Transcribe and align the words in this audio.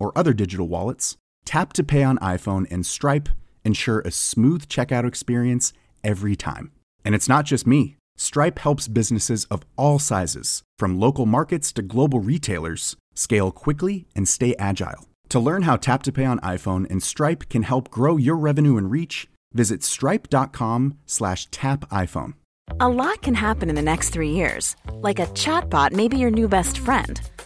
or 0.00 0.10
other 0.16 0.32
digital 0.32 0.66
wallets, 0.66 1.16
Tap 1.44 1.72
to 1.74 1.84
Pay 1.84 2.02
on 2.02 2.18
iPhone 2.18 2.66
and 2.70 2.84
Stripe 2.84 3.28
ensure 3.64 4.00
a 4.00 4.10
smooth 4.10 4.66
checkout 4.66 5.06
experience 5.06 5.72
every 6.02 6.34
time. 6.34 6.72
And 7.04 7.14
it's 7.14 7.28
not 7.28 7.44
just 7.44 7.66
me. 7.66 7.96
Stripe 8.16 8.58
helps 8.58 8.88
businesses 8.88 9.44
of 9.46 9.62
all 9.76 9.98
sizes, 9.98 10.62
from 10.78 10.98
local 10.98 11.26
markets 11.26 11.72
to 11.72 11.82
global 11.82 12.20
retailers, 12.20 12.96
scale 13.14 13.50
quickly 13.50 14.06
and 14.14 14.28
stay 14.28 14.54
agile. 14.58 15.08
To 15.30 15.38
learn 15.38 15.62
how 15.62 15.76
Tap 15.76 16.02
to 16.04 16.12
Pay 16.12 16.24
on 16.24 16.40
iPhone 16.40 16.90
and 16.90 17.02
Stripe 17.02 17.48
can 17.48 17.62
help 17.62 17.90
grow 17.90 18.16
your 18.16 18.36
revenue 18.36 18.76
and 18.76 18.90
reach, 18.90 19.28
visit 19.52 19.82
stripe.com 19.82 20.98
slash 21.06 21.46
tap 21.50 21.88
iPhone. 21.90 22.34
A 22.78 22.88
lot 22.88 23.22
can 23.22 23.34
happen 23.34 23.68
in 23.68 23.74
the 23.74 23.82
next 23.82 24.10
three 24.10 24.30
years. 24.30 24.76
Like 24.92 25.18
a 25.18 25.26
chatbot 25.26 25.92
may 25.92 26.08
be 26.08 26.18
your 26.18 26.30
new 26.30 26.48
best 26.48 26.78
friend. 26.78 27.20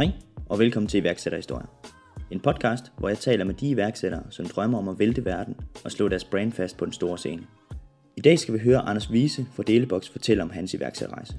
Hej, 0.00 0.10
og 0.48 0.58
velkommen 0.58 0.88
til 0.88 1.00
iværksætterhistorier. 1.00 1.66
En 2.30 2.40
podcast, 2.40 2.84
hvor 2.98 3.08
jeg 3.08 3.18
taler 3.18 3.44
med 3.44 3.54
de 3.54 3.70
iværksættere, 3.70 4.22
som 4.30 4.46
drømmer 4.46 4.78
om 4.78 4.88
at 4.88 4.98
vælte 4.98 5.24
verden 5.24 5.56
og 5.84 5.92
slå 5.92 6.08
deres 6.08 6.24
brand 6.24 6.52
fast 6.52 6.76
på 6.76 6.84
den 6.84 6.92
store 6.92 7.18
scene. 7.18 7.42
I 8.16 8.20
dag 8.20 8.38
skal 8.38 8.54
vi 8.54 8.58
høre 8.58 8.78
Anders 8.78 9.10
Wiese 9.10 9.46
fra 9.54 9.62
Delebox 9.62 10.08
fortælle 10.08 10.42
om 10.42 10.50
hans 10.50 10.74
iværksætterrejse. 10.74 11.34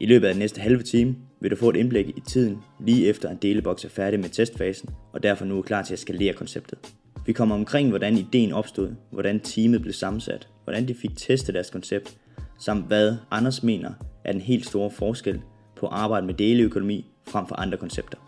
I 0.00 0.06
løbet 0.06 0.26
af 0.26 0.34
den 0.34 0.38
næste 0.38 0.60
halve 0.60 0.82
time 0.82 1.16
vil 1.40 1.50
du 1.50 1.56
få 1.56 1.70
et 1.70 1.76
indblik 1.76 2.08
i 2.08 2.20
tiden, 2.26 2.58
lige 2.80 3.06
efter 3.06 3.28
at 3.28 3.42
Delebox 3.42 3.84
er 3.84 3.88
færdig 3.88 4.20
med 4.20 4.28
testfasen, 4.28 4.88
og 5.12 5.22
derfor 5.22 5.44
nu 5.44 5.58
er 5.58 5.62
klar 5.62 5.82
til 5.82 5.92
at 5.92 5.98
skalere 5.98 6.32
konceptet. 6.32 6.78
Vi 7.26 7.32
kommer 7.32 7.54
omkring, 7.54 7.88
hvordan 7.88 8.18
ideen 8.18 8.52
opstod, 8.52 8.94
hvordan 9.10 9.40
teamet 9.40 9.82
blev 9.82 9.92
sammensat, 9.92 10.48
hvordan 10.64 10.88
de 10.88 10.94
fik 10.94 11.16
testet 11.16 11.54
deres 11.54 11.70
koncept, 11.70 12.16
samt 12.58 12.86
hvad 12.86 13.16
Anders 13.30 13.62
mener 13.62 13.92
er 14.24 14.32
den 14.32 14.40
helt 14.40 14.66
store 14.66 14.90
forskel 14.90 15.40
på 15.76 15.86
at 15.86 15.92
arbejde 15.92 16.26
med 16.26 16.34
deleøkonomi 16.34 17.13
frem 17.26 17.46
for 17.46 17.56
andre 17.56 17.78
koncepter. 17.78 18.18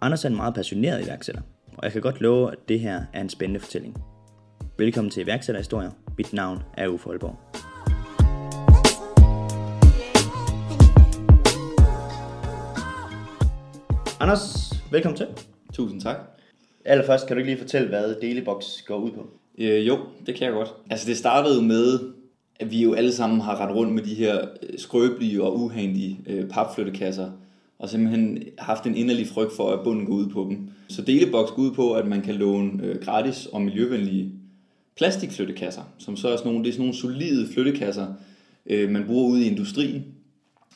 Anders 0.00 0.24
er 0.24 0.28
en 0.28 0.36
meget 0.36 0.54
passioneret 0.54 1.04
iværksætter, 1.04 1.42
og 1.76 1.84
jeg 1.84 1.92
kan 1.92 2.02
godt 2.02 2.20
love, 2.20 2.52
at 2.52 2.58
det 2.68 2.80
her 2.80 3.02
er 3.12 3.20
en 3.20 3.28
spændende 3.28 3.60
fortælling. 3.60 3.96
Velkommen 4.78 5.10
til 5.10 5.22
iværksætterhistorier. 5.22 5.90
Mit 6.18 6.32
navn 6.32 6.62
er 6.76 6.88
Uffe 6.88 7.06
Holborg. 7.06 7.36
Anders, 14.20 14.72
velkommen 14.92 15.16
til. 15.16 15.26
Tusind 15.72 16.00
tak. 16.00 16.16
Allerførst 16.84 17.26
kan 17.26 17.36
du 17.36 17.38
ikke 17.38 17.50
lige 17.50 17.60
fortælle, 17.60 17.88
hvad 17.88 18.14
Dailybox 18.20 18.64
går 18.86 18.96
ud 18.96 19.10
på? 19.10 19.26
Øh, 19.58 19.86
jo, 19.86 19.98
det 20.26 20.34
kan 20.34 20.44
jeg 20.44 20.52
godt. 20.52 20.74
Altså 20.90 21.06
det 21.06 21.16
startede 21.16 21.62
med, 21.62 22.00
at 22.60 22.70
vi 22.70 22.82
jo 22.82 22.94
alle 22.94 23.12
sammen 23.12 23.40
har 23.40 23.60
ret 23.60 23.74
rundt 23.74 23.92
med 23.92 24.02
de 24.02 24.14
her 24.14 24.40
øh, 24.40 24.78
skrøbelige 24.78 25.42
og 25.42 25.60
uhandige 25.60 26.20
øh, 26.26 26.48
papflyttekasser, 26.48 27.30
og 27.78 27.88
simpelthen 27.88 28.42
haft 28.58 28.86
en 28.86 28.96
inderlig 28.96 29.26
frygt 29.26 29.52
for, 29.56 29.70
at 29.70 29.80
bunden 29.84 30.06
går 30.06 30.14
ud 30.14 30.28
på 30.28 30.46
dem. 30.50 30.70
Så 30.88 31.02
Delebox 31.02 31.48
går 31.50 31.62
ud 31.62 31.70
på, 31.70 31.92
at 31.92 32.06
man 32.06 32.22
kan 32.22 32.34
låne 32.34 32.82
øh, 32.82 33.02
gratis 33.02 33.46
og 33.46 33.62
miljøvenlige 33.62 34.32
plastikflyttekasser, 34.96 35.82
som 35.98 36.16
så 36.16 36.28
er 36.28 36.36
sådan 36.36 36.52
nogle, 36.52 36.64
det 36.64 36.68
er 36.68 36.72
sådan 36.72 36.86
nogle 36.86 36.98
solide 36.98 37.48
flyttekasser, 37.52 38.06
øh, 38.66 38.90
man 38.90 39.04
bruger 39.06 39.30
ude 39.30 39.44
i 39.44 39.48
industrien. 39.48 40.04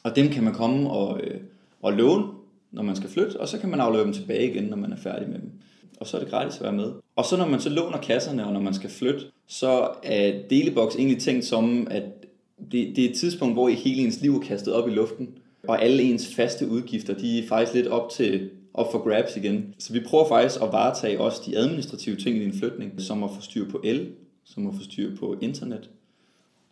Og 0.03 0.17
dem 0.17 0.29
kan 0.29 0.45
man 0.45 0.55
komme 0.55 0.91
og, 0.91 1.21
øh, 1.21 1.41
og 1.83 1.93
låne, 1.93 2.25
når 2.73 2.83
man 2.83 2.97
skal 2.97 3.11
flytte, 3.11 3.41
og 3.41 3.49
så 3.49 3.59
kan 3.59 3.71
man 3.71 3.81
aflevere 3.81 4.05
dem 4.05 4.13
tilbage 4.13 4.51
igen, 4.51 4.65
når 4.65 4.77
man 4.77 4.93
er 4.93 4.97
færdig 4.97 5.29
med 5.29 5.39
dem. 5.39 5.51
Og 6.01 6.07
så 6.07 6.17
er 6.17 6.21
det 6.21 6.31
gratis 6.31 6.57
at 6.57 6.63
være 6.63 6.73
med. 6.73 6.93
Og 7.17 7.25
så 7.25 7.37
når 7.37 7.49
man 7.49 7.61
så 7.61 7.71
låner 7.71 7.99
kasserne, 7.99 8.47
og 8.47 8.53
når 8.53 8.61
man 8.61 8.75
skal 8.75 8.91
flytte, 8.91 9.21
så 9.47 9.89
er 10.03 10.33
Delebox 10.51 10.97
egentlig 10.97 11.19
tænkt 11.19 11.45
som, 11.45 11.87
at 11.91 12.03
det, 12.73 12.97
det 12.97 13.05
er 13.05 13.09
et 13.09 13.17
tidspunkt, 13.17 13.55
hvor 13.55 13.69
I 13.69 13.75
hele 13.75 14.03
ens 14.03 14.21
liv 14.21 14.37
er 14.37 14.41
kastet 14.41 14.75
op 14.75 14.89
i 14.89 14.93
luften, 14.93 15.29
og 15.69 15.83
alle 15.83 16.03
ens 16.03 16.35
faste 16.35 16.69
udgifter, 16.69 17.15
de 17.15 17.39
er 17.39 17.49
faktisk 17.49 17.75
lidt 17.75 17.87
op 17.87 18.11
til 18.11 18.51
op 18.75 18.93
for 18.93 18.99
grabs 18.99 19.37
igen. 19.37 19.75
Så 19.79 19.93
vi 19.93 20.01
prøver 20.01 20.29
faktisk 20.29 20.63
at 20.63 20.73
varetage 20.73 21.21
også 21.21 21.43
de 21.47 21.57
administrative 21.57 22.17
ting 22.17 22.37
i 22.37 22.41
din 22.41 22.53
flytning, 22.53 23.01
som 23.01 23.23
at 23.23 23.31
få 23.31 23.41
styr 23.41 23.71
på 23.71 23.81
el, 23.85 24.13
som 24.45 24.67
at 24.67 24.75
få 24.75 24.83
styr 24.83 25.17
på 25.17 25.39
internet. 25.41 25.91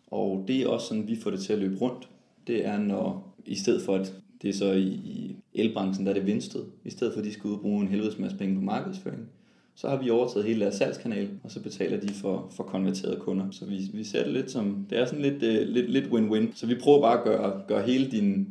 Og 0.07 0.43
det 0.47 0.61
er 0.61 0.67
også 0.67 0.87
sådan, 0.87 1.07
vi 1.07 1.15
får 1.15 1.29
det 1.29 1.39
til 1.39 1.53
at 1.53 1.59
løbe 1.59 1.77
rundt. 1.81 2.09
Det 2.47 2.65
er, 2.65 2.77
når 2.77 3.35
i 3.45 3.55
stedet 3.55 3.81
for, 3.81 3.95
at 3.95 4.13
det 4.41 4.49
er 4.49 4.53
så 4.53 4.71
i, 4.71 4.87
i 4.87 5.35
elbranchen, 5.53 6.05
der 6.05 6.11
er 6.11 6.15
det 6.15 6.25
Vinsted, 6.25 6.63
i 6.85 6.89
stedet 6.89 7.13
for, 7.13 7.19
at 7.19 7.25
de 7.25 7.33
skal 7.33 7.47
ud 7.47 7.55
og 7.55 7.61
bruge 7.61 7.81
en 7.81 7.87
helvedes 7.87 8.19
masse 8.19 8.37
penge 8.37 8.55
på 8.55 8.61
markedsføring, 8.61 9.27
så 9.75 9.89
har 9.89 9.97
vi 10.03 10.09
overtaget 10.09 10.45
hele 10.45 10.61
deres 10.61 10.75
salgskanal, 10.75 11.29
og 11.43 11.51
så 11.51 11.61
betaler 11.61 11.99
de 11.99 12.09
for, 12.09 12.47
for 12.51 12.63
konverterede 12.63 13.19
kunder. 13.19 13.45
Så 13.51 13.65
vi, 13.65 13.89
vi 13.93 14.03
ser 14.03 14.23
det 14.23 14.33
lidt 14.33 14.51
som, 14.51 14.85
det 14.89 14.97
er 14.97 15.05
sådan 15.05 15.21
lidt, 15.21 15.43
øh, 15.43 15.67
lidt, 15.67 15.91
lidt 15.91 16.05
win-win. 16.05 16.55
Så 16.55 16.67
vi 16.67 16.75
prøver 16.75 17.01
bare 17.01 17.17
at 17.17 17.23
gøre, 17.23 17.61
gøre 17.67 17.81
hele 17.83 18.11
din, 18.11 18.47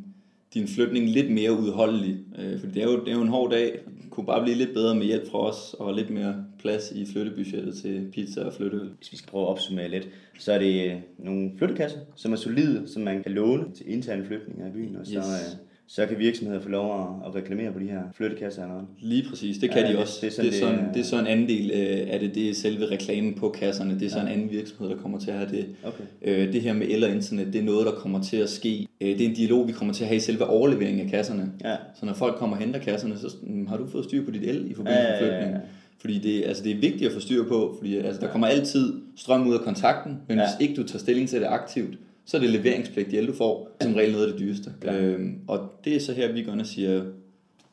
din 0.53 0.67
flytning 0.67 1.09
lidt 1.09 1.31
mere 1.31 1.51
udholdelig. 1.53 2.17
Øh, 2.39 2.59
fordi 2.59 2.73
det 2.73 2.83
er, 2.83 2.87
jo, 2.87 2.99
det 2.99 3.07
er 3.07 3.15
jo 3.15 3.21
en 3.21 3.27
hård 3.27 3.51
dag. 3.51 3.79
Det 4.01 4.09
kunne 4.09 4.25
bare 4.25 4.43
blive 4.43 4.57
lidt 4.57 4.73
bedre 4.73 4.95
med 4.95 5.05
hjælp 5.05 5.31
fra 5.31 5.39
os, 5.39 5.75
og 5.79 5.93
lidt 5.93 6.09
mere 6.09 6.45
plads 6.59 6.91
i 6.91 7.05
flyttebudgettet 7.05 7.75
til 7.75 8.07
pizza 8.13 8.41
og 8.41 8.53
flytteøl. 8.53 8.89
Hvis 8.97 9.11
vi 9.11 9.17
skal 9.17 9.29
prøve 9.29 9.43
at 9.43 9.49
opsummere 9.49 9.87
lidt, 9.89 10.09
så 10.39 10.53
er 10.53 10.59
det 10.59 11.01
nogle 11.17 11.51
flyttekasser, 11.57 11.99
som 12.15 12.31
er 12.31 12.35
solide, 12.35 12.83
som 12.87 13.01
man 13.01 13.23
kan 13.23 13.31
låne 13.31 13.63
til 13.75 13.91
interne 13.93 14.25
flytninger 14.25 14.67
i 14.67 14.71
byen, 14.71 14.95
og 14.95 15.05
så, 15.07 15.13
Yes. 15.17 15.57
Så 15.95 16.05
kan 16.05 16.19
virksomheder 16.19 16.61
få 16.61 16.69
lov 16.69 16.99
at, 17.01 17.27
at 17.29 17.35
reklamere 17.35 17.71
på 17.71 17.79
de 17.79 17.85
her 17.85 18.01
flyttekasser 18.15 18.61
eller 18.61 18.73
noget. 18.73 18.87
Lige 18.99 19.25
præcis, 19.29 19.57
det 19.57 19.69
kan 19.71 19.81
Ja, 19.81 19.87
de 19.87 19.91
det- 19.93 19.99
også. 20.01 20.17
det 20.21 20.31
Det 20.37 20.45
er 20.45 20.47
er, 20.47 20.51
sådan, 20.53 20.59
sådan, 20.59 20.73
det 20.77 20.81
det, 20.83 20.89
er- 20.89 20.93
det 20.93 20.99
er 20.99 21.03
så 21.05 21.19
en 21.19 21.27
anden 21.27 21.49
del 21.49 21.71
øh, 21.73 22.13
af 22.13 22.19
det, 22.19 22.35
det 22.35 22.49
er 22.49 22.53
selve 22.53 22.85
reklamen 22.85 23.33
på 23.33 23.49
kasserne. 23.49 23.99
Det 23.99 24.05
er 24.05 24.09
så 24.09 24.19
en 24.19 24.27
anden 24.27 24.51
virksomhed, 24.51 24.89
der 24.89 24.97
kommer 25.01 25.19
til 25.19 25.31
at 25.31 25.37
have 25.37 25.49
det. 25.51 25.65
Okay. 25.83 26.03
Øh, 26.21 26.53
det 26.53 26.61
her 26.61 26.73
med 26.73 26.87
el 26.89 27.03
og 27.03 27.09
internet, 27.09 27.53
det 27.53 27.61
er 27.61 27.65
noget, 27.65 27.85
der 27.85 27.91
kommer 27.91 28.23
til 28.23 28.37
at 28.37 28.49
ske. 28.49 28.87
Øh, 29.01 29.07
det 29.09 29.21
er 29.21 29.29
en 29.29 29.35
dialog, 29.35 29.67
vi 29.67 29.71
kommer 29.73 29.93
til 29.93 30.03
at 30.03 30.07
have 30.07 30.17
i 30.17 30.19
selve 30.19 30.45
overleveringen 30.45 31.05
af 31.05 31.11
kasserne. 31.11 31.51
Ja. 31.63 31.75
Så 31.99 32.05
når 32.05 32.13
folk 32.13 32.35
kommer 32.35 32.55
og 32.57 32.63
henter 32.63 32.79
kasserne, 32.79 33.17
så 33.17 33.35
mm, 33.43 33.67
har 33.67 33.77
du 33.77 33.87
fået 33.87 34.03
styr 34.05 34.25
på 34.25 34.31
dit 34.31 34.43
el 34.43 34.71
i 34.71 34.73
forbindelse 34.73 35.03
Ja, 35.13 35.21
med 35.21 35.27
ja, 35.29 35.33
ja, 35.35 35.39
ja. 35.39 35.45
flytning. 35.45 35.63
Fordi 36.01 36.17
det, 36.19 36.43
altså 36.45 36.63
det 36.63 36.71
er 36.71 36.75
vigtigt 36.79 37.03
at 37.07 37.11
få 37.11 37.19
styr 37.19 37.43
på, 37.47 37.75
fordi 37.79 37.97
altså, 37.97 38.21
der 38.21 38.27
kommer 38.27 38.47
altid 38.47 38.93
strøm 39.17 39.47
ud 39.47 39.53
af 39.53 39.59
kontakten, 39.59 40.17
men 40.27 40.37
Ja. 40.37 40.43
hvis 40.43 40.67
ikke 40.67 40.81
du 40.81 40.87
tager 40.87 40.99
stilling 40.99 41.29
til 41.29 41.39
det 41.41 41.47
aktivt, 41.47 41.97
så 42.25 42.37
er 42.37 42.41
det 42.41 42.49
leveringspligt, 42.49 43.13
el 43.13 43.27
du 43.27 43.33
får, 43.33 43.77
som 43.81 43.93
regel 43.93 44.11
noget 44.11 44.25
af 44.25 44.31
det 44.31 44.39
dyreste. 44.39 44.73
Øhm, 44.85 45.39
og 45.47 45.59
det 45.85 45.95
er 45.95 45.99
så 45.99 46.13
her, 46.13 46.31
vi 46.31 46.43
går 46.43 46.51
ind 46.51 46.61
og 46.61 46.67
siger, 46.67 47.03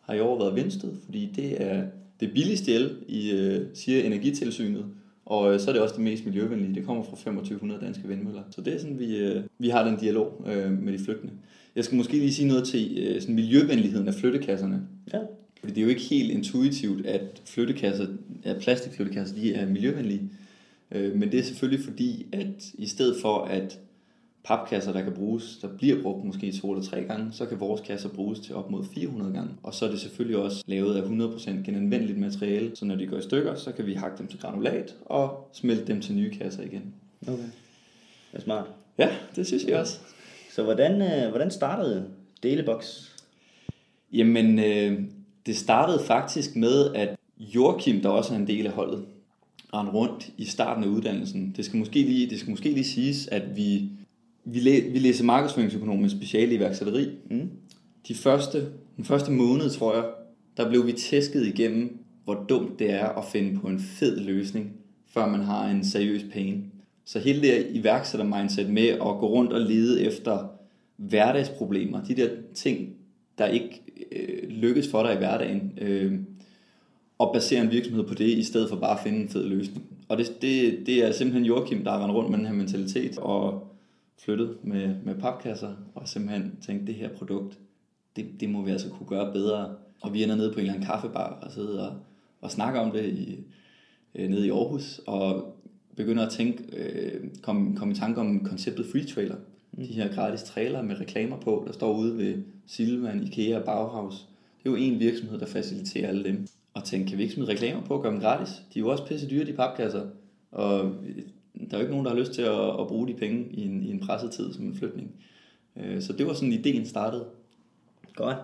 har 0.01 0.15
I 0.15 0.21
overvejet 0.21 0.57
Vinsted? 0.57 0.91
Fordi 1.05 1.33
det 1.37 1.63
er 1.63 1.83
det 2.21 2.33
billigste 2.33 2.75
el, 2.75 2.97
i, 3.09 3.31
øh, 3.31 3.67
siger 3.75 4.03
Energitilsynet, 4.05 4.85
og 5.27 5.55
øh, 5.55 5.61
så 5.61 5.71
er 5.71 5.73
det 5.73 5.83
også 5.83 5.95
det 5.95 6.05
mest 6.05 6.27
miljøvenlige. 6.27 6.75
Det 6.75 6.85
kommer 6.85 7.03
fra 7.03 7.11
2500 7.11 7.81
danske 7.81 8.09
vindmøller. 8.09 8.43
Så 8.51 8.61
det 8.61 8.75
er 8.75 8.79
sådan, 8.79 8.99
vi, 8.99 9.17
øh, 9.17 9.43
vi 9.59 9.69
har 9.69 9.89
den 9.89 9.97
dialog 9.97 10.45
øh, 10.47 10.83
med 10.83 10.93
de 10.93 10.99
flyttende. 10.99 11.33
Jeg 11.77 11.85
skal 11.85 11.97
måske 11.97 12.13
lige 12.13 12.33
sige 12.33 12.49
noget 12.49 12.65
til 12.65 12.99
øh, 12.99 13.21
sådan 13.21 13.35
miljøvenligheden 13.35 14.09
af 14.09 14.15
flyttekasserne. 14.15 14.83
Ja. 15.13 15.19
Fordi 15.61 15.73
det 15.73 15.79
er 15.79 15.83
jo 15.83 15.89
ikke 15.89 16.03
helt 16.03 16.31
intuitivt, 16.31 17.07
at 17.07 17.43
flyttekasser, 17.45 18.07
at 18.45 18.57
plastikflyttekasser, 18.61 19.35
de 19.35 19.55
er 19.55 19.69
miljøvenlige. 19.69 20.23
Øh, 20.93 21.17
Men 21.17 21.33
det 21.33 21.41
er 21.41 21.45
selvfølgelig 21.45 21.85
fordi, 21.85 22.27
at 22.33 22.73
i 22.75 22.87
stedet 22.87 23.17
for 23.21 23.45
at 23.45 23.79
papkasser, 24.49 24.93
der 24.93 25.03
kan 25.03 25.13
bruges, 25.13 25.59
der 25.63 25.69
bliver 25.69 26.03
brugt 26.03 26.25
måske 26.25 26.53
to 26.53 26.73
eller 26.73 26.85
tre 26.85 27.03
gange, 27.03 27.33
så 27.33 27.47
kan 27.47 27.61
vores 27.61 27.81
kasser 27.81 28.09
bruges 28.09 28.41
til 28.41 28.55
op 28.55 28.71
mod 28.71 28.85
400 28.95 29.33
gange. 29.33 29.51
Og 29.63 29.75
så 29.75 29.87
er 29.87 29.91
det 29.91 30.01
selvfølgelig 30.01 30.37
også 30.37 30.65
lavet 30.67 30.97
af 30.97 31.03
100% 31.03 31.51
genanvendeligt 31.51 32.19
materiale, 32.19 32.77
så 32.77 32.85
når 32.85 32.95
de 32.95 33.07
går 33.07 33.17
i 33.17 33.23
stykker, 33.23 33.55
så 33.55 33.73
kan 33.73 33.87
vi 33.87 33.95
hakke 33.95 34.19
dem 34.19 34.27
til 34.27 34.41
granulat 34.41 34.95
og 35.05 35.51
smelte 35.53 35.87
dem 35.87 36.01
til 36.01 36.15
nye 36.15 36.39
kasser 36.39 36.63
igen. 36.63 36.95
Okay. 37.23 37.43
Det 38.33 38.39
er 38.39 38.41
smart. 38.41 38.67
Ja, 38.99 39.09
det 39.37 39.47
synes 39.47 39.65
jeg 39.65 39.81
også. 39.81 39.99
Så 40.53 40.63
hvordan, 40.63 41.03
øh, 41.03 41.31
hvordan 41.31 41.51
startede 41.51 42.07
Delebox? 42.43 43.09
Jamen, 44.13 44.59
øh, 44.59 45.01
det 45.47 45.57
startede 45.57 46.05
faktisk 46.05 46.57
med, 46.57 46.95
at 46.95 47.17
Joachim, 47.39 48.01
der 48.01 48.09
også 48.09 48.35
er 48.35 48.39
en 48.39 48.47
del 48.47 48.67
af 48.67 48.73
holdet, 48.73 49.05
rundt 49.73 50.31
i 50.37 50.45
starten 50.45 50.85
af 50.85 50.89
uddannelsen. 50.89 51.55
Det 51.57 51.65
skal 51.65 51.79
måske 51.79 52.03
lige, 52.03 52.31
det 52.31 52.39
skal 52.39 52.51
måske 52.51 52.71
lige 52.71 52.85
siges, 52.85 53.27
at 53.27 53.57
vi, 53.57 53.89
vi, 54.53 54.59
læ, 54.59 54.81
vi 54.93 54.99
læser 54.99 55.25
markedsføringsøkonom 55.25 55.99
med 55.99 56.09
speciale 56.09 56.55
iværksætteri. 56.55 57.09
Mm. 57.31 57.51
De 58.09 58.15
første, 58.15 58.67
den 58.97 59.05
første 59.05 59.33
måned, 59.33 59.71
tror 59.71 59.95
jeg, 59.95 60.05
der 60.57 60.69
blev 60.69 60.87
vi 60.87 60.93
tæsket 60.93 61.47
igennem, 61.47 61.99
hvor 62.25 62.45
dumt 62.49 62.79
det 62.79 62.91
er 62.91 63.09
at 63.09 63.25
finde 63.33 63.61
på 63.61 63.67
en 63.67 63.81
fed 63.81 64.21
løsning, 64.21 64.73
før 65.07 65.29
man 65.29 65.41
har 65.41 65.69
en 65.69 65.85
seriøs 65.85 66.23
pain. 66.33 66.65
Så 67.05 67.19
hele 67.19 67.43
det 67.43 67.67
iværksætter-mindset 67.71 68.71
med 68.71 68.89
at 68.89 68.99
gå 68.99 69.29
rundt 69.29 69.53
og 69.53 69.61
lede 69.61 70.03
efter 70.03 70.49
hverdagsproblemer, 70.97 72.05
de 72.05 72.15
der 72.15 72.29
ting, 72.55 72.89
der 73.39 73.47
ikke 73.47 73.83
øh, 74.13 74.49
lykkes 74.49 74.89
for 74.89 75.03
dig 75.03 75.15
i 75.15 75.17
hverdagen, 75.17 75.73
øh, 75.81 76.13
og 77.19 77.33
basere 77.33 77.63
en 77.63 77.71
virksomhed 77.71 78.05
på 78.05 78.15
det, 78.15 78.29
i 78.29 78.43
stedet 78.43 78.69
for 78.69 78.77
bare 78.77 78.99
at 78.99 79.03
finde 79.05 79.19
en 79.19 79.29
fed 79.29 79.45
løsning. 79.45 79.85
Og 80.09 80.19
det, 80.19 80.43
det, 80.43 80.79
det 80.87 81.05
er 81.05 81.13
simpelthen 81.13 81.45
Joachim, 81.45 81.85
der 81.85 81.91
har 81.91 82.03
rendt 82.03 82.15
rundt 82.15 82.31
med 82.31 82.39
den 82.39 82.47
her 82.47 82.55
mentalitet, 82.55 83.19
og 83.19 83.68
flyttet 84.19 84.57
med, 84.63 84.95
med 85.05 85.15
papkasser, 85.15 85.75
og 85.95 86.09
simpelthen 86.09 86.59
tænkt, 86.67 86.87
det 86.87 86.95
her 86.95 87.09
produkt, 87.09 87.59
det, 88.17 88.27
det 88.41 88.51
må 88.51 88.63
vi 88.63 88.71
altså 88.71 88.89
kunne 88.89 89.07
gøre 89.07 89.33
bedre. 89.33 89.75
Og 90.01 90.15
vi 90.15 90.23
ender 90.23 90.37
nede 90.37 90.53
på 90.53 90.55
en 90.55 90.61
eller 90.61 90.75
anden 90.75 90.87
kaffebar 90.87 91.39
og 91.43 91.53
sidder 91.53 91.87
og, 91.87 91.97
og 92.41 92.51
snakker 92.51 92.81
om 92.81 92.93
det 92.93 93.05
i, 93.05 93.39
øh, 94.15 94.31
nede 94.31 94.47
i 94.47 94.51
Aarhus, 94.51 95.01
og 95.07 95.57
begynder 95.97 96.27
at 96.27 96.33
tænke, 96.33 96.65
øh, 96.77 97.25
komme 97.43 97.77
kom 97.77 97.91
i 97.91 97.95
tanke 97.95 98.21
om 98.21 98.45
konceptet 98.45 98.87
free 98.93 99.05
trailer. 99.05 99.37
Mm. 99.73 99.87
De 99.87 99.93
her 99.93 100.15
gratis 100.15 100.43
trailer 100.43 100.83
med 100.83 101.01
reklamer 101.01 101.37
på, 101.41 101.65
der 101.67 101.73
står 101.73 101.99
ude 101.99 102.19
ved 102.19 102.43
Silvan, 102.67 103.23
Ikea 103.23 103.59
og 103.59 103.65
Bauhaus. 103.65 104.15
Det 104.59 104.69
er 104.69 104.71
jo 104.71 104.77
en 104.77 105.01
virksomhed, 105.01 105.39
der 105.39 105.47
faciliterer 105.47 106.09
alle 106.09 106.25
dem. 106.25 106.47
Og 106.75 106.85
tænke, 106.85 107.09
kan 107.09 107.19
vi 107.19 107.23
ikke 107.23 107.35
smide 107.35 107.49
reklamer 107.49 107.83
på 107.85 107.95
og 107.95 108.03
gøre 108.03 108.13
dem 108.13 108.21
gratis? 108.21 108.49
De 108.49 108.79
er 108.79 108.83
jo 108.83 108.89
også 108.89 109.07
pisse 109.07 109.31
dyre, 109.31 109.45
de 109.45 109.53
papkasser. 109.53 110.07
Og 110.53 110.95
der 111.71 111.77
er 111.77 111.79
jo 111.79 111.81
ikke 111.81 111.91
nogen, 111.91 112.07
der 112.07 112.13
har 112.13 112.19
lyst 112.19 112.33
til 112.33 112.43
at, 112.43 112.81
at 112.81 112.87
bruge 112.89 113.09
de 113.09 113.15
penge 113.15 113.47
i 113.51 113.65
en, 113.65 113.83
i 113.83 113.91
en 113.91 114.01
presset 114.01 114.31
tid 114.31 114.53
som 114.53 114.65
en 114.65 114.77
flytning. 114.77 115.11
Øh, 115.77 116.03
så 116.03 116.13
det 116.13 116.27
var 116.27 116.33
sådan, 116.33 116.53
ideen 116.53 116.87
startede. 116.87 117.25
Godt. 118.15 118.37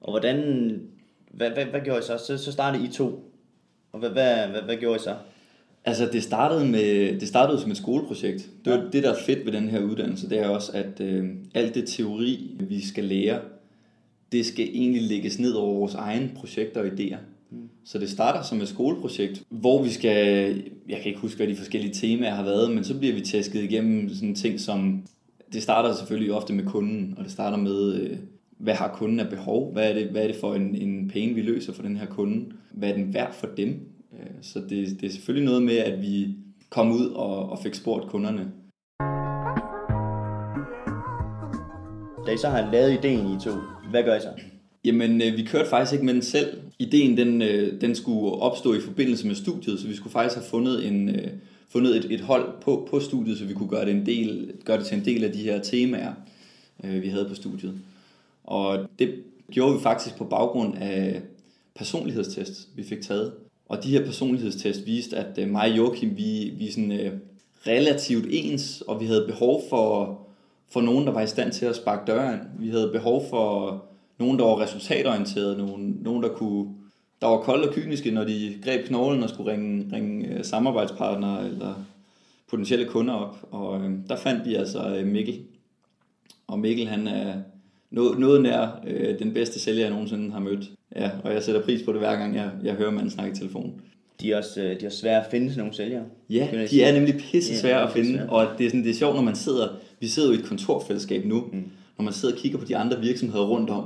Og 0.00 0.12
hvordan, 0.12 0.38
hvad, 1.30 1.50
hvad, 1.50 1.64
hvad 1.64 1.80
gjorde 1.80 1.98
I 1.98 2.02
så? 2.02 2.18
Så, 2.26 2.38
så 2.38 2.52
startede 2.52 2.84
I 2.84 2.88
to. 2.88 3.32
Og 3.92 3.98
hvad, 3.98 4.10
hvad, 4.10 4.48
hvad, 4.48 4.62
hvad 4.62 4.76
gjorde 4.76 4.96
I 4.96 5.02
så? 5.02 5.16
Altså 5.84 6.08
det 6.12 6.22
startede, 6.22 6.66
med, 6.66 7.20
det 7.20 7.28
startede 7.28 7.60
som 7.60 7.70
et 7.70 7.76
skoleprojekt. 7.76 8.50
Det, 8.64 8.72
var, 8.72 8.78
ja. 8.78 8.84
det 8.92 9.02
der 9.02 9.10
er 9.10 9.18
fedt 9.26 9.46
ved 9.46 9.52
den 9.52 9.68
her 9.68 9.80
uddannelse, 9.80 10.30
det 10.30 10.38
er 10.38 10.48
også, 10.48 10.72
at 10.72 11.00
øh, 11.00 11.30
alt 11.54 11.74
det 11.74 11.88
teori, 11.88 12.56
vi 12.60 12.86
skal 12.86 13.04
lære, 13.04 13.40
det 14.32 14.46
skal 14.46 14.68
egentlig 14.72 15.02
lægges 15.02 15.38
ned 15.38 15.52
over 15.52 15.78
vores 15.78 15.94
egne 15.94 16.30
projekter 16.36 16.80
og 16.80 16.86
idéer. 16.86 17.16
Så 17.86 17.98
det 17.98 18.10
starter 18.10 18.42
som 18.42 18.60
et 18.60 18.68
skoleprojekt, 18.68 19.42
hvor 19.48 19.82
vi 19.82 19.90
skal, 19.90 20.46
jeg 20.88 20.98
kan 20.98 21.06
ikke 21.06 21.20
huske, 21.20 21.36
hvad 21.36 21.46
de 21.46 21.56
forskellige 21.56 21.94
temaer 21.94 22.34
har 22.34 22.44
været, 22.44 22.70
men 22.70 22.84
så 22.84 22.98
bliver 22.98 23.14
vi 23.14 23.20
tæsket 23.20 23.62
igennem 23.62 24.08
sådan 24.08 24.34
ting 24.34 24.60
som, 24.60 25.06
det 25.52 25.62
starter 25.62 25.94
selvfølgelig 25.94 26.32
ofte 26.32 26.52
med 26.52 26.64
kunden, 26.64 27.14
og 27.18 27.24
det 27.24 27.32
starter 27.32 27.56
med, 27.56 27.94
øh, 27.94 28.18
hvad 28.58 28.74
har 28.74 28.94
kunden 28.94 29.20
af 29.20 29.28
behov? 29.28 29.72
Hvad 29.72 29.90
er 29.90 29.94
det, 29.94 30.06
hvad 30.06 30.22
er 30.22 30.26
det 30.26 30.36
for 30.36 30.54
en, 30.54 30.74
en 30.74 31.08
pain, 31.08 31.36
vi 31.36 31.42
løser 31.42 31.72
for 31.72 31.82
den 31.82 31.96
her 31.96 32.06
kunde? 32.06 32.44
Hvad 32.72 32.88
er 32.88 32.94
den 32.94 33.14
værd 33.14 33.34
for 33.34 33.46
dem? 33.56 33.68
Øh, 34.12 34.30
så 34.42 34.60
det, 34.60 35.00
det 35.00 35.06
er 35.06 35.10
selvfølgelig 35.10 35.44
noget 35.44 35.62
med, 35.62 35.76
at 35.76 36.02
vi 36.02 36.34
kom 36.70 36.92
ud 36.92 37.06
og, 37.06 37.50
og 37.50 37.58
fik 37.58 37.74
spurgt 37.74 38.08
kunderne. 38.08 38.50
Da 42.26 42.32
I 42.32 42.38
så 42.38 42.48
har 42.48 42.72
lavet 42.72 42.92
ideen 42.92 43.36
i 43.36 43.40
to, 43.44 43.50
hvad 43.90 44.02
gør 44.02 44.16
I 44.16 44.20
så? 44.20 44.28
Jamen, 44.84 45.22
øh, 45.22 45.36
vi 45.36 45.42
kørte 45.42 45.68
faktisk 45.70 45.92
ikke 45.92 46.04
med 46.04 46.14
den 46.14 46.22
selv. 46.22 46.63
Ideen 46.78 47.16
den, 47.16 47.42
øh, 47.42 47.80
den 47.80 47.94
skulle 47.94 48.32
opstå 48.32 48.74
i 48.74 48.80
forbindelse 48.80 49.26
med 49.26 49.34
studiet, 49.34 49.80
så 49.80 49.86
vi 49.86 49.96
skulle 49.96 50.12
faktisk 50.12 50.36
have 50.36 50.50
fundet, 50.50 50.86
en, 50.86 51.08
øh, 51.08 51.28
fundet 51.68 51.96
et, 51.96 52.12
et 52.12 52.20
hold 52.20 52.52
på, 52.60 52.88
på 52.90 53.00
studiet, 53.00 53.38
så 53.38 53.44
vi 53.44 53.54
kunne 53.54 53.68
gøre 53.68 53.84
det, 53.84 53.94
en 53.94 54.06
del, 54.06 54.52
gøre 54.64 54.78
det 54.78 54.86
til 54.86 54.98
en 54.98 55.04
del 55.04 55.24
af 55.24 55.32
de 55.32 55.42
her 55.42 55.62
temaer, 55.62 56.12
øh, 56.84 57.02
vi 57.02 57.08
havde 57.08 57.28
på 57.28 57.34
studiet. 57.34 57.74
Og 58.44 58.78
det 58.98 59.14
gjorde 59.50 59.74
vi 59.74 59.80
faktisk 59.82 60.16
på 60.16 60.24
baggrund 60.24 60.74
af 60.76 61.22
personlighedstest, 61.74 62.68
vi 62.76 62.82
fik 62.82 63.02
taget. 63.02 63.32
Og 63.68 63.84
de 63.84 63.90
her 63.90 64.04
personlighedstest 64.04 64.86
viste, 64.86 65.16
at 65.16 65.38
øh, 65.38 65.50
mig 65.50 65.70
og 65.70 65.76
Joachim, 65.76 66.16
vi, 66.16 66.52
vi 66.58 66.68
er 66.68 66.72
sådan, 66.72 66.92
øh, 66.92 67.12
relativt 67.66 68.26
ens, 68.30 68.80
og 68.80 69.00
vi 69.00 69.06
havde 69.06 69.24
behov 69.28 69.62
for, 69.68 70.18
for 70.68 70.80
nogen, 70.80 71.06
der 71.06 71.12
var 71.12 71.20
i 71.20 71.26
stand 71.26 71.52
til 71.52 71.66
at 71.66 71.76
sparke 71.76 72.12
døren. 72.12 72.38
Vi 72.58 72.68
havde 72.68 72.90
behov 72.92 73.26
for 73.30 73.84
nogen, 74.18 74.38
der 74.38 74.44
var 74.44 74.60
resultatorienterede, 74.60 75.58
nogen, 75.58 75.98
nogen 76.02 76.22
der 76.22 76.28
kunne 76.28 76.74
der 77.20 77.30
var 77.30 77.40
kolde 77.40 77.68
og 77.68 77.74
kyniske, 77.74 78.10
når 78.10 78.24
de 78.24 78.58
greb 78.64 78.86
knoglen 78.86 79.22
og 79.22 79.28
skulle 79.28 79.52
ringe, 79.52 79.96
ringe 79.96 80.34
uh, 80.34 80.44
samarbejdspartnere 80.44 81.48
eller 81.48 81.84
potentielle 82.50 82.86
kunder 82.86 83.14
op. 83.14 83.36
Og 83.50 83.80
uh, 83.80 83.90
der 84.08 84.16
fandt 84.16 84.48
vi 84.48 84.54
altså 84.54 84.98
uh, 85.00 85.06
Mikkel. 85.06 85.40
Og 86.46 86.58
Mikkel, 86.58 86.88
han 86.88 87.08
er 87.08 87.34
noget, 87.90 88.18
noget 88.18 88.42
nær 88.42 88.80
uh, 88.86 89.18
den 89.18 89.34
bedste 89.34 89.60
sælger, 89.60 89.82
jeg 89.82 89.90
nogensinde 89.90 90.32
har 90.32 90.40
mødt. 90.40 90.70
Ja, 90.96 91.10
og 91.24 91.32
jeg 91.32 91.42
sætter 91.42 91.62
pris 91.62 91.82
på 91.82 91.92
det 91.92 92.00
hver 92.00 92.16
gang, 92.16 92.34
jeg, 92.34 92.50
jeg 92.64 92.74
hører 92.74 92.90
manden 92.90 93.10
snakke 93.10 93.32
i 93.32 93.36
telefon. 93.36 93.80
De 94.20 94.32
er 94.32 94.36
også 94.36 94.62
øh, 94.62 94.80
de 94.80 94.86
er 94.86 94.90
svære 94.90 95.24
at 95.24 95.30
finde 95.30 95.48
sådan 95.48 95.58
nogle 95.58 95.74
sælgere. 95.74 96.04
Ja, 96.30 96.48
de 96.70 96.82
er 96.82 96.92
nemlig 96.92 97.14
pisse 97.14 97.58
svære 97.58 97.78
ja, 97.78 97.86
at 97.86 97.92
finde, 97.92 98.12
svære. 98.12 98.28
og 98.28 98.46
det 98.58 98.66
er, 98.66 98.70
sådan, 98.70 98.84
det 98.84 98.90
er 98.90 98.94
sjovt, 98.94 99.14
når 99.14 99.22
man 99.22 99.36
sidder, 99.36 99.68
vi 100.00 100.06
sidder 100.06 100.28
jo 100.28 100.34
i 100.34 100.38
et 100.38 100.44
kontorfællesskab 100.44 101.24
nu, 101.24 101.40
mm. 101.52 101.70
når 101.98 102.02
man 102.04 102.12
sidder 102.12 102.34
og 102.34 102.40
kigger 102.40 102.58
på 102.58 102.64
de 102.64 102.76
andre 102.76 103.00
virksomheder 103.00 103.44
rundt 103.44 103.70
om, 103.70 103.84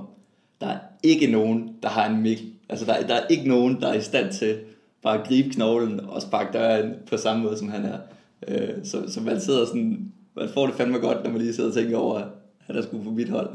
der 0.60 0.66
er 0.66 0.78
ikke 1.02 1.26
nogen, 1.26 1.76
der 1.82 1.88
har 1.88 2.10
en 2.10 2.22
mikkel. 2.22 2.46
Altså 2.68 2.86
der, 2.86 3.06
der 3.06 3.14
er 3.14 3.26
ikke 3.26 3.48
nogen, 3.48 3.80
der 3.80 3.88
er 3.88 3.94
i 3.94 4.00
stand 4.00 4.32
til 4.32 4.58
bare 5.02 5.20
at 5.20 5.28
gribe 5.28 5.50
knoglen 5.50 6.00
og 6.00 6.22
sparke 6.22 6.58
døren 6.58 6.94
på 7.06 7.16
samme 7.16 7.42
måde, 7.42 7.58
som 7.58 7.68
han 7.68 7.84
er. 7.84 7.98
Øh, 8.48 8.84
så, 8.84 9.12
så 9.12 9.20
man 9.20 9.40
sidder 9.40 9.66
sådan, 9.66 10.12
man 10.36 10.48
får 10.48 10.66
det 10.66 10.74
fandme 10.74 10.98
godt, 10.98 11.24
når 11.24 11.30
man 11.30 11.40
lige 11.40 11.54
sidder 11.54 11.70
og 11.70 11.76
tænker 11.76 11.96
over, 11.96 12.18
at 12.66 12.74
der 12.74 12.82
skulle 12.82 13.04
på 13.04 13.10
mit 13.10 13.28
hold. 13.28 13.50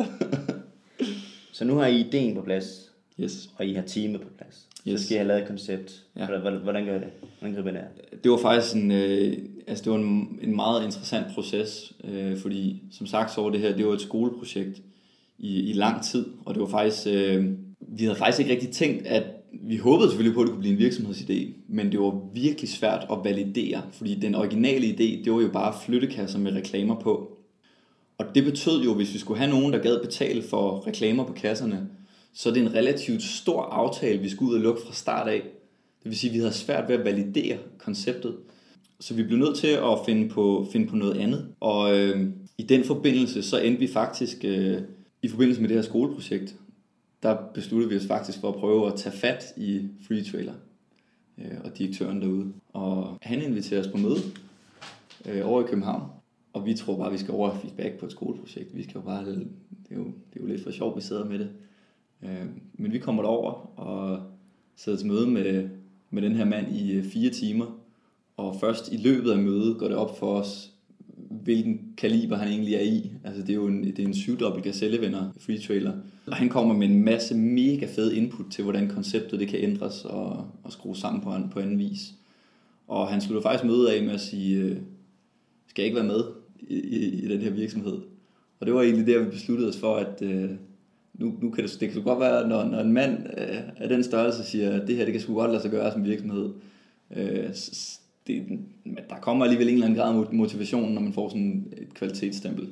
så 1.54 1.66
nu 1.66 1.76
har 1.76 1.86
I 1.86 2.00
ideen 2.00 2.36
på 2.36 2.42
plads. 2.42 2.90
Yes. 3.20 3.50
Og 3.58 3.66
I 3.66 3.74
har 3.74 3.82
teamet 3.82 4.22
på 4.22 4.28
plads. 4.38 4.68
Yes. 4.88 5.00
Så 5.00 5.06
skal 5.06 5.16
I 5.16 5.18
have 5.18 5.28
lavet 5.28 5.42
et 5.42 5.48
koncept. 5.48 6.04
Ja. 6.16 6.26
Hvordan, 6.26 6.60
hvordan 6.60 6.86
gør 6.86 6.96
I 6.96 7.00
det? 7.00 7.10
Hvordan 7.40 7.56
griber 7.56 7.72
det 7.72 8.24
Det 8.24 8.32
var 8.32 8.38
faktisk 8.38 8.76
en, 8.76 8.92
øh, 8.92 9.38
altså 9.68 9.84
det 9.84 9.92
var 9.92 9.98
en, 9.98 10.40
en 10.42 10.56
meget 10.56 10.84
interessant 10.86 11.28
proces, 11.34 11.94
øh, 12.04 12.38
fordi 12.38 12.84
som 12.92 13.08
sagt 13.08 13.34
så 13.34 13.42
var 13.42 13.50
det 13.50 13.60
her, 13.60 13.76
det 13.76 13.88
var 13.88 13.94
et 13.94 14.02
skoleprojekt 14.02 14.82
i, 15.40 15.70
i 15.70 15.74
lang 15.74 16.04
tid, 16.04 16.26
og 16.46 16.54
det 16.54 16.62
var 16.62 16.68
faktisk, 16.68 17.08
øh, 17.08 17.46
vi 17.80 18.04
havde 18.04 18.18
faktisk 18.18 18.40
ikke 18.40 18.52
rigtig 18.52 18.70
tænkt, 18.70 19.08
at 19.08 19.24
vi 19.62 19.78
håbede 19.78 20.10
selvfølgelig 20.10 20.36
på, 20.36 20.42
at 20.42 20.46
det 20.46 20.54
kunne 20.54 20.62
blive 20.62 20.74
en 20.74 20.92
virksomhedsidé, 20.92 21.54
men 21.68 21.92
det 21.92 22.00
var 22.00 22.34
virkelig 22.34 22.70
svært 22.70 23.06
at 23.12 23.18
validere, 23.24 23.82
fordi 23.92 24.16
den 24.16 24.36
originale 24.36 24.88
idé, 24.88 25.24
det 25.24 25.34
var 25.34 25.42
jo 25.42 25.50
bare 25.54 25.76
flyttekasser 25.86 26.40
med 26.40 26.54
reklamer 26.54 27.00
på. 27.00 27.38
Og 28.18 28.26
det 28.36 28.44
betød 28.44 28.84
jo, 28.84 28.94
hvis 28.94 29.14
vi 29.14 29.20
skulle 29.20 29.40
have 29.40 29.52
nogen, 29.52 29.74
der 29.74 29.80
gad 29.80 30.02
betale 30.02 30.44
for 30.44 30.88
reklamer 30.88 31.24
på 31.24 31.34
kasserne, 31.34 31.88
så 32.34 32.50
er 32.50 32.54
det 32.54 32.62
en 32.64 32.76
relativt 32.76 33.24
stor 33.24 33.62
aftale, 33.62 34.20
vi 34.20 34.30
skulle 34.30 34.52
ud 34.52 34.56
og 34.56 34.62
lukke 34.62 34.82
fra 34.86 34.94
start 34.94 35.28
af. 35.28 35.42
Det 36.04 36.10
vil 36.10 36.18
sige, 36.18 36.30
at 36.30 36.34
vi 36.34 36.40
havde 36.40 36.54
svært 36.54 36.90
ved 36.90 36.96
at 36.96 37.06
validere 37.06 37.58
konceptet. 37.78 38.36
Så 39.00 39.14
vi 39.14 39.24
blev 39.24 39.38
nødt 39.38 39.58
til 39.58 39.68
at 39.68 39.98
finde 40.06 40.30
på, 40.30 40.68
finde 40.72 40.88
på 40.88 40.96
noget 40.96 41.18
andet. 41.18 41.48
Og 41.60 42.00
øh, 42.00 42.28
i 42.58 42.64
den 42.64 42.84
forbindelse, 42.84 43.44
så 43.44 43.58
endte 43.58 43.80
vi 43.80 43.88
faktisk, 43.88 44.46
øh, 44.46 44.78
i 45.24 45.28
forbindelse 45.28 45.62
med 45.62 45.70
det 45.70 45.78
her 45.78 45.82
skoleprojekt, 45.82 46.56
der 47.24 47.38
besluttede 47.54 47.90
vi 47.90 47.98
os 47.98 48.08
faktisk 48.08 48.40
for 48.40 48.50
at 48.50 48.56
prøve 48.56 48.88
at 48.88 48.96
tage 48.96 49.16
fat 49.18 49.54
i 49.58 49.88
Free 50.08 50.24
Trailer 50.24 50.54
øh, 51.38 51.58
og 51.64 51.78
direktøren 51.78 52.22
derude. 52.22 52.54
Og 52.74 53.18
han 53.22 53.42
inviterer 53.42 53.80
os 53.80 53.88
på 53.88 53.98
møde 53.98 54.20
øh, 55.26 55.50
over 55.50 55.64
i 55.64 55.68
København. 55.68 56.04
Og 56.54 56.66
vi 56.66 56.74
tror 56.74 56.98
bare, 56.98 57.08
at 57.08 57.14
vi 57.14 57.18
skal 57.18 57.34
over 57.34 57.56
feedback 57.56 58.00
på 58.00 58.06
et 58.06 58.12
skoleprojekt. 58.12 58.76
Vi 58.76 58.84
skal 58.84 58.94
jo 58.96 59.02
bare, 59.02 59.26
det 59.26 59.48
er 59.92 59.96
jo, 59.96 60.04
det 60.04 60.40
er 60.40 60.42
jo 60.42 60.46
lidt 60.46 60.64
for 60.64 60.72
sjovt, 60.72 60.96
vi 60.96 61.02
sidder 61.02 61.26
med 61.26 61.40
det. 61.40 61.50
Øh, 62.24 62.46
men 62.74 62.94
vi 62.94 63.00
kommer 63.00 63.24
derover 63.24 63.80
og 63.80 64.22
sidder 64.76 64.98
til 64.98 65.08
møde 65.08 65.28
med, 65.28 65.70
med 66.10 66.22
den 66.22 66.36
her 66.36 66.46
mand 66.46 66.76
i 66.76 66.92
øh, 66.92 67.04
fire 67.04 67.30
timer. 67.30 67.80
Og 68.38 68.56
først 68.60 68.92
i 68.92 68.98
løbet 68.98 69.32
af 69.32 69.38
mødet 69.38 69.78
går 69.78 69.88
det 69.88 69.98
op 69.98 70.20
for 70.20 70.40
os, 70.40 70.73
hvilken 71.44 71.94
kaliber 71.98 72.38
han 72.38 72.48
egentlig 72.48 72.76
er 72.76 72.82
i. 72.82 73.12
Altså 73.24 73.42
det 73.42 73.50
er 73.50 73.54
jo 73.54 73.68
en, 73.68 73.84
det 73.84 74.00
er 74.00 74.04
en 74.04 74.14
syvdobbelt 74.14 74.64
gazellevenner 74.64 75.32
free 75.40 75.60
trailer. 75.60 75.94
Og 76.28 76.36
han 76.36 76.50
kommer 76.50 76.74
med 76.76 76.88
en 76.88 77.04
masse 77.04 77.36
mega 77.36 77.86
fed 77.86 78.12
input 78.12 78.46
til, 78.52 78.64
hvordan 78.64 78.90
konceptet 78.90 79.40
det 79.40 79.48
kan 79.48 79.60
ændres 79.60 80.06
og, 80.06 80.48
og 80.64 80.72
skrues 80.72 80.98
sammen 80.98 81.22
på, 81.22 81.36
en, 81.36 81.50
på 81.50 81.60
anden 81.60 81.80
vis. 81.80 82.14
Og 82.88 83.08
han 83.08 83.22
slutter 83.22 83.42
faktisk 83.42 83.66
møde 83.66 83.96
af 83.96 84.04
med 84.04 84.14
at 84.14 84.22
sige, 84.22 84.58
øh, 84.58 84.78
skal 85.68 85.82
jeg 85.82 85.86
ikke 85.86 85.96
være 85.96 86.08
med 86.08 86.24
i, 86.70 86.76
i, 86.76 87.24
i 87.24 87.28
den 87.28 87.42
her 87.42 87.52
virksomhed? 87.52 87.98
Og 88.60 88.66
det 88.66 88.74
var 88.74 88.82
egentlig 88.82 89.08
der, 89.08 89.24
vi 89.24 89.30
besluttede 89.30 89.70
os 89.70 89.78
for, 89.78 89.96
at, 89.96 90.22
øh, 90.22 90.50
nu, 91.14 91.34
nu 91.42 91.50
kan 91.52 91.64
det, 91.64 91.78
det 91.80 91.92
kan 91.92 92.04
godt 92.04 92.20
være, 92.20 92.48
når, 92.48 92.64
når 92.64 92.80
en 92.80 92.94
mand 92.94 93.18
øh, 93.38 93.58
af 93.78 93.90
den 93.90 94.04
størrelse 94.04 94.44
siger, 94.44 94.82
at 94.82 94.88
det 94.88 94.96
her 94.96 95.06
det 95.06 95.14
kan 95.14 95.22
sgu 95.22 95.34
godt 95.34 95.52
lade 95.52 95.62
sig 95.62 95.72
gøre 95.72 95.92
som 95.92 96.06
virksomhed, 96.06 96.50
øh, 97.16 97.50
det, 98.28 98.44
der 99.10 99.16
kommer 99.16 99.46
alligevel 99.46 99.68
en 99.68 99.74
eller 99.74 99.86
anden 99.86 100.00
grad 100.00 100.26
af 100.26 100.34
motivation, 100.34 100.94
når 100.94 101.02
man 101.02 101.14
får 101.14 101.30
sådan 101.30 101.74
et 101.78 101.94
kvalitetsstempel. 101.94 102.68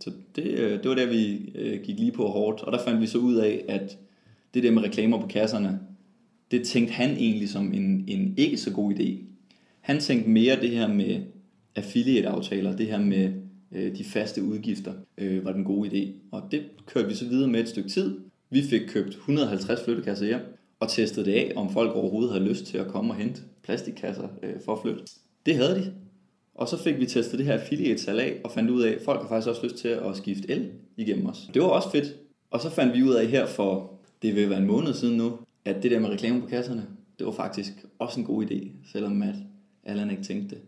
Så 0.00 0.10
det, 0.36 0.44
øh, 0.44 0.82
det 0.82 0.88
var 0.88 0.94
der, 0.94 1.06
vi 1.06 1.52
øh, 1.54 1.82
gik 1.82 1.98
lige 1.98 2.12
på 2.12 2.26
hårdt, 2.26 2.62
og 2.62 2.72
der 2.72 2.78
fandt 2.84 3.00
vi 3.00 3.06
så 3.06 3.18
ud 3.18 3.34
af, 3.34 3.64
at 3.68 3.98
det 4.54 4.62
der 4.62 4.70
med 4.70 4.82
reklamer 4.82 5.20
på 5.20 5.26
kasserne, 5.26 5.80
det 6.50 6.62
tænkte 6.62 6.92
han 6.92 7.10
egentlig 7.10 7.48
som 7.48 7.72
en, 7.74 8.04
en 8.08 8.34
ikke 8.36 8.56
så 8.56 8.72
god 8.72 8.92
idé. 8.92 9.24
Han 9.80 10.00
tænkte 10.00 10.30
mere 10.30 10.60
det 10.60 10.70
her 10.70 10.88
med 10.88 11.20
affiliate-aftaler, 11.76 12.76
det 12.76 12.86
her 12.86 12.98
med 12.98 13.32
øh, 13.72 13.98
de 13.98 14.04
faste 14.04 14.42
udgifter, 14.42 14.92
øh, 15.18 15.44
var 15.44 15.52
den 15.52 15.64
gode 15.64 15.90
idé. 15.90 16.28
Og 16.32 16.42
det 16.50 16.62
kørte 16.86 17.08
vi 17.08 17.14
så 17.14 17.28
videre 17.28 17.48
med 17.48 17.60
et 17.60 17.68
stykke 17.68 17.88
tid. 17.88 18.18
Vi 18.50 18.62
fik 18.62 18.80
købt 18.88 19.08
150 19.08 19.84
flyttekasser 19.84 20.26
hjem, 20.26 20.40
og 20.80 20.88
testede 20.88 21.26
det 21.26 21.32
af, 21.32 21.52
om 21.56 21.72
folk 21.72 21.92
overhovedet 21.92 22.32
havde 22.32 22.48
lyst 22.48 22.66
til 22.66 22.78
at 22.78 22.86
komme 22.86 23.12
og 23.12 23.16
hente 23.16 23.42
plastikkasser 23.66 24.28
øh, 24.42 24.54
for 24.64 24.72
at 24.72 24.78
flytte. 24.82 25.02
Det 25.46 25.56
havde 25.56 25.74
de. 25.74 25.92
Og 26.54 26.68
så 26.68 26.82
fik 26.82 26.98
vi 26.98 27.06
testet 27.06 27.38
det 27.38 27.46
her 27.46 27.52
affiliate-salg 27.52 28.20
af, 28.20 28.40
og 28.44 28.50
fandt 28.50 28.70
ud 28.70 28.82
af, 28.82 28.90
at 28.90 29.02
folk 29.04 29.20
har 29.20 29.28
faktisk 29.28 29.48
også 29.48 29.64
lyst 29.64 29.76
til 29.76 29.88
at 29.88 30.16
skifte 30.16 30.50
el 30.50 30.70
igennem 30.96 31.26
os. 31.26 31.50
Det 31.54 31.62
var 31.62 31.68
også 31.68 31.90
fedt. 31.90 32.16
Og 32.50 32.60
så 32.60 32.70
fandt 32.70 32.94
vi 32.94 33.02
ud 33.02 33.14
af 33.14 33.26
her 33.26 33.46
for, 33.46 33.92
det 34.22 34.36
vil 34.36 34.50
være 34.50 34.58
en 34.58 34.66
måned 34.66 34.94
siden 34.94 35.16
nu, 35.16 35.38
at 35.64 35.82
det 35.82 35.90
der 35.90 36.00
med 36.00 36.08
reklame 36.08 36.40
på 36.40 36.46
kasserne, 36.46 36.86
det 37.18 37.26
var 37.26 37.32
faktisk 37.32 37.72
også 37.98 38.20
en 38.20 38.26
god 38.26 38.44
idé, 38.44 38.68
selvom 38.92 39.22
at 39.22 39.34
Allan 39.84 40.10
ikke 40.10 40.22
tænkte 40.22 40.54
det. 40.54 40.62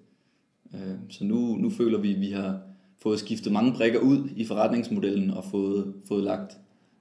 Øh, 0.75 0.97
så 1.09 1.25
nu, 1.25 1.57
nu 1.57 1.71
føler 1.71 1.99
vi, 1.99 2.15
at 2.15 2.21
vi 2.21 2.31
har 2.31 2.61
fået 3.03 3.19
skiftet 3.19 3.53
mange 3.53 3.73
brikker 3.73 4.01
ud 4.01 4.29
i 4.37 4.45
forretningsmodellen 4.45 5.31
og 5.31 5.45
fået, 5.45 5.95
fået 6.09 6.25
lagt 6.25 6.57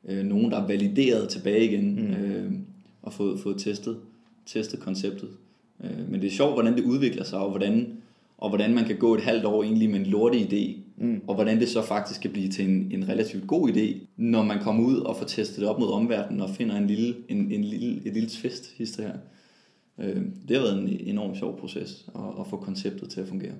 øh, 0.05 0.25
nogen, 0.25 0.51
der 0.51 0.61
er 0.61 0.67
valideret 0.67 1.29
tilbage 1.29 1.65
igen 1.65 1.95
mm. 1.95 2.13
øh, 2.13 2.51
og 3.01 3.13
fået, 3.13 3.39
fået 3.39 3.57
testet, 3.57 3.97
testet 4.45 4.79
konceptet. 4.79 5.29
Øh, 5.83 6.11
men 6.11 6.21
det 6.21 6.27
er 6.27 6.31
sjovt, 6.31 6.53
hvordan 6.53 6.77
det 6.77 6.83
udvikler 6.83 7.23
sig, 7.23 7.39
og 7.39 7.49
hvordan, 7.49 7.97
og 8.37 8.49
hvordan 8.49 8.73
man 8.73 8.85
kan 8.85 8.97
gå 8.97 9.15
et 9.15 9.21
halvt 9.21 9.45
år 9.45 9.63
egentlig 9.63 9.89
med 9.89 9.99
en 9.99 10.05
lorte 10.05 10.37
idé, 10.37 10.77
mm. 10.97 11.21
og 11.27 11.35
hvordan 11.35 11.59
det 11.59 11.69
så 11.69 11.81
faktisk 11.81 12.21
kan 12.21 12.31
blive 12.31 12.49
til 12.49 12.69
en, 12.69 12.91
en 12.91 13.09
relativt 13.09 13.47
god 13.47 13.69
idé, 13.69 14.07
når 14.17 14.43
man 14.43 14.59
kommer 14.59 14.83
ud 14.83 14.97
og 14.97 15.17
får 15.17 15.25
testet 15.25 15.59
det 15.59 15.69
op 15.69 15.79
mod 15.79 15.91
omverdenen 15.91 16.41
og 16.41 16.49
finder 16.49 16.75
en 16.75 16.87
lille, 16.87 17.15
en, 17.29 17.51
en 17.51 17.63
lille, 17.63 18.07
et 18.07 18.13
lille 18.13 18.29
twist 18.29 18.73
hister 18.77 19.03
her. 19.03 19.13
Øh, 19.99 20.21
det 20.47 20.57
har 20.57 20.63
været 20.63 20.81
en 20.81 20.99
enormt 20.99 21.37
sjov 21.37 21.59
proces 21.59 22.05
at, 22.15 22.21
at 22.39 22.47
få 22.47 22.57
konceptet 22.57 23.09
til 23.09 23.21
at 23.21 23.27
fungere. 23.27 23.53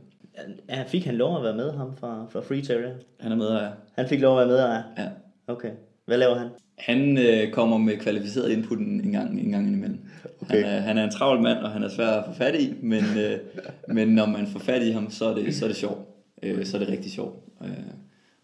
Ja, 0.69 0.83
fik 0.87 1.05
han 1.05 1.15
lov 1.15 1.37
at 1.37 1.43
være 1.43 1.55
med 1.55 1.71
ham 1.71 1.97
fra, 1.97 2.25
fra 2.29 2.41
Free 2.41 2.61
Terrier? 2.61 2.95
Han 3.19 3.31
er 3.31 3.35
med, 3.35 3.47
ja. 3.47 3.69
Han 3.95 4.07
fik 4.07 4.21
lov 4.21 4.39
at 4.39 4.47
være 4.47 4.57
med, 4.57 4.65
ja? 4.65 5.03
Ja. 5.03 5.09
Okay. 5.47 5.71
Hvad 6.05 6.17
laver 6.17 6.35
han? 6.35 6.47
Han 6.77 7.17
øh, 7.17 7.51
kommer 7.51 7.77
med 7.77 7.97
kvalificeret 7.97 8.51
input 8.51 8.79
en 8.79 9.11
gang, 9.11 9.39
en 9.39 9.51
gang 9.51 9.67
imellem. 9.67 9.99
Okay. 10.41 10.55
Han, 10.55 10.65
er, 10.65 10.79
han 10.79 10.97
er 10.97 11.03
en 11.03 11.11
travl 11.11 11.41
mand, 11.41 11.57
og 11.57 11.71
han 11.71 11.83
er 11.83 11.89
svær 11.89 12.07
at 12.07 12.25
få 12.25 12.33
fat 12.33 12.61
i, 12.61 12.73
men, 12.81 13.03
øh, 13.03 13.39
men 13.95 14.07
når 14.07 14.25
man 14.25 14.47
får 14.47 14.59
fat 14.59 14.83
i 14.83 14.91
ham, 14.91 15.09
så 15.11 15.25
er 15.25 15.35
det, 15.35 15.55
så 15.55 15.65
er 15.65 15.69
det 15.69 15.77
sjovt. 15.77 16.07
Øh, 16.43 16.65
så 16.65 16.77
er 16.77 16.79
det 16.79 16.89
rigtig 16.89 17.11
sjovt. 17.11 17.35
Øh, 17.63 17.69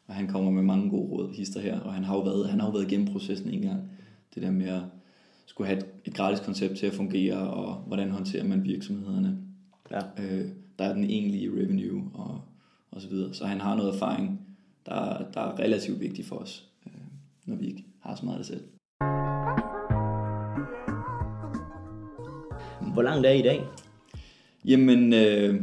og 0.08 0.14
han 0.14 0.28
kommer 0.28 0.52
med 0.52 0.64
mange 0.64 0.90
gode 0.90 1.10
råd, 1.12 1.34
hister 1.36 1.60
her, 1.60 1.80
og 1.80 1.94
han 1.94 2.04
har 2.04 2.16
jo 2.16 2.22
været, 2.22 2.50
han 2.50 2.60
har 2.60 2.68
jo 2.68 2.72
været 2.72 2.92
igennem 2.92 3.08
processen 3.08 3.50
en 3.50 3.62
gang. 3.62 3.82
Det 4.36 4.44
der 4.44 4.52
med 4.52 4.68
at 4.68 4.82
skulle 5.46 5.68
have 5.68 5.80
et, 5.80 5.86
et 6.06 6.14
gratis 6.14 6.40
koncept 6.40 6.78
til 6.78 6.86
at 6.86 6.94
fungere, 6.94 7.38
og 7.38 7.76
hvordan 7.76 8.10
håndterer 8.10 8.44
man 8.44 8.64
virksomhederne. 8.64 9.38
Ja. 9.92 10.00
Øh, 10.20 10.46
der 10.80 10.86
er 10.86 10.94
den 10.94 11.04
egentlige 11.04 11.50
revenue, 11.50 12.04
og, 12.14 12.42
og 12.92 13.02
så 13.02 13.10
videre. 13.10 13.34
Så 13.34 13.46
han 13.46 13.62
har 13.62 13.76
noget 13.76 13.94
erfaring, 13.94 14.40
der, 14.86 15.24
der 15.34 15.42
er 15.42 15.60
relativt 15.60 16.00
vigtigt 16.00 16.28
for 16.28 16.36
os, 16.36 16.70
øh, 16.86 17.02
når 17.46 17.56
vi 17.56 17.66
ikke 17.66 17.86
har 18.04 18.16
så 18.16 18.26
meget 18.26 18.38
af 18.38 18.44
det 18.44 18.48
selv. 18.48 18.64
Hvor 22.94 23.02
langt 23.02 23.26
er 23.28 23.32
I 23.32 23.40
i 23.40 23.42
dag? 23.42 23.62
Jamen, 24.66 25.14
øh, 25.14 25.62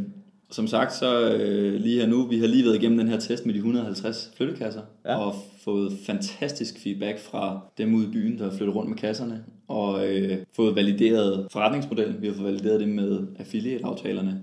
som 0.51 0.67
sagt, 0.67 0.95
så 0.95 1.35
øh, 1.35 1.81
lige 1.81 2.01
her 2.01 2.07
nu, 2.07 2.27
vi 2.27 2.39
har 2.39 2.47
lige 2.47 2.65
været 2.65 2.77
igennem 2.77 2.99
den 2.99 3.09
her 3.09 3.21
test 3.21 3.47
med 3.47 3.55
de 3.55 3.59
150 3.59 4.33
flyttekasser, 4.37 4.83
ja. 5.05 5.17
og 5.17 5.35
fået 5.65 5.93
fantastisk 6.07 6.79
feedback 6.79 7.19
fra 7.19 7.61
dem 7.79 7.95
ude 7.95 8.07
i 8.07 8.11
byen, 8.11 8.39
der 8.39 8.51
har 8.51 8.57
flyttet 8.57 8.77
rundt 8.77 8.91
med 8.91 8.99
kasserne, 8.99 9.45
og 9.69 10.09
øh, 10.09 10.39
fået 10.57 10.77
valideret 10.77 11.47
forretningsmodellen. 11.51 12.23
Vi 12.23 12.27
har 12.27 12.35
fået 12.35 12.47
valideret 12.47 12.81
det 12.81 12.89
med 12.89 13.27
affiliate-aftalerne. 13.39 14.43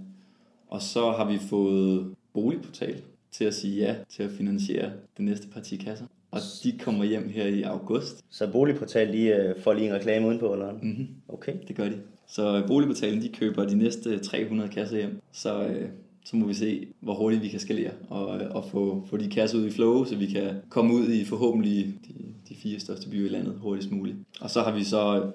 Og 0.67 0.81
så 0.81 1.11
har 1.11 1.31
vi 1.31 1.37
fået 1.37 2.15
boligportal 2.33 3.01
til 3.31 3.45
at 3.45 3.53
sige 3.53 3.85
ja 3.85 3.95
til 4.09 4.23
at 4.23 4.31
finansiere 4.31 4.91
det 5.17 5.25
næste 5.25 5.47
parti 5.47 5.75
kasser. 5.75 6.05
Og 6.37 6.43
de 6.63 6.77
kommer 6.79 7.03
hjem 7.03 7.29
her 7.29 7.45
i 7.45 7.61
august. 7.61 8.25
Så 8.29 8.47
boligportal 8.51 9.07
lige 9.07 9.35
øh, 9.35 9.61
får 9.63 9.73
lige 9.73 9.87
en 9.87 9.93
reklame 9.93 10.27
udenpå, 10.27 10.53
eller? 10.53 10.71
Mm-hmm. 10.71 11.07
Okay. 11.27 11.53
Det 11.67 11.75
gør 11.75 11.89
de. 11.89 11.97
Så 12.27 12.63
boligportalen, 12.67 13.21
de 13.21 13.29
køber 13.29 13.65
de 13.65 13.75
næste 13.75 14.19
300 14.19 14.69
kasser 14.69 14.97
hjem. 14.97 15.21
Så, 15.31 15.63
øh, 15.63 15.89
så 16.25 16.35
må 16.35 16.47
vi 16.47 16.53
se, 16.53 16.87
hvor 16.99 17.13
hurtigt 17.13 17.43
vi 17.43 17.47
kan 17.47 17.59
skalere 17.59 17.91
og, 18.09 18.41
øh, 18.41 18.55
og 18.55 18.65
få, 18.71 19.05
få 19.09 19.17
de 19.17 19.29
kasser 19.29 19.57
ud 19.57 19.65
i 19.65 19.71
flow, 19.71 20.05
så 20.05 20.15
vi 20.15 20.25
kan 20.25 20.55
komme 20.69 20.93
ud 20.93 21.07
i 21.09 21.25
forhåbentlig 21.25 21.93
de, 22.07 22.13
de 22.49 22.55
fire 22.55 22.79
største 22.79 23.09
byer 23.09 23.25
i 23.25 23.29
landet 23.29 23.53
hurtigst 23.61 23.91
muligt. 23.91 24.17
Og 24.41 24.49
så 24.49 24.61
har 24.61 24.71
vi 24.71 24.83
så 24.83 25.31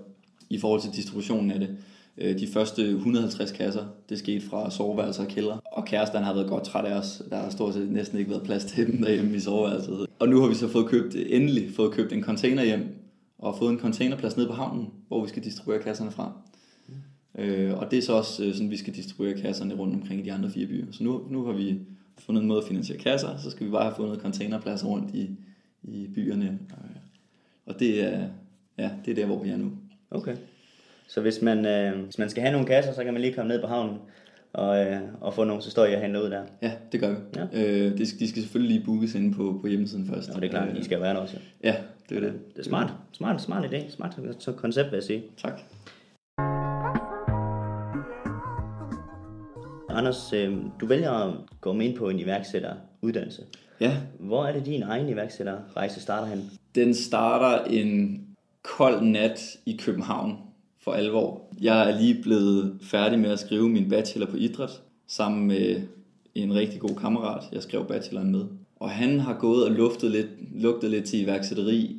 i 0.50 0.58
forhold 0.58 0.80
til 0.80 0.92
distributionen 0.92 1.50
af 1.50 1.60
det, 1.60 1.68
øh, 1.68 1.76
Øh, 2.18 2.38
de 2.38 2.46
første 2.46 2.90
150 2.90 3.52
kasser, 3.52 3.84
det 4.08 4.18
skete 4.18 4.46
fra 4.46 4.70
soveværelser 4.70 5.22
og 5.22 5.28
kælder. 5.28 5.56
Og 5.72 5.84
kæresten 5.84 6.22
har 6.22 6.34
været 6.34 6.48
godt 6.48 6.64
træt 6.64 6.84
af 6.84 6.98
os. 6.98 7.22
Der 7.30 7.36
har 7.36 7.50
stort 7.50 7.74
set 7.74 7.90
næsten 7.90 8.18
ikke 8.18 8.30
været 8.30 8.42
plads 8.42 8.64
til 8.64 8.86
dem 8.86 9.02
derhjemme 9.02 9.36
i 9.36 9.40
soveværelset. 9.40 10.06
Og 10.18 10.28
nu 10.28 10.40
har 10.40 10.48
vi 10.48 10.54
så 10.54 10.68
fået 10.68 10.86
købt, 10.86 11.14
endelig 11.14 11.70
fået 11.74 11.92
købt 11.92 12.12
en 12.12 12.22
container 12.22 12.64
hjem, 12.64 12.96
og 13.38 13.58
fået 13.58 13.72
en 13.72 13.78
containerplads 13.78 14.36
nede 14.36 14.48
på 14.48 14.54
havnen, 14.54 14.86
hvor 15.08 15.22
vi 15.22 15.28
skal 15.28 15.44
distribuere 15.44 15.82
kasserne 15.82 16.10
fra. 16.10 16.32
Øh, 17.38 17.78
og 17.78 17.90
det 17.90 17.98
er 17.98 18.02
så 18.02 18.12
også 18.12 18.44
øh, 18.44 18.54
sådan, 18.54 18.70
vi 18.70 18.76
skal 18.76 18.94
distribuere 18.94 19.40
kasserne 19.40 19.74
rundt 19.74 19.94
omkring 19.94 20.20
i 20.20 20.24
de 20.24 20.32
andre 20.32 20.50
fire 20.50 20.66
byer. 20.66 20.86
Så 20.90 21.04
nu, 21.04 21.22
nu 21.30 21.44
har 21.44 21.52
vi 21.52 21.78
fundet 22.18 22.42
en 22.42 22.48
måde 22.48 22.60
at 22.60 22.68
finansiere 22.68 22.98
kasser, 22.98 23.36
så 23.36 23.50
skal 23.50 23.66
vi 23.66 23.70
bare 23.70 23.84
have 23.84 23.94
fundet 23.96 24.20
containerpladser 24.20 24.86
rundt 24.86 25.14
i, 25.14 25.30
i 25.82 26.08
byerne. 26.14 26.58
Og 27.66 27.74
øh, 27.74 27.78
det 27.78 28.04
er, 28.04 28.28
ja, 28.78 28.90
det 29.04 29.10
er 29.10 29.14
der, 29.14 29.26
hvor 29.26 29.42
vi 29.42 29.50
er 29.50 29.56
nu. 29.56 29.72
Okay. 30.10 30.36
Så 31.12 31.20
hvis 31.20 31.42
man, 31.42 31.66
øh, 31.66 32.04
hvis 32.04 32.18
man 32.18 32.30
skal 32.30 32.42
have 32.42 32.52
nogle 32.52 32.66
kasser, 32.66 32.92
så 32.92 33.04
kan 33.04 33.12
man 33.12 33.22
lige 33.22 33.34
komme 33.34 33.48
ned 33.48 33.60
på 33.60 33.66
havnen 33.66 33.96
og, 34.52 34.86
øh, 34.86 35.00
og 35.20 35.34
få 35.34 35.44
nogle 35.44 35.62
historier 35.62 35.98
handle 35.98 36.22
ud 36.22 36.30
der. 36.30 36.42
Ja, 36.62 36.72
det 36.92 37.00
gør 37.00 37.10
vi. 37.10 37.16
Ja. 37.36 37.44
Øh, 37.52 37.98
de, 37.98 37.98
de 37.98 38.28
skal 38.28 38.42
selvfølgelig 38.42 38.76
lige 38.76 38.86
bookes 38.86 39.14
inde 39.14 39.34
på, 39.34 39.58
på 39.60 39.66
hjemmesiden 39.66 40.06
først. 40.06 40.28
Ja, 40.28 40.34
det 40.34 40.44
er 40.44 40.48
klart, 40.48 40.68
øh, 40.68 40.76
de 40.76 40.84
skal 40.84 41.00
være 41.00 41.14
der 41.14 41.20
også. 41.20 41.36
Ja, 41.64 41.68
ja 41.68 41.76
det 42.08 42.16
er 42.16 42.20
det. 42.20 42.32
Det 42.54 42.58
er 42.58 42.64
smart. 42.64 42.92
Smart, 43.12 43.42
smart 43.42 43.64
idé. 43.64 43.90
Smart 43.90 44.18
koncept, 44.56 44.90
vil 44.90 44.96
jeg 44.96 45.02
sige. 45.02 45.22
Tak. 45.36 45.60
Anders, 49.88 50.32
øh, 50.32 50.56
du 50.80 50.86
vælger 50.86 51.10
at 51.10 51.34
gå 51.60 51.72
med 51.72 51.86
ind 51.86 51.96
på 51.96 52.08
en 52.08 52.18
iværksætteruddannelse. 52.18 53.42
Ja. 53.80 53.96
Hvor 54.18 54.46
er 54.46 54.52
det 54.52 54.66
din 54.66 54.82
egen 54.82 55.08
iværksætterrejse 55.08 56.00
starter 56.00 56.26
hen? 56.26 56.50
Den 56.74 56.94
starter 56.94 57.64
en 57.64 58.20
kold 58.62 59.02
nat 59.02 59.40
i 59.66 59.80
København 59.82 60.51
for 60.84 60.92
alvor. 60.92 61.40
Jeg 61.60 61.90
er 61.90 62.00
lige 62.00 62.22
blevet 62.22 62.78
færdig 62.82 63.18
med 63.18 63.30
at 63.30 63.38
skrive 63.38 63.68
min 63.68 63.88
bachelor 63.88 64.26
på 64.26 64.36
idræt, 64.36 64.82
sammen 65.06 65.46
med 65.46 65.82
en 66.34 66.54
rigtig 66.54 66.80
god 66.80 66.96
kammerat, 67.00 67.44
jeg 67.52 67.62
skrev 67.62 67.86
bacheloren 67.86 68.30
med. 68.30 68.44
Og 68.76 68.90
han 68.90 69.20
har 69.20 69.34
gået 69.34 69.64
og 69.64 69.70
luftet 69.70 70.10
lidt, 70.10 70.28
lugtet 70.62 70.90
lidt 70.90 71.04
til 71.04 71.20
iværksætteri 71.20 71.96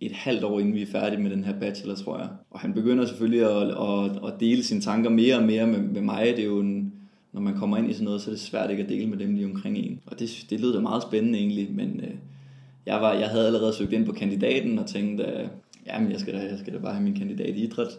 et 0.00 0.12
halvt 0.12 0.44
år 0.44 0.60
inden 0.60 0.74
vi 0.74 0.82
er 0.82 0.86
færdige 0.86 1.22
med 1.22 1.30
den 1.30 1.44
her 1.44 1.58
bachelor, 1.60 1.94
tror 1.94 2.18
jeg. 2.18 2.28
Og 2.50 2.60
han 2.60 2.74
begynder 2.74 3.06
selvfølgelig 3.06 3.40
at, 3.40 3.68
at, 3.68 4.32
at 4.32 4.40
dele 4.40 4.62
sine 4.62 4.80
tanker 4.80 5.10
mere 5.10 5.36
og 5.36 5.42
mere 5.42 5.66
med, 5.66 5.78
med 5.78 6.00
mig. 6.00 6.26
Det 6.26 6.38
er 6.38 6.44
jo 6.44 6.60
en, 6.60 6.92
når 7.32 7.40
man 7.40 7.58
kommer 7.58 7.76
ind 7.76 7.90
i 7.90 7.92
sådan 7.92 8.04
noget, 8.04 8.20
så 8.20 8.30
er 8.30 8.34
det 8.34 8.40
svært 8.40 8.70
ikke 8.70 8.82
at 8.82 8.88
dele 8.88 9.06
med 9.06 9.18
dem 9.18 9.34
lige 9.34 9.46
omkring 9.46 9.78
en. 9.78 10.00
Og 10.06 10.18
det, 10.18 10.46
det 10.50 10.60
lød 10.60 10.72
da 10.72 10.80
meget 10.80 11.02
spændende 11.02 11.38
egentlig, 11.38 11.68
men 11.74 12.00
øh, 12.00 12.14
jeg, 12.86 13.00
var, 13.00 13.12
jeg 13.12 13.28
havde 13.28 13.46
allerede 13.46 13.74
søgt 13.74 13.92
ind 13.92 14.06
på 14.06 14.12
kandidaten 14.12 14.78
og 14.78 14.86
tænkte, 14.86 15.24
at 15.24 15.48
jamen 15.86 16.12
jeg 16.12 16.20
skal, 16.20 16.34
da, 16.34 16.38
jeg 16.38 16.58
skal 16.58 16.72
da 16.72 16.78
bare 16.78 16.94
have 16.94 17.04
min 17.04 17.18
kandidat 17.18 17.56
i 17.56 17.62
idræt. 17.62 17.98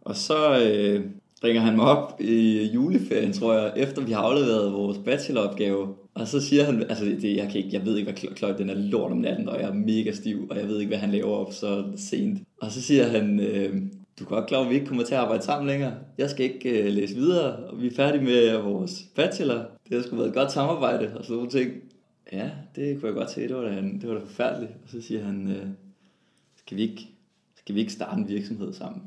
Og 0.00 0.16
så 0.16 0.64
øh, 0.64 1.04
ringer 1.44 1.62
han 1.62 1.76
mig 1.76 1.84
op 1.84 2.20
i 2.20 2.70
juleferien, 2.74 3.32
tror 3.32 3.54
jeg, 3.54 3.72
efter 3.76 4.02
vi 4.02 4.12
har 4.12 4.20
afleveret 4.20 4.72
vores 4.72 4.98
bacheloropgave. 4.98 5.94
Og 6.14 6.28
så 6.28 6.40
siger 6.40 6.64
han, 6.64 6.82
altså 6.82 7.04
det, 7.04 7.36
jeg, 7.36 7.48
kan 7.52 7.56
ikke, 7.56 7.70
jeg 7.72 7.86
ved 7.86 7.96
ikke, 7.96 8.12
hvad 8.12 8.34
klokken 8.34 8.68
den 8.68 8.76
er 8.76 8.80
lort 8.80 9.12
om 9.12 9.18
natten, 9.18 9.48
og 9.48 9.60
jeg 9.60 9.68
er 9.68 9.74
mega 9.74 10.12
stiv, 10.12 10.46
og 10.50 10.58
jeg 10.58 10.68
ved 10.68 10.78
ikke, 10.78 10.88
hvad 10.88 10.98
han 10.98 11.10
laver 11.10 11.30
op 11.30 11.52
så 11.52 11.84
sent. 11.96 12.38
Og 12.60 12.72
så 12.72 12.82
siger 12.82 13.04
han, 13.04 13.40
øh, 13.40 13.82
du 14.18 14.24
er 14.24 14.28
godt 14.28 14.46
klar, 14.46 14.60
at 14.60 14.70
vi 14.70 14.74
ikke 14.74 14.86
kommer 14.86 15.04
til 15.04 15.14
at 15.14 15.20
arbejde 15.20 15.42
sammen 15.42 15.66
længere. 15.66 15.94
Jeg 16.18 16.30
skal 16.30 16.44
ikke 16.44 16.82
øh, 16.82 16.92
læse 16.92 17.14
videre, 17.14 17.56
og 17.56 17.82
vi 17.82 17.86
er 17.86 17.94
færdige 17.96 18.24
med 18.24 18.56
vores 18.56 19.04
bachelor. 19.14 19.64
Det 19.88 19.96
har 19.96 20.02
sgu 20.02 20.16
været 20.16 20.28
et 20.28 20.34
godt 20.34 20.52
samarbejde, 20.52 21.12
og 21.16 21.24
sådan 21.24 21.36
nogle 21.36 21.50
ting. 21.50 21.72
Ja, 22.32 22.50
det 22.76 23.00
kunne 23.00 23.08
jeg 23.08 23.14
godt 23.14 23.30
se, 23.30 23.48
det 23.48 23.56
var 23.56 23.62
da, 23.62 23.82
det 24.00 24.08
var 24.08 24.14
da 24.14 24.20
forfærdeligt. 24.20 24.72
Og 24.84 24.88
så 24.90 25.00
siger 25.00 25.24
han, 25.24 25.48
øh, 25.50 25.66
skal 26.68 26.76
vi 26.76 26.82
ikke, 26.82 27.08
skal 27.56 27.74
vi 27.74 27.80
ikke 27.80 27.92
starte 27.92 28.20
en 28.20 28.28
virksomhed 28.28 28.72
sammen? 28.72 29.02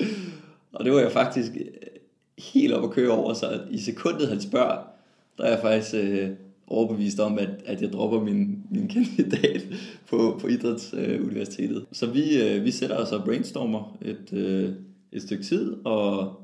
og 0.72 0.84
det 0.84 0.92
var 0.92 1.00
jeg 1.00 1.12
faktisk 1.12 1.52
øh, 1.56 1.66
helt 2.52 2.72
op 2.72 2.84
at 2.84 2.90
køre 2.90 3.10
over, 3.10 3.34
så 3.34 3.60
i 3.70 3.78
sekundet 3.78 4.28
han 4.28 4.40
spørger, 4.40 4.84
der 5.38 5.44
er 5.44 5.50
jeg 5.50 5.60
faktisk 5.62 5.94
øh, 5.94 6.30
overbevist 6.66 7.20
om, 7.20 7.38
at, 7.38 7.50
at 7.64 7.82
jeg 7.82 7.92
dropper 7.92 8.20
min, 8.20 8.62
min 8.70 8.88
kandidat 8.88 9.66
på, 10.08 10.38
på 10.40 10.46
Idrætsuniversitetet. 10.46 11.76
Øh, 11.76 11.82
så 11.92 12.06
vi, 12.06 12.42
øh, 12.42 12.64
vi 12.64 12.70
sætter 12.70 12.96
os 12.96 13.12
og 13.12 13.24
brainstormer 13.24 13.96
et, 14.02 14.32
øh, 14.32 14.72
et 15.12 15.22
stykke 15.22 15.44
tid, 15.44 15.76
og 15.84 16.42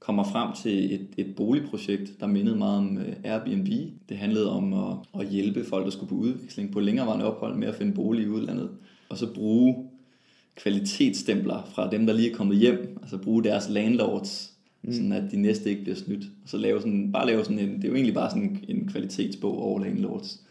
kommer 0.00 0.24
frem 0.24 0.52
til 0.62 0.94
et, 0.94 1.08
et 1.16 1.36
boligprojekt, 1.36 2.20
der 2.20 2.26
mindede 2.26 2.56
meget 2.56 2.78
om 2.78 2.98
øh, 2.98 3.16
Airbnb. 3.24 3.68
Det 4.08 4.16
handlede 4.16 4.50
om 4.52 4.72
at, 4.72 5.20
at 5.20 5.28
hjælpe 5.28 5.64
folk, 5.64 5.84
der 5.84 5.90
skulle 5.90 6.08
på 6.08 6.14
udveksling 6.14 6.72
på 6.72 6.80
længerevarende 6.80 7.24
ophold 7.24 7.56
med 7.56 7.68
at 7.68 7.74
finde 7.74 7.92
bolig 7.94 8.24
i 8.24 8.28
udlandet 8.28 8.70
og 9.10 9.18
så 9.18 9.34
bruge 9.34 9.90
kvalitetsstempler 10.56 11.70
fra 11.74 11.90
dem, 11.90 12.06
der 12.06 12.12
lige 12.12 12.30
er 12.30 12.34
kommet 12.34 12.58
hjem, 12.58 12.98
altså 13.02 13.18
bruge 13.18 13.44
deres 13.44 13.68
landlords, 13.68 14.52
mm. 14.82 14.92
sådan 14.92 15.12
at 15.12 15.30
de 15.30 15.36
næste 15.36 15.70
ikke 15.70 15.82
bliver 15.82 15.96
snydt. 15.96 16.24
Og 16.42 16.48
så 16.48 16.56
lave 16.56 16.80
sådan, 16.80 17.12
bare 17.12 17.26
lave 17.26 17.44
sådan 17.44 17.58
en, 17.58 17.76
det 17.76 17.84
er 17.84 17.88
jo 17.88 17.94
egentlig 17.94 18.14
bare 18.14 18.30
sådan 18.30 18.64
en 18.68 18.88
kvalitetsbog 18.88 19.62
over 19.62 19.80
landlords, 19.80 20.42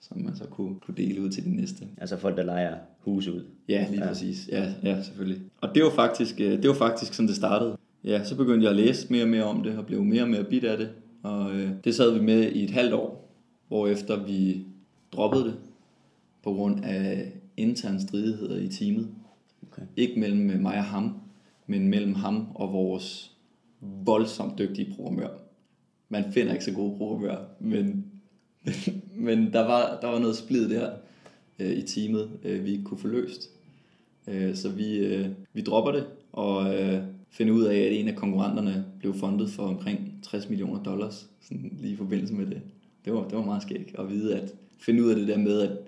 som 0.00 0.20
man 0.20 0.36
så 0.36 0.44
kunne, 0.44 0.74
kunne 0.74 0.96
dele 0.96 1.20
ud 1.20 1.30
til 1.30 1.44
de 1.44 1.56
næste. 1.56 1.84
Altså 1.96 2.16
folk, 2.16 2.36
der 2.36 2.42
leger 2.42 2.74
hus 2.98 3.26
ud. 3.26 3.44
Ja, 3.68 3.86
lige 3.90 4.02
ja. 4.02 4.08
præcis. 4.08 4.48
Ja, 4.52 4.72
ja, 4.82 5.02
selvfølgelig. 5.02 5.42
Og 5.60 5.74
det 5.74 5.82
var, 5.82 5.90
faktisk, 5.90 6.40
øh, 6.40 6.62
det 6.62 6.68
var 6.68 6.74
faktisk 6.74 7.14
sådan, 7.14 7.28
det 7.28 7.36
startede. 7.36 7.76
Ja, 8.04 8.24
så 8.24 8.36
begyndte 8.36 8.64
jeg 8.64 8.70
at 8.70 8.76
læse 8.76 9.06
mere 9.10 9.22
og 9.22 9.28
mere 9.28 9.44
om 9.44 9.62
det, 9.62 9.78
og 9.78 9.86
blev 9.86 10.04
mere 10.04 10.22
og 10.22 10.28
mere 10.28 10.44
bit 10.44 10.64
af 10.64 10.78
det. 10.78 10.90
Og 11.22 11.56
øh, 11.56 11.70
det 11.84 11.94
sad 11.94 12.18
vi 12.18 12.24
med 12.24 12.52
i 12.52 12.64
et 12.64 12.70
halvt 12.70 12.92
år, 12.94 13.30
hvor 13.68 13.88
efter 13.88 14.24
vi 14.24 14.64
droppede 15.12 15.44
det, 15.44 15.54
på 16.42 16.52
grund 16.52 16.84
af 16.84 17.32
interne 17.58 18.00
stridigheder 18.00 18.56
i 18.58 18.68
teamet. 18.68 19.08
Okay. 19.62 19.82
Ikke 19.96 20.20
mellem 20.20 20.60
mig 20.60 20.74
og 20.74 20.84
ham, 20.84 21.20
men 21.66 21.88
mellem 21.88 22.14
ham 22.14 22.46
og 22.54 22.72
vores 22.72 23.36
voldsomt 23.80 24.58
dygtige 24.58 24.94
programmør. 24.94 25.28
Man 26.08 26.32
finder 26.32 26.52
ikke 26.52 26.64
så 26.64 26.72
gode 26.72 26.96
programmør, 26.96 27.44
men, 27.60 28.04
men, 28.64 28.74
men 29.26 29.52
der, 29.52 29.66
var, 29.66 29.98
der 30.02 30.08
var 30.08 30.18
noget 30.18 30.36
splid 30.36 30.68
der 30.68 30.90
øh, 31.58 31.72
i 31.72 31.82
teamet, 31.82 32.30
øh, 32.44 32.64
vi 32.64 32.70
ikke 32.70 32.84
kunne 32.84 32.98
få 32.98 33.08
løst. 33.08 33.50
Øh, 34.26 34.54
så 34.54 34.68
vi, 34.68 34.96
øh, 34.96 35.28
vi 35.52 35.60
dropper 35.60 35.92
det 35.92 36.06
og 36.32 36.74
øh, 36.74 37.02
finder 37.30 37.54
ud 37.54 37.64
af, 37.64 37.76
at 37.76 38.00
en 38.00 38.08
af 38.08 38.16
konkurrenterne 38.16 38.84
blev 38.98 39.14
fundet 39.14 39.50
for 39.50 39.62
omkring 39.62 40.18
60 40.22 40.48
millioner 40.48 40.82
dollars, 40.82 41.28
sådan 41.40 41.78
lige 41.80 41.92
i 41.92 41.96
forbindelse 41.96 42.34
med 42.34 42.46
det. 42.46 42.60
Det 43.04 43.12
var, 43.12 43.28
det 43.28 43.38
var 43.38 43.44
meget 43.44 43.62
skægt 43.62 43.98
at 43.98 44.10
vide, 44.10 44.36
at 44.36 44.54
finde 44.78 45.04
ud 45.04 45.10
af 45.10 45.16
det 45.16 45.28
der 45.28 45.38
med, 45.38 45.60
at 45.60 45.78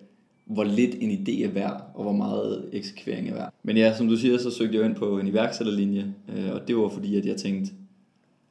hvor 0.50 0.64
lidt 0.64 0.95
en 1.00 1.11
idé 1.11 1.45
er 1.45 1.49
værd, 1.49 1.83
og 1.95 2.02
hvor 2.02 2.12
meget 2.12 2.64
eksekvering 2.73 3.28
er 3.28 3.35
værd. 3.35 3.52
Men 3.62 3.76
ja, 3.76 3.97
som 3.97 4.09
du 4.09 4.16
siger, 4.16 4.38
så 4.38 4.50
søgte 4.50 4.78
jeg 4.78 4.87
ind 4.87 4.95
på 4.95 5.19
en 5.19 5.26
iværksætterlinje, 5.26 6.07
øh, 6.37 6.54
og 6.54 6.69
det 6.69 6.76
var 6.76 6.88
fordi, 6.88 7.19
at 7.19 7.26
jeg 7.26 7.37
tænkte, 7.37 7.73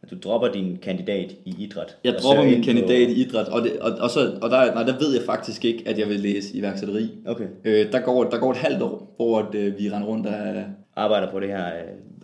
at 0.04 0.12
du 0.12 0.16
dropper 0.24 0.52
din 0.52 0.78
kandidat 0.82 1.36
i 1.46 1.56
idræt. 1.60 1.98
Jeg 2.04 2.14
dropper 2.14 2.44
min 2.44 2.64
kandidat 2.64 3.08
på... 3.08 3.14
i 3.14 3.14
idræt, 3.14 3.48
og, 3.48 3.62
det, 3.62 3.80
og, 3.80 3.92
og, 3.92 4.10
så, 4.10 4.32
og 4.42 4.50
der, 4.50 4.74
nej, 4.74 4.84
der 4.84 5.00
ved 5.00 5.14
jeg 5.14 5.24
faktisk 5.26 5.66
ikke, 5.66 5.84
at 5.86 6.00
jeg 6.00 6.10
vil 6.10 6.20
læse 6.20 6.58
iværksætteri. 6.58 7.10
Okay. 7.26 7.48
Øh, 7.66 7.92
der, 7.92 8.00
går, 8.00 8.24
der 8.24 8.40
går 8.40 8.52
et 8.52 8.58
halvt 8.58 8.82
år, 8.82 9.14
hvor 9.16 9.40
at, 9.40 9.56
øh, 9.56 9.80
vi 9.80 9.90
render 9.90 10.08
rundt 10.08 10.28
og 10.28 10.34
arbejder 10.96 11.32
på 11.32 11.40
det 11.40 11.48
her 11.48 11.66
øh, 11.66 11.74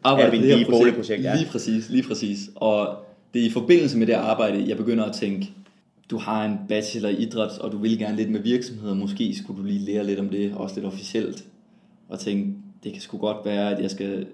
arbejder 0.03 0.29
på 0.29 0.35
det 0.35 0.57
her 0.57 0.65
boligprojekt. 0.69 1.23
Ja. 1.23 1.35
Lige 1.35 1.47
præcis, 1.51 1.89
lige 1.89 2.03
præcis. 2.03 2.39
Og 2.55 2.87
det 3.33 3.41
er 3.41 3.45
i 3.45 3.51
forbindelse 3.51 3.97
med 3.97 4.07
det 4.07 4.13
arbejde, 4.13 4.65
jeg 4.67 4.77
begynder 4.77 5.03
at 5.03 5.13
tænke, 5.13 5.51
du 6.09 6.17
har 6.17 6.45
en 6.45 6.57
bachelor 6.67 7.09
i 7.09 7.15
idræt, 7.15 7.59
og 7.59 7.71
du 7.71 7.77
vil 7.77 7.99
gerne 7.99 8.17
lidt 8.17 8.31
med 8.31 8.39
virksomheder, 8.39 8.93
måske 8.93 9.35
skulle 9.35 9.61
du 9.61 9.67
lige 9.67 9.85
lære 9.85 10.05
lidt 10.05 10.19
om 10.19 10.29
det, 10.29 10.53
også 10.53 10.75
lidt 10.75 10.85
officielt. 10.85 11.47
Og 12.09 12.19
tænke, 12.19 12.53
det 12.83 12.91
kan 12.93 13.01
sgu 13.01 13.17
godt 13.17 13.45
være, 13.45 13.75
at 13.75 13.81
jeg 13.81 13.91
skal 13.91 14.27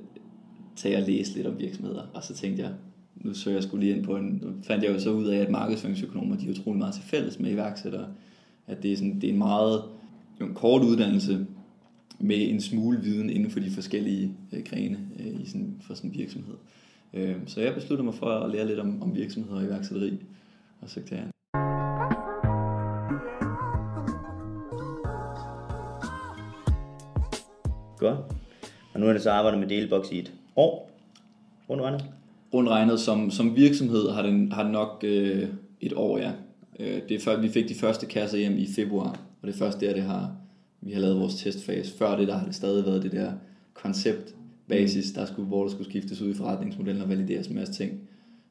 tage 0.75 0.97
og 0.97 1.03
læse 1.03 1.35
lidt 1.35 1.47
om 1.47 1.59
virksomheder. 1.59 2.03
Og 2.13 2.23
så 2.23 2.33
tænkte 2.33 2.63
jeg, 2.63 2.71
nu 3.15 3.33
søger 3.33 3.57
jeg 3.57 3.63
skulle 3.63 3.85
lige 3.85 3.97
ind 3.97 4.05
på 4.05 4.15
en, 4.15 4.39
nu 4.43 4.51
fandt 4.63 4.83
jeg 4.83 4.93
jo 4.93 4.99
så 4.99 5.11
ud 5.11 5.25
af, 5.25 5.37
at 5.37 5.49
markedsføringsøkonomer, 5.49 6.37
de 6.37 6.45
er 6.45 6.51
utrolig 6.51 6.77
meget 6.77 6.93
til 6.93 7.03
fælles 7.03 7.39
med 7.39 7.51
iværksættere. 7.51 8.07
At 8.67 8.83
det 8.83 8.91
er, 8.91 8.97
sådan, 8.97 9.15
det 9.15 9.23
er 9.23 9.33
en 9.33 9.37
meget 9.37 9.83
en 10.41 10.53
kort 10.53 10.83
uddannelse 10.83 11.45
med 12.19 12.49
en 12.49 12.61
smule 12.61 13.01
viden 13.01 13.29
inden 13.29 13.51
for 13.51 13.59
de 13.59 13.71
forskellige 13.71 14.35
øh, 14.53 14.63
grene 14.63 14.99
øh, 15.19 15.41
i 15.41 15.45
sådan, 15.45 15.75
for 15.81 15.93
sådan 15.93 16.09
en 16.09 16.17
virksomhed. 16.17 16.55
Øh, 17.13 17.35
så 17.47 17.61
jeg 17.61 17.73
besluttede 17.73 18.05
mig 18.05 18.13
for 18.13 18.25
at 18.25 18.51
lære 18.51 18.67
lidt 18.67 18.79
om, 18.79 19.01
om 19.01 19.15
virksomheder 19.15 19.57
og 19.57 19.63
iværksætteri, 19.63 20.17
og 20.81 20.89
så 20.89 21.01
jeg 21.11 21.30
Godt. 28.01 28.20
Og 28.93 29.00
nu 29.00 29.08
er 29.08 29.13
det 29.13 29.22
så 29.22 29.31
arbejdet 29.31 29.60
med 29.60 29.67
Delebox 29.67 30.12
i 30.12 30.20
et 30.20 30.34
år, 30.55 30.91
rundt 31.70 31.83
regnet? 31.83 32.05
Rundt 32.53 32.70
regnet 32.70 33.00
som, 33.00 33.31
som 33.31 33.55
virksomhed 33.55 34.09
har 34.09 34.22
den, 34.22 34.51
har 34.51 34.64
den 34.64 34.72
nok 34.72 35.03
øh, 35.03 35.48
et 35.81 35.94
år, 35.94 36.18
ja. 36.18 36.31
Øh, 36.79 37.01
det 37.09 37.11
er 37.11 37.20
før, 37.20 37.42
vi 37.42 37.50
fik 37.50 37.70
de 37.70 37.75
første 37.75 38.05
kasser 38.05 38.37
hjem 38.37 38.57
i 38.57 38.68
februar, 38.75 39.09
og 39.42 39.48
det 39.48 39.53
er 39.53 39.57
først 39.57 39.79
der, 39.79 39.94
det 39.94 40.03
har, 40.03 40.35
vi 40.81 40.92
har 40.92 41.00
lavet 41.00 41.20
vores 41.20 41.35
testfase. 41.35 41.98
Før 41.98 42.18
det, 42.18 42.27
der 42.27 42.37
har 42.37 42.46
det 42.46 42.55
stadig 42.55 42.85
været 42.85 43.03
det 43.03 43.11
der 43.11 43.31
koncept 43.74 44.35
basis, 44.70 45.11
der 45.11 45.25
skulle, 45.25 45.48
hvor 45.48 45.64
der 45.64 45.72
skulle 45.72 45.90
skiftes 45.90 46.22
ud 46.22 46.29
i 46.29 46.33
forretningsmodellen 46.33 47.03
og 47.03 47.09
valideres 47.09 47.48
en 47.48 47.55
masse 47.55 47.74
ting. 47.74 48.00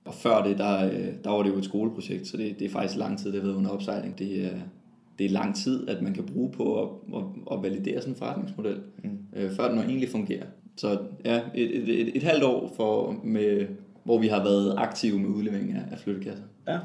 Og 0.05 0.15
før 0.15 0.45
det, 0.45 0.59
der, 0.59 0.85
øh, 0.85 1.09
der 1.25 1.31
var 1.31 1.43
det 1.43 1.51
jo 1.51 1.59
et 1.59 1.65
skoleprojekt, 1.65 2.27
så 2.27 2.37
det, 2.37 2.59
det 2.59 2.65
er 2.65 2.71
faktisk 2.71 2.99
lang 2.99 3.19
tid, 3.19 3.33
det 3.33 3.41
har 3.41 3.47
været 3.47 3.59
under 3.59 3.71
opsejling. 3.71 4.19
Det 4.19 4.51
det 5.21 5.29
er 5.29 5.33
lang 5.33 5.57
tid, 5.57 5.89
at 5.89 6.03
man 6.03 6.15
kan 6.15 6.25
bruge 6.25 6.51
på 6.51 6.83
at, 6.83 6.89
at, 7.17 7.23
at 7.53 7.63
validere 7.63 8.01
sådan 8.01 8.13
en 8.13 8.19
forretningsmodel, 8.19 8.81
mm. 9.05 9.19
øh, 9.37 9.51
før 9.51 9.69
den 9.69 9.79
egentlig 9.79 10.09
fungerer. 10.09 10.47
Så 10.77 10.99
ja, 11.25 11.41
et, 11.55 11.77
et, 11.77 12.01
et, 12.01 12.17
et 12.17 12.23
halvt 12.23 12.45
år, 12.45 12.73
for, 12.77 13.21
med, 13.25 13.67
hvor 14.05 14.19
vi 14.19 14.29
har 14.29 14.43
været 14.43 14.75
aktive 14.79 15.19
med 15.19 15.29
udlevering 15.29 15.73
af, 15.73 15.83
af 15.93 15.99
flyttekasser. 15.99 16.45
Ja, 16.69 16.79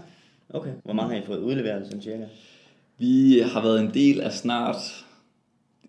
okay. 0.50 0.72
Hvor 0.84 0.94
mange 0.94 1.16
har 1.16 1.22
I 1.22 1.26
fået 1.26 1.40
udleveret 1.40 1.86
sådan 1.86 2.02
cirka? 2.02 2.24
Vi 2.98 3.40
har 3.40 3.62
været 3.62 3.82
en 3.82 3.94
del 3.94 4.22
af 4.22 4.32
snart, 4.32 5.06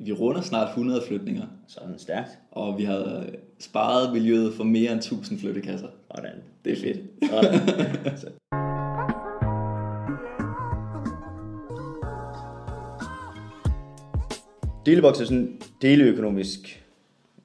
vi 0.00 0.12
runder 0.12 0.40
snart 0.40 0.68
100 0.68 1.02
flytninger. 1.08 1.46
Sådan 1.66 1.98
stærkt. 1.98 2.38
Og 2.50 2.78
vi 2.78 2.84
har 2.84 3.26
sparet 3.58 4.12
miljøet 4.12 4.54
for 4.54 4.64
mere 4.64 4.92
end 4.92 5.00
1000 5.00 5.38
flyttekasser. 5.38 5.88
Sådan. 6.14 6.30
Det 6.64 6.72
er 6.72 6.76
fedt. 6.76 7.00
Sådan. 8.20 8.32
Delebox 14.86 15.20
er 15.20 15.24
sådan 15.24 15.42
et 15.42 15.72
deleøkonomisk 15.82 16.84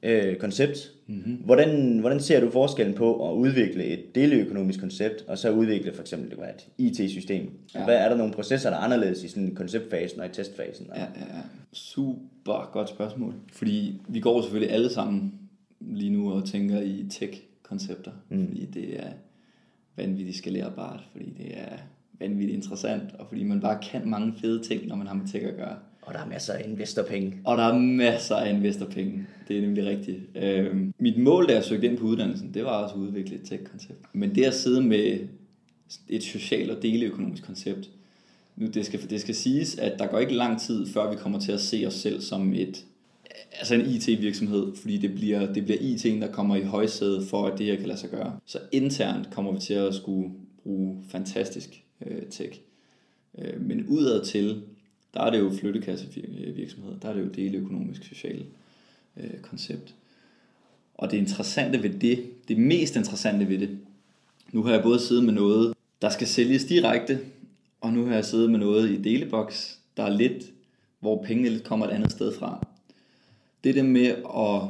øh, 0.04 0.36
koncept. 0.36 0.92
Mm-hmm. 1.08 1.36
Hvordan, 1.36 2.00
hvordan 2.00 2.20
ser 2.20 2.40
du 2.40 2.52
forskellen 2.52 2.94
på 2.94 3.30
at 3.30 3.36
udvikle 3.36 3.86
et 3.86 4.16
deleøkonomisk 4.16 4.80
koncept, 4.80 5.24
og 5.28 5.38
så 5.38 5.52
udvikle 5.52 5.94
for 5.94 6.02
eksempel 6.02 6.40
et 6.40 6.68
IT-system? 6.78 7.50
Ja. 7.76 7.84
Hvad 7.84 7.96
er 7.96 8.10
der 8.10 8.18
nogle 8.18 8.34
processer, 8.34 8.70
der 8.70 8.78
er 8.78 8.82
anderledes 8.82 9.24
i 9.24 9.28
sådan 9.28 9.56
konceptfasen 9.56 10.20
og 10.20 10.26
i 10.26 10.30
testfasen? 10.30 10.88
Ja, 10.96 11.02
ja, 11.02 11.06
ja. 11.06 11.42
Super 11.74 12.70
godt 12.74 12.90
spørgsmål. 12.90 13.34
Fordi 13.54 14.02
vi 14.08 14.20
går 14.20 14.42
selvfølgelig 14.42 14.74
alle 14.74 14.90
sammen 14.90 15.34
lige 15.80 16.10
nu 16.10 16.32
og 16.32 16.46
tænker 16.46 16.82
i 16.82 17.06
tech-koncepter. 17.10 18.12
Mm. 18.30 18.48
Fordi 18.48 18.66
det 18.66 19.00
er 19.00 19.10
vanvittigt 19.96 20.38
skalerbart, 20.38 21.04
fordi 21.12 21.34
det 21.38 21.58
er 21.58 21.78
vanvittigt 22.20 22.56
interessant, 22.56 23.04
og 23.20 23.28
fordi 23.28 23.44
man 23.44 23.62
bare 23.62 23.80
kan 23.84 24.02
mange 24.10 24.34
fede 24.42 24.64
ting, 24.64 24.88
når 24.88 24.96
man 24.96 25.08
har 25.08 25.14
med 25.14 25.28
tech 25.28 25.46
at 25.46 25.56
gøre. 25.56 25.76
Og 26.12 26.18
der 26.18 26.24
er 26.26 26.30
masser 26.30 26.54
af 26.54 26.68
investorpenge. 26.68 27.34
Og 27.46 27.58
der 27.58 27.64
er 27.64 27.78
masser 27.80 28.36
af 28.36 28.54
investorpenge. 28.54 29.28
Det 29.48 29.58
er 29.58 29.62
nemlig 29.62 29.86
rigtigt. 29.86 30.20
Øh, 30.36 30.76
mit 31.00 31.18
mål, 31.18 31.48
da 31.48 31.54
jeg 31.54 31.64
søgte 31.64 31.88
ind 31.88 31.98
på 31.98 32.06
uddannelsen, 32.06 32.54
det 32.54 32.64
var 32.64 32.84
også 32.84 32.96
at 32.96 33.00
udvikle 33.00 33.36
et 33.36 33.42
tech-koncept. 33.44 34.00
Men 34.14 34.36
det 34.36 34.44
at 34.44 34.54
sidde 34.54 34.82
med 34.82 35.20
et 36.10 36.24
socialt 36.24 36.72
og 36.72 36.84
deleøkonomisk 36.84 37.46
koncept, 37.46 37.90
nu 38.56 38.68
det 38.68 38.86
skal, 38.86 39.10
det 39.10 39.22
skal 39.22 39.36
siges, 39.36 39.78
at 39.78 40.00
der 40.00 40.08
går 40.08 40.20
ikke 40.20 40.34
lang 40.34 40.62
tid, 40.62 40.88
før 40.88 41.12
vi 41.12 41.16
kommer 41.16 41.40
til 41.40 41.52
at 41.52 41.60
se 41.60 41.84
os 41.88 41.94
selv 41.94 42.22
som 42.22 42.54
et 42.54 42.86
altså 43.52 43.76
en 43.76 43.82
IT-virksomhed, 43.82 44.76
fordi 44.76 44.98
det 44.98 45.16
bliver, 45.16 45.54
det 45.54 45.64
bliver 45.66 45.80
IT'en, 45.80 46.22
der 46.22 46.32
kommer 46.32 46.56
i 46.56 46.64
højsædet 46.64 47.28
for, 47.28 47.48
at 47.48 47.58
det 47.58 47.66
her 47.66 47.76
kan 47.76 47.88
lade 47.88 48.00
sig 48.00 48.10
gøre. 48.10 48.40
Så 48.46 48.60
internt 48.72 49.30
kommer 49.32 49.52
vi 49.52 49.60
til 49.60 49.74
at 49.74 49.96
skulle 49.96 50.30
bruge 50.64 51.04
fantastisk 51.10 51.84
øh, 52.06 52.22
tech. 52.30 52.62
Øh, 53.38 53.62
men 53.62 53.86
udad 53.88 54.26
til, 54.26 54.62
der 55.14 55.22
er 55.22 55.30
det 55.30 55.40
jo 55.40 55.52
flyttekassevirksomheder, 55.60 57.00
der 57.00 57.10
er 57.10 57.14
det 57.14 57.22
jo 57.22 57.28
deleøkonomisk 57.28 58.04
socialt 58.04 58.46
øh, 59.18 59.40
koncept. 59.42 59.96
Og 60.96 61.12
det 61.12 61.18
interessante 61.18 61.84
ved 61.84 61.90
det, 61.90 62.32
det 62.48 62.58
mest 62.58 62.96
interessante 62.96 63.50
ved 63.50 63.58
det, 63.58 63.80
nu 64.52 64.64
har 64.64 64.74
jeg 64.74 64.84
både 64.84 65.00
siddet 65.00 65.24
med 65.26 65.34
noget, 65.34 65.74
der 66.02 66.10
skal 66.10 66.28
sælges 66.28 66.66
direkte, 66.66 67.20
og 67.82 67.94
nu 67.94 68.06
har 68.06 68.14
jeg 68.14 68.26
siddet 68.26 68.52
med 68.52 68.60
noget 68.60 68.92
i 68.92 69.02
deleboks, 69.02 69.80
der 69.98 70.04
er 70.04 70.10
lidt, 70.10 70.44
hvor 71.00 71.24
pengene 71.24 71.50
lidt 71.50 71.64
kommer 71.64 71.88
et 71.88 71.92
andet 71.92 72.12
sted 72.12 72.34
fra. 72.34 72.68
Det 73.64 73.76
der 73.76 73.84
med 73.84 74.08
at 74.38 74.70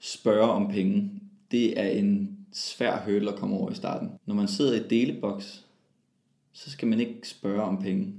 spørge 0.00 0.50
om 0.50 0.68
penge, 0.68 1.10
det 1.50 1.80
er 1.80 1.88
en 1.88 2.38
svær 2.52 3.02
hurdle 3.04 3.32
at 3.32 3.38
komme 3.38 3.56
over 3.56 3.70
i 3.70 3.74
starten. 3.74 4.10
Når 4.26 4.34
man 4.34 4.48
sidder 4.48 4.74
i 4.74 4.88
deleboks, 4.88 5.64
så 6.52 6.70
skal 6.70 6.88
man 6.88 7.00
ikke 7.00 7.28
spørge 7.28 7.62
om 7.62 7.82
penge 7.82 8.12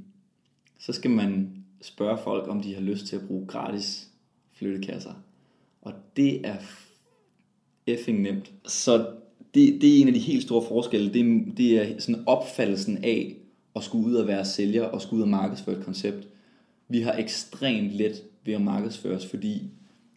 så 0.80 0.94
skal 0.94 1.12
man 1.12 1.64
spørge 1.82 2.18
folk, 2.24 2.48
om 2.48 2.62
de 2.62 2.74
har 2.74 2.82
lyst 2.82 3.06
til 3.06 3.16
at 3.16 3.28
bruge 3.28 3.48
gratis 3.48 4.08
flyttekasser. 4.54 5.14
Og 5.82 5.94
det 6.16 6.48
er 6.48 6.56
effing 7.88 8.22
nemt. 8.22 8.52
Så 8.66 9.08
det, 9.54 9.82
det 9.82 9.98
er 9.98 10.02
en 10.02 10.08
af 10.08 10.14
de 10.14 10.20
helt 10.20 10.44
store 10.44 10.68
forskelle. 10.68 11.14
Det, 11.14 11.58
det 11.58 11.78
er 11.78 12.00
sådan 12.00 12.24
opfattelsen 12.28 12.98
af 13.04 13.36
at 13.76 13.84
skulle 13.84 14.08
ud 14.08 14.16
og 14.16 14.28
være 14.28 14.46
sælger 14.46 14.84
og 14.84 15.02
skulle 15.02 15.18
ud 15.18 15.22
og 15.24 15.30
markedsføre 15.30 15.78
et 15.78 15.86
koncept. 15.86 16.28
Vi 16.88 17.02
har 17.02 17.14
ekstremt 17.14 17.92
let 17.92 18.24
ved 18.46 18.54
at 18.54 18.62
markedsføre 18.62 19.16
os, 19.16 19.26
fordi 19.26 19.64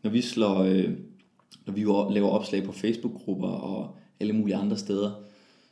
når 0.02 0.10
vi 0.10 0.20
slår, 0.20 0.58
øh, 0.58 0.90
når 1.66 1.72
vi 1.72 1.80
laver 2.14 2.28
opslag 2.28 2.64
på 2.64 2.72
Facebook-grupper 2.72 3.48
og 3.48 3.96
alle 4.20 4.32
mulige 4.32 4.56
andre 4.56 4.78
steder, 4.78 5.22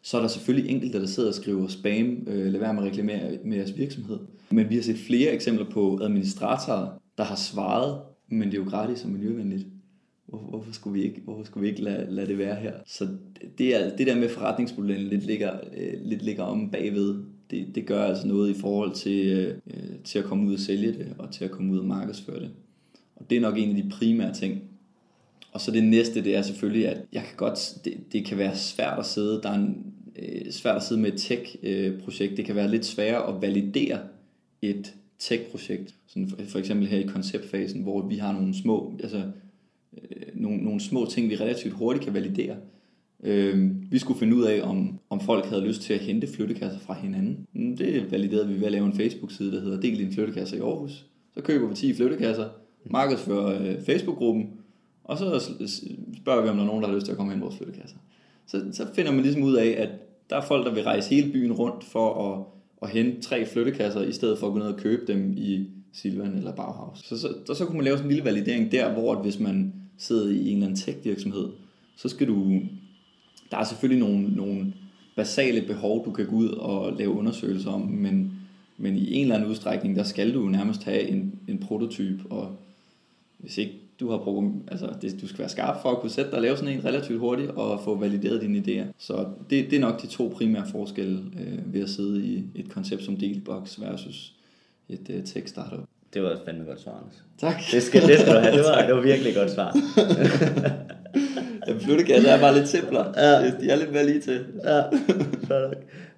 så 0.02 0.16
er 0.16 0.20
der 0.20 0.28
selvfølgelig 0.28 0.70
enkelte, 0.70 1.00
der 1.00 1.06
sidder 1.06 1.28
og 1.28 1.34
skriver 1.34 1.68
spam, 1.68 2.26
øh, 2.26 2.52
lad 2.52 2.60
være 2.60 2.74
med 2.74 2.82
at 2.82 2.88
reklamere 2.88 3.38
med 3.44 3.56
jeres 3.56 3.76
virksomhed. 3.76 4.18
Men 4.50 4.70
vi 4.70 4.74
har 4.74 4.82
set 4.82 4.98
flere 4.98 5.32
eksempler 5.32 5.70
på 5.70 5.98
administratorer, 6.02 6.88
der 7.18 7.24
har 7.24 7.36
svaret 7.36 8.00
men 8.30 8.50
det 8.50 8.54
er 8.54 8.62
jo 8.62 8.68
gratis 8.68 9.04
og 9.04 9.10
miljøvenligt. 9.10 9.66
Hvorfor, 10.26 10.46
hvorfor 10.46 10.72
skulle 10.72 11.00
vi 11.00 11.04
ikke, 11.04 11.20
hvorfor 11.24 11.44
skulle 11.44 11.62
vi 11.62 11.68
ikke 11.68 11.82
lade, 11.82 12.06
lade 12.10 12.26
det 12.26 12.38
være 12.38 12.54
her? 12.54 12.72
Så 12.86 13.08
det, 13.58 13.76
er, 13.76 13.96
det 13.96 14.06
der 14.06 14.16
med 14.16 14.28
forretningsmodellen 14.28 15.08
lidt 15.08 15.26
ligger, 15.26 15.60
øh, 15.76 15.94
lidt 16.02 16.22
ligger 16.22 16.42
om 16.42 16.70
bagved, 16.70 17.22
det, 17.50 17.74
det 17.74 17.86
gør 17.86 18.04
altså 18.04 18.26
noget 18.26 18.50
i 18.50 18.60
forhold 18.60 18.94
til, 18.94 19.26
øh, 19.26 19.58
øh, 19.66 19.98
til 20.04 20.18
at 20.18 20.24
komme 20.24 20.48
ud 20.48 20.54
og 20.54 20.60
sælge 20.60 20.92
det, 20.92 21.14
og 21.18 21.32
til 21.32 21.44
at 21.44 21.50
komme 21.50 21.72
ud 21.72 21.78
og 21.78 21.84
markedsføre 21.84 22.40
det. 22.40 22.50
Og 23.16 23.30
det 23.30 23.36
er 23.36 23.40
nok 23.40 23.58
en 23.58 23.76
af 23.76 23.82
de 23.82 23.90
primære 23.90 24.34
ting. 24.34 24.62
Og 25.52 25.60
så 25.60 25.70
det 25.70 25.84
næste, 25.84 26.24
det 26.24 26.36
er 26.36 26.42
selvfølgelig, 26.42 26.88
at 26.88 27.02
jeg 27.12 27.22
kan 27.22 27.36
godt, 27.36 27.78
det, 27.84 27.94
det 28.12 28.24
kan 28.26 28.38
være 28.38 28.56
svært 28.56 28.98
at 28.98 29.06
sidde, 29.06 29.40
der 29.42 29.50
er 29.50 29.54
en, 29.54 29.89
øh, 30.20 30.50
svært 30.50 30.76
at 30.76 30.82
sidde 30.82 31.00
med 31.00 31.12
et 31.12 31.20
tech-projekt. 31.20 32.36
Det 32.36 32.44
kan 32.44 32.54
være 32.54 32.70
lidt 32.70 32.86
sværere 32.86 33.34
at 33.34 33.42
validere 33.42 33.98
et 34.62 34.94
tech-projekt. 35.18 35.94
Sådan 36.06 36.28
for, 36.28 36.36
for 36.48 36.58
eksempel 36.58 36.86
her 36.86 36.98
i 36.98 37.06
konceptfasen, 37.06 37.82
hvor 37.82 38.08
vi 38.08 38.16
har 38.16 38.32
nogle 38.32 38.54
små, 38.54 38.92
altså, 39.02 39.22
øh, 40.02 40.26
nogle, 40.34 40.64
nogle 40.64 40.80
små 40.80 41.06
ting, 41.10 41.30
vi 41.30 41.36
relativt 41.36 41.74
hurtigt 41.74 42.04
kan 42.04 42.14
validere. 42.14 42.56
Øh, 43.22 43.70
vi 43.92 43.98
skulle 43.98 44.18
finde 44.18 44.36
ud 44.36 44.44
af, 44.44 44.60
om, 44.62 44.98
om 45.10 45.20
folk 45.20 45.44
havde 45.44 45.66
lyst 45.66 45.82
til 45.82 45.94
at 45.94 46.00
hente 46.00 46.26
flyttekasser 46.26 46.78
fra 46.78 46.94
hinanden. 46.94 47.46
Mm, 47.52 47.76
det 47.76 48.12
validerede 48.12 48.48
vi 48.48 48.54
ved 48.54 48.66
at 48.66 48.72
lave 48.72 48.86
en 48.86 48.92
Facebook-side, 48.92 49.52
der 49.52 49.60
hedder 49.60 49.80
Del 49.80 49.98
din 49.98 50.12
flyttekasse 50.12 50.56
i 50.56 50.60
Aarhus. 50.60 51.06
Så 51.34 51.40
køber 51.40 51.68
vi 51.68 51.74
10 51.74 51.94
flyttekasser, 51.94 52.48
markedsfører 52.84 53.62
øh, 53.62 53.82
Facebook-gruppen, 53.82 54.50
og 55.04 55.18
så 55.18 55.40
spørger 56.16 56.42
vi, 56.42 56.48
om 56.48 56.56
der 56.56 56.62
er 56.62 56.66
nogen, 56.66 56.82
der 56.82 56.88
har 56.88 56.94
lyst 56.94 57.06
til 57.06 57.12
at 57.12 57.18
komme 57.18 57.32
ind 57.32 57.40
i 57.40 57.44
vores 57.44 57.56
flyttekasser. 57.56 57.96
Så, 58.46 58.64
så 58.72 58.86
finder 58.94 59.12
man 59.12 59.22
ligesom 59.22 59.42
ud 59.42 59.54
af, 59.54 59.74
at 59.78 59.88
der 60.30 60.36
er 60.36 60.40
folk, 60.40 60.66
der 60.66 60.74
vil 60.74 60.82
rejse 60.82 61.14
hele 61.14 61.32
byen 61.32 61.52
rundt 61.52 61.84
for 61.84 62.32
at, 62.32 62.44
at 62.82 62.94
hente 62.94 63.22
tre 63.22 63.46
flyttekasser, 63.46 64.02
i 64.02 64.12
stedet 64.12 64.38
for 64.38 64.46
at 64.46 64.52
gå 64.52 64.58
ned 64.58 64.66
og 64.66 64.76
købe 64.76 65.12
dem 65.12 65.34
i 65.36 65.66
Silvan 65.92 66.36
eller 66.36 66.52
Bauhaus. 66.52 66.98
Så, 66.98 67.18
så, 67.18 67.34
så, 67.46 67.54
så 67.54 67.66
kunne 67.66 67.76
man 67.76 67.84
lave 67.84 67.96
sådan 67.96 68.10
en 68.10 68.14
lille 68.14 68.24
validering 68.24 68.72
der, 68.72 68.92
hvor 68.92 69.14
at 69.14 69.22
hvis 69.22 69.38
man 69.38 69.74
sidder 69.98 70.30
i 70.30 70.48
en 70.48 70.56
eller 70.56 70.66
anden 70.66 70.76
tech-virksomhed, 70.76 71.48
så 71.96 72.08
skal 72.08 72.28
du... 72.28 72.60
Der 73.50 73.56
er 73.56 73.64
selvfølgelig 73.64 74.08
nogle, 74.08 74.28
nogle 74.36 74.72
basale 75.16 75.62
behov, 75.62 76.04
du 76.04 76.12
kan 76.12 76.26
gå 76.26 76.36
ud 76.36 76.48
og 76.48 76.92
lave 76.92 77.10
undersøgelser 77.10 77.70
om, 77.70 77.80
men, 77.80 78.32
men 78.76 78.96
i 78.96 79.14
en 79.14 79.22
eller 79.22 79.34
anden 79.34 79.50
udstrækning, 79.50 79.96
der 79.96 80.02
skal 80.02 80.34
du 80.34 80.48
nærmest 80.48 80.84
have 80.84 81.02
en, 81.02 81.34
en 81.48 81.58
prototyp, 81.58 82.20
og 82.30 82.56
hvis 83.38 83.58
ikke 83.58 83.74
du 84.00 84.10
har 84.10 84.18
program, 84.18 84.62
altså 84.70 84.86
det, 85.02 85.20
du 85.22 85.28
skal 85.28 85.38
være 85.38 85.48
skarp 85.48 85.82
for 85.82 85.90
at 85.90 85.98
kunne 85.98 86.10
sætte 86.10 86.30
dig 86.30 86.38
og 86.38 86.42
lave 86.42 86.56
sådan 86.56 86.74
en 86.74 86.84
relativt 86.84 87.20
hurtigt 87.20 87.50
og 87.50 87.80
få 87.84 87.94
valideret 87.94 88.40
dine 88.40 88.58
idéer. 88.58 88.92
Så 88.98 89.26
det, 89.50 89.70
det 89.70 89.76
er 89.76 89.80
nok 89.80 90.02
de 90.02 90.06
to 90.06 90.32
primære 90.36 90.66
forskelle 90.72 91.18
øh, 91.40 91.74
ved 91.74 91.82
at 91.82 91.90
sidde 91.90 92.24
i 92.24 92.44
et 92.54 92.70
koncept 92.70 93.04
som 93.04 93.16
Delbox 93.16 93.80
versus 93.80 94.32
et 94.88 95.10
øh, 95.10 95.24
tech 95.24 95.48
startup. 95.48 95.80
Det 96.14 96.22
var 96.22 96.30
et 96.30 96.40
fandme 96.44 96.64
godt 96.64 96.80
svar, 96.80 96.92
Anders. 96.92 97.24
Tak. 97.38 97.54
Det 97.72 97.82
skal, 97.82 98.02
det 98.02 98.18
skal 98.20 98.34
du 98.34 98.40
have. 98.40 98.56
Det 98.56 98.64
var, 98.64 98.82
det 98.86 98.94
var 98.94 99.00
virkelig 99.00 99.34
godt 99.34 99.50
svar. 99.50 99.76
ja, 101.66 101.72
flyttekasser 101.78 102.30
er 102.30 102.40
bare 102.40 102.54
lidt 102.54 102.68
simplere. 102.68 103.12
Ja. 103.16 103.50
De 103.60 103.70
er 103.70 103.76
lidt 103.76 103.92
mere 103.92 104.06
lige 104.06 104.20
til. 104.20 104.44
Ja, 104.64 104.82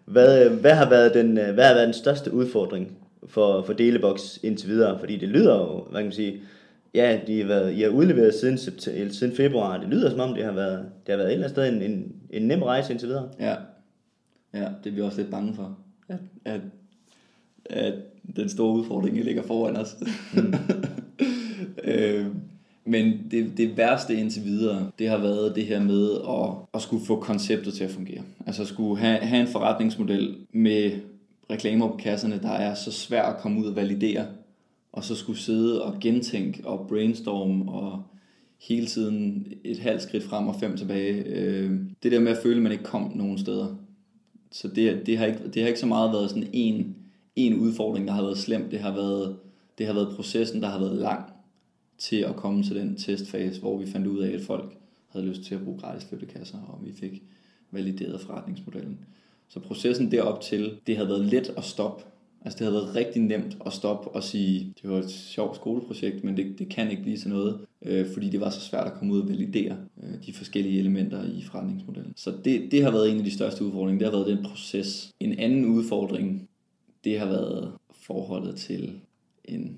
hvad, 0.04 0.46
øh, 0.46 0.60
hvad, 0.60 0.74
har 0.74 0.90
været 0.90 1.14
den, 1.14 1.38
øh, 1.38 1.54
hvad 1.54 1.64
har 1.64 1.74
været 1.74 1.86
den 1.86 1.94
største 1.94 2.34
udfordring 2.34 2.96
for, 3.28 3.62
for 3.62 3.72
Delebox 3.72 4.38
indtil 4.42 4.68
videre? 4.68 4.98
Fordi 4.98 5.16
det 5.16 5.28
lyder 5.28 5.54
jo, 5.54 5.86
hvad 5.90 6.00
kan 6.00 6.06
man 6.06 6.12
sige, 6.12 6.40
Ja, 6.94 7.20
de 7.26 7.40
har 7.40 7.46
været, 7.46 7.74
I 7.74 7.80
har 7.80 7.88
udleveret 7.88 8.34
siden, 8.34 8.58
siden 9.12 9.36
februar. 9.36 9.78
Det 9.78 9.88
lyder 9.88 10.10
som 10.10 10.20
om, 10.20 10.34
det 10.34 10.44
har 10.44 10.52
været, 10.52 10.86
det 11.06 11.12
har 11.12 11.16
været 11.16 11.28
et 11.28 11.32
eller 11.32 11.46
andet 11.46 11.56
sted 11.56 11.68
en, 11.68 11.82
en, 11.92 12.12
en 12.30 12.42
nem 12.42 12.62
rejse 12.62 12.92
indtil 12.92 13.08
videre. 13.08 13.28
Ja. 13.40 13.54
ja, 14.54 14.68
det 14.84 14.90
er 14.90 14.94
vi 14.94 15.00
også 15.00 15.18
lidt 15.18 15.30
bange 15.30 15.54
for. 15.54 15.78
At, 16.08 16.18
at, 16.44 16.60
at 17.66 17.94
den 18.36 18.48
store 18.48 18.72
udfordring 18.72 19.24
ligger 19.24 19.42
foran 19.42 19.76
os. 19.76 19.96
Mm. 20.34 20.54
øh, 21.84 22.26
men 22.84 23.26
det, 23.30 23.52
det 23.56 23.76
værste 23.76 24.14
indtil 24.14 24.44
videre, 24.44 24.90
det 24.98 25.08
har 25.08 25.18
været 25.18 25.56
det 25.56 25.66
her 25.66 25.82
med 25.82 26.10
at, 26.28 26.54
at 26.74 26.82
skulle 26.82 27.06
få 27.06 27.20
konceptet 27.20 27.74
til 27.74 27.84
at 27.84 27.90
fungere. 27.90 28.22
Altså 28.46 28.64
skulle 28.64 29.00
have, 29.00 29.18
have 29.18 29.40
en 29.40 29.48
forretningsmodel 29.48 30.36
med 30.52 30.92
reklamer 31.50 31.88
på 31.88 31.96
kasserne, 31.96 32.40
der 32.42 32.52
er 32.52 32.74
så 32.74 32.92
svært 32.92 33.34
at 33.34 33.40
komme 33.40 33.60
ud 33.60 33.66
og 33.66 33.76
validere 33.76 34.26
og 34.92 35.04
så 35.04 35.14
skulle 35.14 35.38
sidde 35.38 35.82
og 35.82 36.00
gentænke 36.00 36.66
og 36.66 36.86
brainstorme 36.88 37.72
og 37.72 38.02
hele 38.60 38.86
tiden 38.86 39.46
et 39.64 39.78
halvt 39.78 40.02
skridt 40.02 40.24
frem 40.24 40.48
og 40.48 40.54
fem 40.60 40.76
tilbage. 40.76 41.22
Øh, 41.26 41.80
det 42.02 42.12
der 42.12 42.20
med 42.20 42.32
at 42.32 42.42
føle, 42.42 42.56
at 42.56 42.62
man 42.62 42.72
ikke 42.72 42.84
kom 42.84 43.12
nogen 43.14 43.38
steder. 43.38 43.76
Så 44.50 44.68
det, 44.68 45.06
det, 45.06 45.18
har, 45.18 45.26
ikke, 45.26 45.48
det 45.54 45.62
har 45.62 45.68
ikke 45.68 45.80
så 45.80 45.86
meget 45.86 46.12
været 46.12 46.30
sådan 46.30 46.48
en, 46.52 46.96
en 47.36 47.54
udfordring, 47.54 48.06
der 48.06 48.12
har 48.12 48.22
været 48.22 48.38
slem. 48.38 48.70
Det 48.70 48.78
har 48.78 48.94
været, 48.94 49.36
det 49.78 49.86
har 49.86 49.94
været 49.94 50.16
processen, 50.16 50.62
der 50.62 50.68
har 50.68 50.78
været 50.78 50.96
lang 50.96 51.24
til 51.98 52.16
at 52.16 52.36
komme 52.36 52.62
til 52.62 52.76
den 52.76 52.96
testfase, 52.96 53.60
hvor 53.60 53.78
vi 53.78 53.86
fandt 53.86 54.06
ud 54.06 54.18
af, 54.18 54.30
at 54.30 54.40
folk 54.40 54.76
havde 55.08 55.26
lyst 55.26 55.42
til 55.42 55.54
at 55.54 55.64
bruge 55.64 55.78
gratis 55.78 56.08
flyttekasser, 56.08 56.58
og 56.58 56.86
vi 56.86 56.92
fik 56.92 57.22
valideret 57.70 58.20
forretningsmodellen. 58.20 58.98
Så 59.48 59.60
processen 59.60 60.10
derop 60.10 60.40
til, 60.40 60.78
det 60.86 60.96
har 60.96 61.04
været 61.04 61.24
let 61.24 61.54
at 61.56 61.64
stoppe 61.64 62.04
Altså 62.44 62.58
det 62.58 62.66
havde 62.66 62.74
været 62.74 62.96
rigtig 62.96 63.22
nemt 63.22 63.56
at 63.66 63.72
stoppe 63.72 64.08
og 64.08 64.22
sige, 64.22 64.74
det 64.82 64.90
var 64.90 64.98
et 64.98 65.10
sjovt 65.10 65.56
skoleprojekt, 65.56 66.24
men 66.24 66.36
det, 66.36 66.58
det 66.58 66.68
kan 66.68 66.90
ikke 66.90 67.02
blive 67.02 67.16
til 67.16 67.30
noget, 67.30 67.60
øh, 67.82 68.06
fordi 68.12 68.30
det 68.30 68.40
var 68.40 68.50
så 68.50 68.60
svært 68.60 68.86
at 68.86 68.92
komme 68.92 69.14
ud 69.14 69.20
og 69.20 69.28
validere 69.28 69.76
øh, 70.02 70.26
de 70.26 70.32
forskellige 70.32 70.78
elementer 70.78 71.24
i 71.24 71.42
forretningsmodellen. 71.42 72.12
Så 72.16 72.32
det, 72.44 72.72
det 72.72 72.82
har 72.82 72.90
været 72.90 73.10
en 73.10 73.18
af 73.18 73.24
de 73.24 73.30
største 73.30 73.64
udfordringer, 73.64 73.98
det 73.98 74.12
har 74.12 74.24
været 74.24 74.36
den 74.36 74.44
proces. 74.44 75.12
En 75.20 75.38
anden 75.38 75.64
udfordring, 75.64 76.48
det 77.04 77.18
har 77.18 77.26
været 77.26 77.72
forholdet 77.90 78.56
til 78.56 78.92
en 79.44 79.76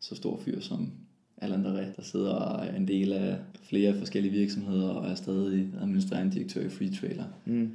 så 0.00 0.14
stor 0.14 0.40
fyr 0.44 0.60
som 0.60 0.90
Alan 1.36 1.62
Dare, 1.62 1.92
der 1.96 2.02
sidder 2.02 2.30
og 2.30 2.66
er 2.66 2.76
en 2.76 2.88
del 2.88 3.12
af 3.12 3.36
flere 3.62 3.94
forskellige 3.94 4.32
virksomheder 4.32 4.88
og 4.88 5.10
er 5.10 5.14
stadig 5.14 5.68
administrerende 5.80 6.34
direktør 6.34 6.60
i 6.60 6.68
Free 6.68 6.90
Trailer. 7.00 7.24
Mm. 7.44 7.70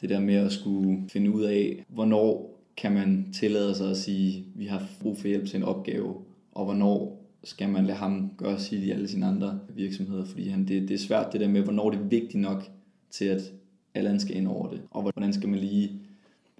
Det 0.00 0.10
der 0.10 0.20
med 0.20 0.34
at 0.34 0.52
skulle 0.52 1.02
finde 1.08 1.30
ud 1.30 1.42
af, 1.42 1.84
hvornår 1.88 2.61
kan 2.76 2.92
man 2.92 3.32
tillade 3.32 3.74
sig 3.74 3.90
at 3.90 3.96
sige, 3.96 4.38
at 4.38 4.44
vi 4.54 4.66
har 4.66 4.88
brug 5.00 5.18
for 5.18 5.28
hjælp 5.28 5.46
til 5.46 5.56
en 5.56 5.62
opgave, 5.62 6.14
og 6.52 6.64
hvornår 6.64 7.22
skal 7.44 7.68
man 7.68 7.86
lade 7.86 7.98
ham 7.98 8.30
gøre 8.36 8.58
sig 8.58 8.78
i 8.78 8.90
alle 8.90 9.08
sine 9.08 9.26
andre 9.26 9.60
virksomheder, 9.74 10.24
fordi 10.24 10.48
han, 10.48 10.68
det, 10.68 10.88
det 10.88 10.94
er 10.94 10.98
svært 10.98 11.32
det 11.32 11.40
der 11.40 11.48
med, 11.48 11.62
hvornår 11.62 11.90
det 11.90 11.98
er 11.98 12.04
vigtigt 12.04 12.40
nok 12.40 12.70
til, 13.10 13.24
at 13.24 13.52
alle 13.94 14.20
skal 14.20 14.36
ind 14.36 14.48
over 14.48 14.68
det, 14.68 14.80
og 14.90 15.02
hvordan 15.02 15.32
skal 15.32 15.48
man 15.48 15.58
lige 15.58 15.92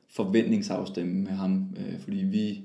forventningsafstemme 0.09 1.23
med 1.23 1.33
ham, 1.33 1.77
øh, 1.77 1.99
fordi 2.01 2.17
vi 2.17 2.65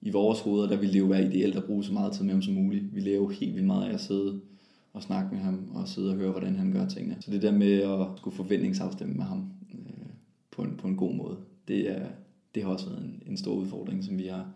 i 0.00 0.10
vores 0.10 0.40
hoveder, 0.40 0.68
der 0.68 0.76
ville 0.76 0.92
det 0.92 0.98
jo 0.98 1.04
være 1.04 1.24
ideelt 1.24 1.56
at 1.56 1.64
bruge 1.64 1.84
så 1.84 1.92
meget 1.92 2.12
tid 2.12 2.24
med 2.24 2.32
ham 2.32 2.42
som 2.42 2.54
muligt. 2.54 2.94
Vi 2.94 3.00
laver 3.00 3.16
jo 3.16 3.28
helt 3.28 3.54
vildt 3.54 3.66
meget 3.66 3.88
af 3.88 3.94
at 3.94 4.00
sidde 4.00 4.40
og 4.92 5.02
snakke 5.02 5.34
med 5.34 5.42
ham, 5.42 5.70
og 5.74 5.88
sidde 5.88 6.10
og 6.10 6.16
høre, 6.16 6.30
hvordan 6.30 6.56
han 6.56 6.72
gør 6.72 6.88
tingene. 6.88 7.16
Så 7.20 7.30
det 7.30 7.42
der 7.42 7.52
med 7.52 7.72
at 7.72 8.06
skulle 8.16 8.36
forventningsafstemme 8.36 9.14
med 9.14 9.24
ham 9.24 9.50
øh, 9.72 10.06
på, 10.50 10.62
en, 10.62 10.76
på 10.78 10.88
en 10.88 10.96
god 10.96 11.14
måde, 11.14 11.36
det 11.68 11.90
er, 11.90 12.06
det 12.56 12.64
har 12.64 12.70
også 12.72 12.88
været 12.88 13.02
en, 13.04 13.22
en 13.26 13.36
stor 13.36 13.54
udfordring, 13.54 14.04
som 14.04 14.18
vi 14.18 14.26
har, 14.26 14.46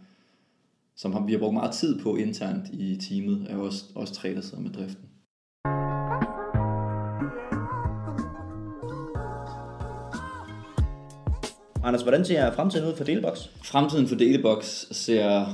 som 0.96 1.12
har, 1.12 1.26
vi 1.26 1.32
har 1.32 1.38
brugt 1.38 1.54
meget 1.54 1.72
tid 1.72 1.98
på 2.02 2.16
internt 2.16 2.68
i 2.72 2.96
teamet, 2.96 3.46
er 3.50 3.56
også, 3.56 3.84
også 3.94 4.14
tre, 4.14 4.34
der 4.34 4.40
sidder 4.40 4.62
med 4.62 4.70
driften. 4.70 5.04
Anders, 11.84 12.02
hvordan 12.02 12.24
ser 12.24 12.52
fremtiden 12.52 12.88
ud 12.88 12.96
for 12.96 13.04
Delebox? 13.04 13.48
Fremtiden 13.64 14.06
for 14.06 14.14
Delebox 14.14 14.64
ser 14.90 15.46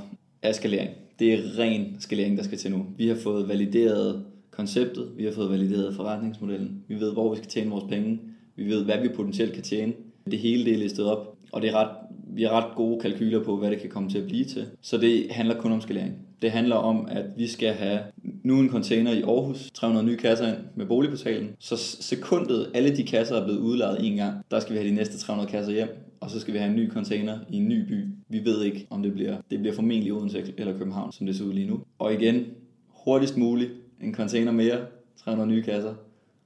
af 0.43 0.55
skalering. 0.55 0.91
Det 1.19 1.35
er 1.35 1.59
ren 1.59 1.97
skalering, 2.01 2.37
der 2.39 2.45
skal 2.45 2.59
til 2.59 2.71
nu. 2.71 2.87
Vi 2.97 3.09
har 3.09 3.17
fået 3.17 3.49
valideret 3.49 4.25
konceptet, 4.51 5.13
vi 5.17 5.25
har 5.25 5.33
fået 5.33 5.51
valideret 5.51 5.97
forretningsmodellen, 5.97 6.85
vi 6.89 6.95
ved, 6.95 7.13
hvor 7.13 7.31
vi 7.31 7.37
skal 7.37 7.49
tjene 7.49 7.71
vores 7.71 7.85
penge, 7.89 8.21
vi 8.57 8.65
ved, 8.65 8.85
hvad 8.85 9.01
vi 9.01 9.09
potentielt 9.09 9.53
kan 9.53 9.63
tjene. 9.63 9.93
Det 10.31 10.39
hele 10.39 10.65
det 10.65 10.73
er 10.75 10.79
listet 10.79 11.07
op, 11.07 11.37
og 11.53 11.63
det 11.63 11.71
er 11.71 11.75
ret 11.75 12.06
vi 12.27 12.43
har 12.43 12.51
ret 12.51 12.77
gode 12.77 13.01
kalkyler 13.01 13.45
på, 13.45 13.57
hvad 13.57 13.71
det 13.71 13.81
kan 13.81 13.91
komme 13.91 14.09
til 14.09 14.19
at 14.19 14.25
blive 14.25 14.45
til. 14.45 14.67
Så 14.81 14.99
det 14.99 15.27
handler 15.31 15.61
kun 15.61 15.73
om 15.73 15.81
skalering. 15.81 16.15
Det 16.43 16.51
handler 16.51 16.77
om, 16.77 17.09
at 17.11 17.25
vi 17.37 17.47
skal 17.47 17.73
have 17.73 18.01
nu 18.43 18.59
en 18.61 18.71
container 18.71 19.13
i 19.13 19.23
Aarhus, 19.23 19.71
300 19.75 20.07
nye 20.07 20.17
kasser 20.17 20.49
ind 20.49 20.57
med 20.75 20.87
boligportalen. 20.87 21.51
Så 21.59 21.77
sekundet 22.01 22.71
alle 22.75 22.97
de 22.97 23.05
kasser 23.05 23.37
er 23.37 23.45
blevet 23.45 23.61
udlejet 23.61 24.07
en 24.07 24.17
gang, 24.17 24.45
der 24.51 24.61
skal 24.61 24.73
vi 24.73 24.79
have 24.79 24.91
de 24.91 24.95
næste 24.95 25.19
300 25.19 25.51
kasser 25.51 25.73
hjem, 25.73 25.89
og 26.21 26.31
så 26.31 26.41
skal 26.41 26.55
vi 26.55 26.59
have 26.59 26.71
en 26.71 26.77
ny 26.77 26.93
container 26.93 27.39
i 27.49 27.57
en 27.57 27.69
ny 27.69 27.89
by. 27.89 28.05
Vi 28.29 28.45
ved 28.45 28.63
ikke, 28.63 28.87
om 28.91 29.03
det 29.03 29.13
bliver, 29.13 29.37
det 29.51 29.59
bliver 29.59 29.75
formentlig 29.75 30.13
Odense 30.13 30.55
eller 30.59 30.79
København, 30.79 31.13
som 31.13 31.27
det 31.27 31.37
ser 31.37 31.45
ud 31.45 31.53
lige 31.53 31.67
nu. 31.67 31.81
Og 31.99 32.13
igen, 32.13 32.45
hurtigst 32.89 33.37
muligt, 33.37 33.71
en 34.03 34.15
container 34.15 34.53
mere, 34.53 34.79
300 35.25 35.51
nye 35.51 35.63
kasser, 35.63 35.95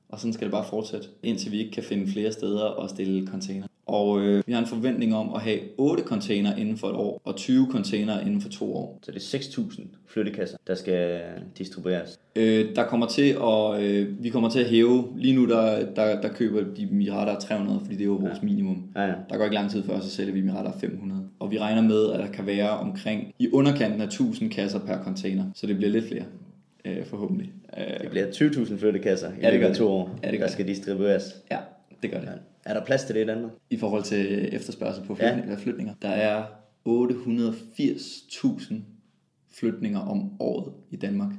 og 0.09 0.21
sådan 0.21 0.33
skal 0.33 0.45
det 0.45 0.53
bare 0.53 0.65
fortsætte, 0.71 1.09
indtil 1.23 1.53
vi 1.53 1.59
ikke 1.59 1.71
kan 1.71 1.83
finde 1.83 2.13
flere 2.13 2.33
steder 2.33 2.83
at 2.83 2.91
stille 2.91 3.27
container. 3.27 3.67
Og 3.91 4.21
øh, 4.21 4.43
vi 4.47 4.53
har 4.53 4.61
en 4.61 4.67
forventning 4.67 5.15
om 5.15 5.35
at 5.35 5.41
have 5.41 5.59
8 5.79 6.03
container 6.03 6.57
inden 6.57 6.77
for 6.77 6.89
et 6.89 6.95
år, 6.95 7.21
og 7.25 7.37
20 7.37 7.67
container 7.71 8.21
inden 8.21 8.41
for 8.41 8.49
to 8.49 8.75
år. 8.77 8.99
Så 9.03 9.11
det 9.13 9.17
er 9.35 9.39
6.000 9.39 9.83
flyttekasser, 10.07 10.57
der 10.67 10.75
skal 10.75 11.21
distribueres? 11.59 12.19
Øh, 12.37 12.77
der 12.77 12.85
kommer 12.85 13.07
til 13.07 13.37
at, 13.43 13.83
øh, 13.83 14.25
vi 14.25 14.29
kommer 14.29 14.49
til 14.51 14.61
at 14.61 14.67
hæve, 14.67 15.05
lige 15.17 15.35
nu 15.37 15.49
der, 15.49 15.93
der, 15.95 16.21
der 16.21 16.29
køber 16.29 16.61
de 16.77 16.89
Mirata 16.91 17.35
300, 17.41 17.81
fordi 17.81 17.95
det 17.95 18.01
er 18.03 18.07
jo 18.07 18.13
vores 18.13 18.39
ja. 18.43 18.47
minimum. 18.47 18.83
Ja, 18.97 19.03
ja. 19.03 19.13
Der 19.31 19.37
går 19.37 19.45
ikke 19.45 19.55
lang 19.57 19.71
tid 19.71 19.83
før, 19.83 20.01
så 20.01 20.11
sælger 20.11 20.33
vi 20.33 20.41
Mirata 20.41 20.71
500. 20.81 21.23
Og 21.39 21.51
vi 21.51 21.59
regner 21.59 21.83
med, 21.83 22.13
at 22.13 22.19
der 22.21 22.27
kan 22.29 22.47
være 22.47 22.71
omkring 22.71 23.35
i 23.39 23.49
underkanten 23.53 24.01
af 24.01 24.05
1000 24.07 24.51
kasser 24.51 24.79
per 24.79 25.03
container, 25.05 25.45
så 25.55 25.67
det 25.67 25.77
bliver 25.77 25.91
lidt 25.91 26.05
flere. 26.09 26.25
øh, 26.85 27.05
forhåbentlig. 27.05 27.53
Øh, 27.79 28.01
Det 28.01 28.11
bliver 28.11 28.27
20.000 28.31 28.79
flyttekasser 28.79 29.29
i 29.29 29.33
Ja, 29.43 29.51
det 29.53 29.61
gør 29.61 29.73
to 29.75 29.89
år, 29.89 30.19
Ja, 30.25 30.31
det 30.31 30.39
gør 30.39 30.47
der 30.47 30.53
skal 30.53 30.67
distribueres. 30.69 31.37
ja, 31.51 31.57
det 32.03 32.11
gør 32.11 32.19
det. 32.21 32.27
Ja. 32.27 32.33
Er 32.65 32.75
der 32.75 32.85
plads 32.85 33.05
til 33.05 33.15
det 33.15 33.23
i 33.23 33.27
Danmark? 33.27 33.51
I 33.71 33.77
forhold 33.77 34.03
til 34.03 34.49
efterspørgsel 34.55 35.05
på 35.05 35.17
Ja. 35.21 35.31
flytning, 35.33 35.51
ja. 35.51 35.57
flytninger. 35.65 35.95
Der 36.03 36.09
er 36.09 36.45
880.000 36.89 38.75
flytninger 39.51 39.99
om 40.01 40.31
året 40.41 40.73
i 40.91 40.97
Danmark. 40.97 41.33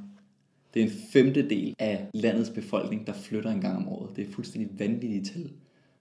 Det 0.74 0.82
er 0.82 0.86
en 0.86 0.92
femtedel 1.12 1.74
af 1.78 2.06
landets 2.14 2.50
befolkning, 2.50 3.06
der 3.06 3.12
flytter 3.12 3.50
en 3.50 3.60
gang 3.60 3.76
om 3.76 3.88
året. 3.88 4.16
Det 4.16 4.28
er 4.28 4.32
fuldstændig 4.32 4.70
vanvittige 4.78 5.24
tal. 5.24 5.50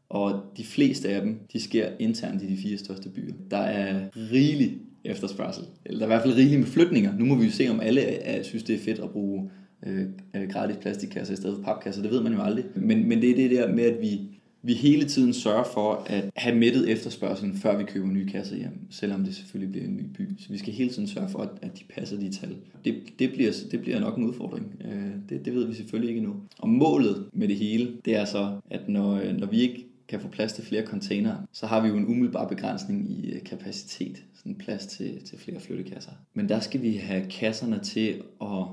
Og 0.10 0.41
de 0.57 0.63
fleste 0.65 1.10
af 1.10 1.21
dem, 1.21 1.39
de 1.53 1.60
sker 1.62 1.89
internt 1.99 2.41
i 2.43 2.47
de 2.47 2.57
fire 2.57 2.77
største 2.77 3.10
byer. 3.10 3.34
Der 3.51 3.57
er 3.57 4.10
rigelig 4.31 4.77
efterspørgsel. 5.03 5.63
Eller 5.86 5.99
der 5.99 6.05
er 6.05 6.10
i 6.10 6.13
hvert 6.13 6.21
fald 6.21 6.36
rigeligt 6.36 6.60
med 6.60 6.67
flytninger. 6.67 7.17
Nu 7.17 7.25
må 7.25 7.36
vi 7.36 7.45
jo 7.45 7.51
se, 7.51 7.67
om 7.69 7.79
alle 7.79 8.01
er, 8.01 8.43
synes, 8.43 8.63
det 8.63 8.75
er 8.75 8.79
fedt 8.79 8.99
at 8.99 9.10
bruge 9.10 9.51
øh, 9.86 10.05
øh, 10.36 10.49
gratis 10.49 10.75
plastikkasser 10.81 11.34
i 11.34 11.38
stedet 11.38 11.55
for 11.55 11.63
papkasser. 11.63 12.01
Det 12.01 12.12
ved 12.12 12.21
man 12.23 12.34
jo 12.34 12.41
aldrig. 12.41 12.65
Men, 12.75 13.10
men 13.10 13.21
det 13.21 13.29
er 13.29 13.36
det 13.36 13.51
der 13.51 13.73
med, 13.73 13.84
at 13.84 14.01
vi, 14.01 14.19
vi 14.63 14.74
hele 14.74 15.06
tiden 15.06 15.34
sørger 15.34 15.63
for 15.63 16.04
at 16.06 16.30
have 16.36 16.56
mættet 16.56 16.89
efterspørgselen, 16.89 17.58
før 17.58 17.78
vi 17.78 17.84
køber 17.84 18.08
nye 18.08 18.28
kasser 18.28 18.56
hjem. 18.56 18.80
Selvom 18.89 19.24
det 19.24 19.36
selvfølgelig 19.36 19.71
bliver 19.71 19.88
en 19.88 19.95
ny 19.95 20.04
by. 20.17 20.30
Så 20.39 20.50
vi 20.50 20.58
skal 20.58 20.74
hele 20.74 20.89
tiden 20.89 21.08
sørge 21.08 21.30
for, 21.30 21.39
at, 21.39 21.50
at 21.62 21.80
de 21.80 21.84
passer 21.95 22.19
de 22.19 22.32
tal. 22.32 22.56
Det, 22.86 23.04
det, 23.19 23.32
bliver, 23.34 23.52
det 23.71 23.82
bliver 23.82 24.00
nok 24.00 24.17
en 24.17 24.24
udfordring. 24.24 24.82
Øh, 24.86 25.12
det, 25.30 25.45
det 25.45 25.54
ved 25.54 25.67
vi 25.67 25.74
selvfølgelig 25.74 26.10
ikke 26.10 26.19
endnu. 26.19 26.36
Og 26.58 26.69
målet 26.69 27.26
med 27.34 27.47
det 27.47 27.56
hele, 27.56 27.91
det 28.06 28.15
er 28.15 28.26
så, 28.26 28.52
at 28.69 28.89
når, 28.89 29.13
øh, 29.13 29.38
når 29.38 29.47
vi 29.47 29.62
ikke 29.62 29.86
kan 30.08 30.19
få 30.19 30.28
plads 30.28 30.54
til 30.54 30.63
flere 30.63 30.86
containere, 30.86 31.45
så 31.52 31.65
har 31.65 31.82
vi 31.82 31.88
jo 31.88 31.97
en 31.97 32.08
umiddelbar 32.08 32.47
begrænsning 32.47 33.12
i 33.12 33.32
øh, 33.32 33.43
kapacitet, 33.43 34.24
sådan 34.36 34.56
plads 34.56 34.86
til, 34.86 35.24
til 35.26 35.39
flere 35.39 35.60
flyttekasser. 35.60 36.12
Men 36.34 36.50
der 36.50 36.60
skal 36.60 36.82
vi 36.82 36.93
have 36.93 37.26
kasserne 37.30 37.80
til 37.80 38.21
at 38.41 38.65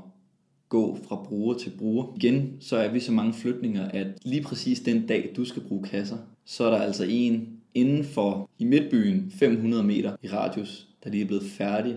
gå 0.69 0.99
fra 1.09 1.17
bruger 1.29 1.55
til 1.55 1.71
bruger. 1.79 2.07
Igen, 2.17 2.53
så 2.61 2.77
er 2.77 2.93
vi 2.93 3.01
så 3.01 3.13
mange 3.13 3.33
flytninger, 3.33 3.89
at 3.89 4.07
lige 4.25 4.43
præcis 4.43 4.81
den 4.81 5.07
dag, 5.07 5.33
du 5.37 5.45
skal 5.45 5.63
bruge 5.63 5.83
kasser, 5.83 6.17
så 6.45 6.65
er 6.65 6.71
der 6.71 6.79
altså 6.79 7.05
en 7.09 7.49
inden 7.75 8.05
for 8.05 8.51
i 8.59 8.65
midtbyen 8.65 9.31
500 9.31 9.83
meter 9.85 10.17
i 10.23 10.29
radius, 10.29 10.89
der 11.05 11.11
lige 11.11 11.23
er 11.23 11.27
blevet 11.27 11.45
færdig 11.45 11.97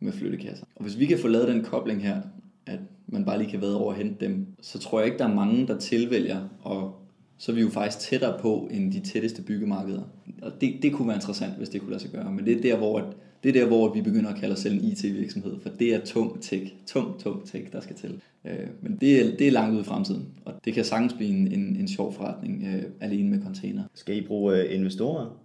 med 0.00 0.12
flyttekasser. 0.12 0.64
Og 0.76 0.82
hvis 0.82 0.98
vi 0.98 1.06
kan 1.06 1.18
få 1.18 1.28
lavet 1.28 1.48
den 1.48 1.64
kobling 1.64 2.02
her, 2.02 2.20
at 2.66 2.78
man 3.06 3.24
bare 3.24 3.38
lige 3.38 3.50
kan 3.50 3.60
være 3.60 3.74
over 3.74 3.92
og 3.92 3.94
hente 3.94 4.24
dem, 4.26 4.46
så 4.62 4.78
tror 4.78 4.98
jeg 5.00 5.06
ikke, 5.06 5.18
der 5.18 5.28
er 5.28 5.34
mange, 5.34 5.66
der 5.66 5.78
tilvælger, 5.78 6.48
og 6.62 6.94
så 7.38 7.52
er 7.52 7.56
vi 7.56 7.60
jo 7.62 7.68
faktisk 7.68 7.98
tættere 8.08 8.38
på 8.40 8.68
end 8.70 8.92
de 8.92 9.00
tætteste 9.00 9.42
byggemarkeder. 9.42 10.02
Og 10.42 10.52
det, 10.60 10.74
det 10.82 10.92
kunne 10.92 11.08
være 11.08 11.16
interessant, 11.16 11.52
hvis 11.56 11.68
det 11.68 11.80
kunne 11.80 11.90
lade 11.90 12.02
sig 12.02 12.10
gøre. 12.10 12.32
Men 12.32 12.44
det 12.44 12.56
er 12.56 12.62
der, 12.62 12.76
hvor, 12.76 12.98
at- 12.98 13.16
det 13.42 13.48
er 13.48 13.52
der, 13.52 13.66
hvor 13.66 13.94
vi 13.94 14.00
begynder 14.02 14.30
at 14.30 14.40
kalde 14.40 14.52
os 14.52 14.58
selv 14.58 14.74
en 14.74 14.84
IT-virksomhed, 14.84 15.60
for 15.62 15.68
det 15.68 15.94
er 15.94 16.04
tung 16.04 16.42
tech, 16.42 16.72
tung, 16.86 17.20
tung 17.20 17.46
tech, 17.46 17.72
der 17.72 17.80
skal 17.80 17.96
til. 17.96 18.20
Øh, 18.44 18.66
Men 18.80 18.96
det 19.00 19.20
er, 19.20 19.36
det 19.36 19.46
er 19.46 19.50
langt 19.50 19.72
ude 19.72 19.80
i 19.80 19.84
fremtiden, 19.84 20.26
og 20.44 20.54
det 20.64 20.74
kan 20.74 20.84
sagtens 20.84 21.12
blive 21.12 21.30
en, 21.30 21.52
en, 21.52 21.76
en 21.76 21.88
sjov 21.88 22.14
forretning 22.14 22.66
øh, 22.74 22.82
alene 23.00 23.30
med 23.30 23.42
container. 23.42 23.82
Skal 23.94 24.16
I 24.16 24.20
bruge 24.20 24.56
øh, 24.56 24.74
investorer 24.74 25.36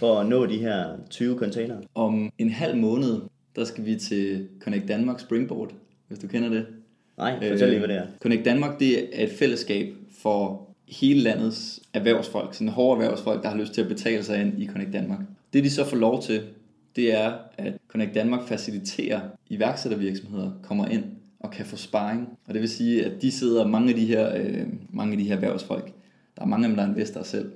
for 0.00 0.18
at 0.18 0.28
nå 0.28 0.46
de 0.46 0.58
her 0.58 0.86
20 1.10 1.38
containere? 1.38 1.80
Om 1.94 2.30
en 2.38 2.50
halv 2.50 2.76
måned, 2.76 3.20
der 3.56 3.64
skal 3.64 3.86
vi 3.86 3.96
til 3.96 4.48
Connect 4.60 4.88
Danmark 4.88 5.20
Springboard, 5.20 5.72
hvis 6.08 6.18
du 6.18 6.26
kender 6.26 6.48
det. 6.48 6.66
Nej, 7.18 7.50
fortæl 7.50 7.68
lige, 7.68 7.78
hvad 7.78 7.88
det 7.88 7.96
er. 7.96 8.06
Connect 8.20 8.44
Danmark, 8.44 8.80
det 8.80 9.20
er 9.20 9.24
et 9.24 9.30
fællesskab 9.30 9.94
for 10.22 10.68
hele 10.88 11.20
landets 11.20 11.80
erhvervsfolk, 11.94 12.54
sådan 12.54 12.68
hårde 12.68 13.02
erhvervsfolk, 13.02 13.42
der 13.42 13.48
har 13.48 13.56
lyst 13.56 13.72
til 13.74 13.80
at 13.80 13.88
betale 13.88 14.22
sig 14.22 14.40
ind 14.40 14.62
i 14.62 14.66
Connect 14.66 14.92
Danmark. 14.92 15.20
Det 15.52 15.64
de 15.64 15.70
så 15.70 15.84
får 15.84 15.96
lov 15.96 16.22
til, 16.22 16.40
det 16.96 17.14
er, 17.14 17.32
at 17.58 17.72
Connect 17.88 18.14
Danmark 18.14 18.48
faciliterer 18.48 19.20
iværksættervirksomheder 19.48 20.50
kommer 20.62 20.86
ind 20.86 21.04
og 21.40 21.50
kan 21.50 21.66
få 21.66 21.76
sparring. 21.76 22.28
Og 22.46 22.54
det 22.54 22.60
vil 22.60 22.68
sige, 22.68 23.04
at 23.04 23.22
de 23.22 23.32
sidder, 23.32 23.66
mange 23.66 23.88
af 23.88 23.94
de 23.94 24.06
her, 24.06 24.36
øh, 24.36 24.66
mange 24.90 25.12
af 25.12 25.18
de 25.18 25.24
her 25.24 25.34
erhvervsfolk, 25.34 25.92
der 26.36 26.42
er 26.42 26.46
mange 26.46 26.64
af 26.64 26.68
dem, 26.68 26.76
der 26.76 26.84
er 26.84 26.88
investorer 26.88 27.24
selv, 27.24 27.52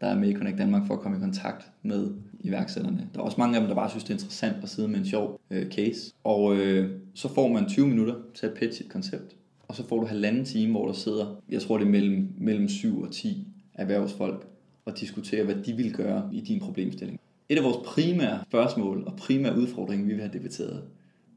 der 0.00 0.06
er 0.06 0.18
med 0.18 0.28
i 0.28 0.34
Connect 0.34 0.58
Danmark 0.58 0.86
for 0.86 0.94
at 0.94 1.00
komme 1.00 1.18
i 1.18 1.20
kontakt 1.20 1.70
med 1.82 2.10
iværksætterne. 2.40 3.08
Der 3.14 3.20
er 3.20 3.24
også 3.24 3.40
mange 3.40 3.56
af 3.56 3.60
dem, 3.60 3.68
der 3.68 3.74
bare 3.74 3.90
synes, 3.90 4.04
det 4.04 4.10
er 4.10 4.14
interessant 4.14 4.56
at 4.62 4.68
sidde 4.68 4.88
med 4.88 4.98
en 4.98 5.06
sjov 5.06 5.40
øh, 5.50 5.70
case. 5.70 6.12
Og 6.24 6.56
øh, 6.56 6.90
så 7.14 7.34
får 7.34 7.48
man 7.48 7.68
20 7.68 7.86
minutter 7.86 8.14
til 8.34 8.46
at 8.46 8.54
pitche 8.54 8.84
et 8.84 8.90
koncept. 8.90 9.36
Og 9.68 9.76
så 9.76 9.88
får 9.88 10.00
du 10.00 10.06
halvanden 10.06 10.44
time, 10.44 10.72
hvor 10.72 10.86
der 10.86 10.92
sidder, 10.92 11.42
jeg 11.48 11.62
tror 11.62 11.78
det 11.78 11.86
er 11.86 11.90
mellem, 11.90 12.28
mellem 12.38 12.68
7 12.68 13.02
og 13.02 13.10
10 13.10 13.46
erhvervsfolk, 13.74 14.46
og 14.84 15.00
diskuterer, 15.00 15.44
hvad 15.44 15.54
de 15.54 15.72
vil 15.72 15.92
gøre 15.92 16.28
i 16.32 16.40
din 16.40 16.60
problemstilling. 16.60 17.20
Et 17.52 17.58
af 17.58 17.64
vores 17.64 17.76
primære 17.84 18.40
spørgsmål 18.48 19.04
og 19.06 19.16
primære 19.16 19.58
udfordringer, 19.58 20.06
vi 20.06 20.12
vil 20.12 20.20
have 20.20 20.32
debatteret, 20.32 20.82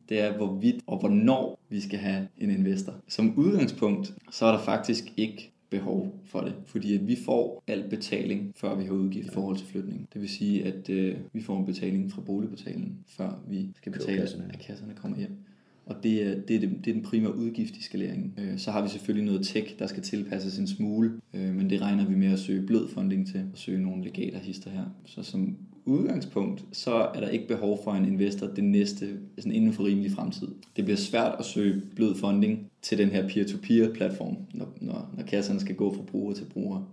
det 0.10 0.20
er, 0.20 0.38
hvorvidt 0.38 0.76
og 0.88 1.00
hvornår 1.00 1.60
vi 1.70 1.82
skal 1.82 2.00
have 2.00 2.28
en 2.38 2.50
investor. 2.50 2.94
Som 3.08 3.34
udgangspunkt, 3.38 4.14
så 4.32 4.46
er 4.46 4.52
der 4.52 4.60
faktisk 4.60 5.14
ikke 5.18 5.52
behov 5.70 6.20
for 6.26 6.42
det, 6.42 6.54
fordi 6.66 6.96
at 6.96 7.08
vi 7.08 7.18
får 7.26 7.64
al 7.68 7.84
betaling, 7.90 8.54
før 8.56 8.76
vi 8.76 8.84
har 8.84 8.92
udgift 8.92 9.28
i 9.28 9.32
forhold 9.32 9.58
til 9.58 9.68
flytning. 9.68 10.08
Det 10.14 10.22
vil 10.22 10.30
sige, 10.30 10.66
at 10.66 10.90
øh, 10.90 11.16
vi 11.34 11.42
får 11.42 11.60
en 11.60 11.66
betaling 11.66 12.12
fra 12.12 12.22
boligbetalingen, 12.22 12.98
før 13.08 13.44
vi 13.48 13.70
skal 13.76 13.92
betale, 13.92 14.22
kasserne. 14.22 14.50
at 14.54 14.60
kasserne 14.60 14.94
kommer 14.94 15.18
hjem. 15.18 15.38
Og 15.86 15.96
det 16.04 16.24
er, 16.24 16.42
det, 16.48 16.56
er, 16.56 16.60
det, 16.60 16.70
det 16.86 16.90
er 16.90 16.94
den 16.94 17.04
primære 17.04 17.36
udgift 17.36 17.78
i 17.78 17.84
skaleringen. 17.84 18.34
Øh, 18.38 18.58
så 18.58 18.72
har 18.72 18.84
vi 18.84 18.90
selvfølgelig 18.90 19.26
noget 19.26 19.48
tech, 19.48 19.80
der 19.80 19.88
skal 19.88 20.04
tilpasses 20.04 20.60
en 20.60 20.68
smule, 20.68 21.12
øh, 21.34 21.56
men 21.56 21.70
det 21.70 21.82
regner 21.82 22.06
vi 22.06 22.16
med 22.16 22.34
at 22.34 22.40
søge 22.40 22.68
blød 22.68 22.88
funding 22.88 23.28
til, 23.28 23.46
og 23.52 23.58
søge 23.58 23.82
nogle 23.82 24.04
legater 24.04 24.40
hister 24.40 24.70
her. 24.70 24.86
Så 25.06 25.24
som 25.24 25.58
udgangspunkt, 25.86 26.66
så 26.72 26.94
er 26.94 27.20
der 27.20 27.30
ikke 27.30 27.48
behov 27.48 27.80
for 27.84 27.92
en 27.92 28.06
investor 28.06 28.48
det 28.48 28.64
næste, 28.64 29.20
sådan 29.38 29.52
inden 29.52 29.74
for 29.74 29.84
rimelig 29.84 30.12
fremtid. 30.12 30.48
Det 30.76 30.84
bliver 30.84 30.98
svært 30.98 31.36
at 31.40 31.46
søge 31.46 31.82
blød 31.96 32.16
funding 32.16 32.72
til 32.82 32.98
den 32.98 33.10
her 33.10 33.28
peer-to-peer 33.28 33.94
platform, 33.94 34.38
når, 34.54 34.74
når, 34.82 35.10
når 35.18 35.24
kasserne 35.24 35.60
skal 35.60 35.76
gå 35.76 35.94
fra 35.94 36.02
bruger 36.02 36.34
til 36.34 36.46
bruger. 36.54 36.92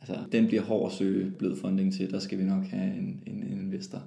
Altså, 0.00 0.18
den 0.32 0.46
bliver 0.46 0.62
hård 0.62 0.90
at 0.92 0.96
søge 0.96 1.30
blød 1.30 1.56
funding 1.56 1.92
til, 1.92 2.10
der 2.10 2.18
skal 2.18 2.38
vi 2.38 2.44
nok 2.44 2.64
have 2.64 2.96
en, 2.96 3.22
en, 3.26 3.42
en 3.42 3.60
investor. 3.60 4.02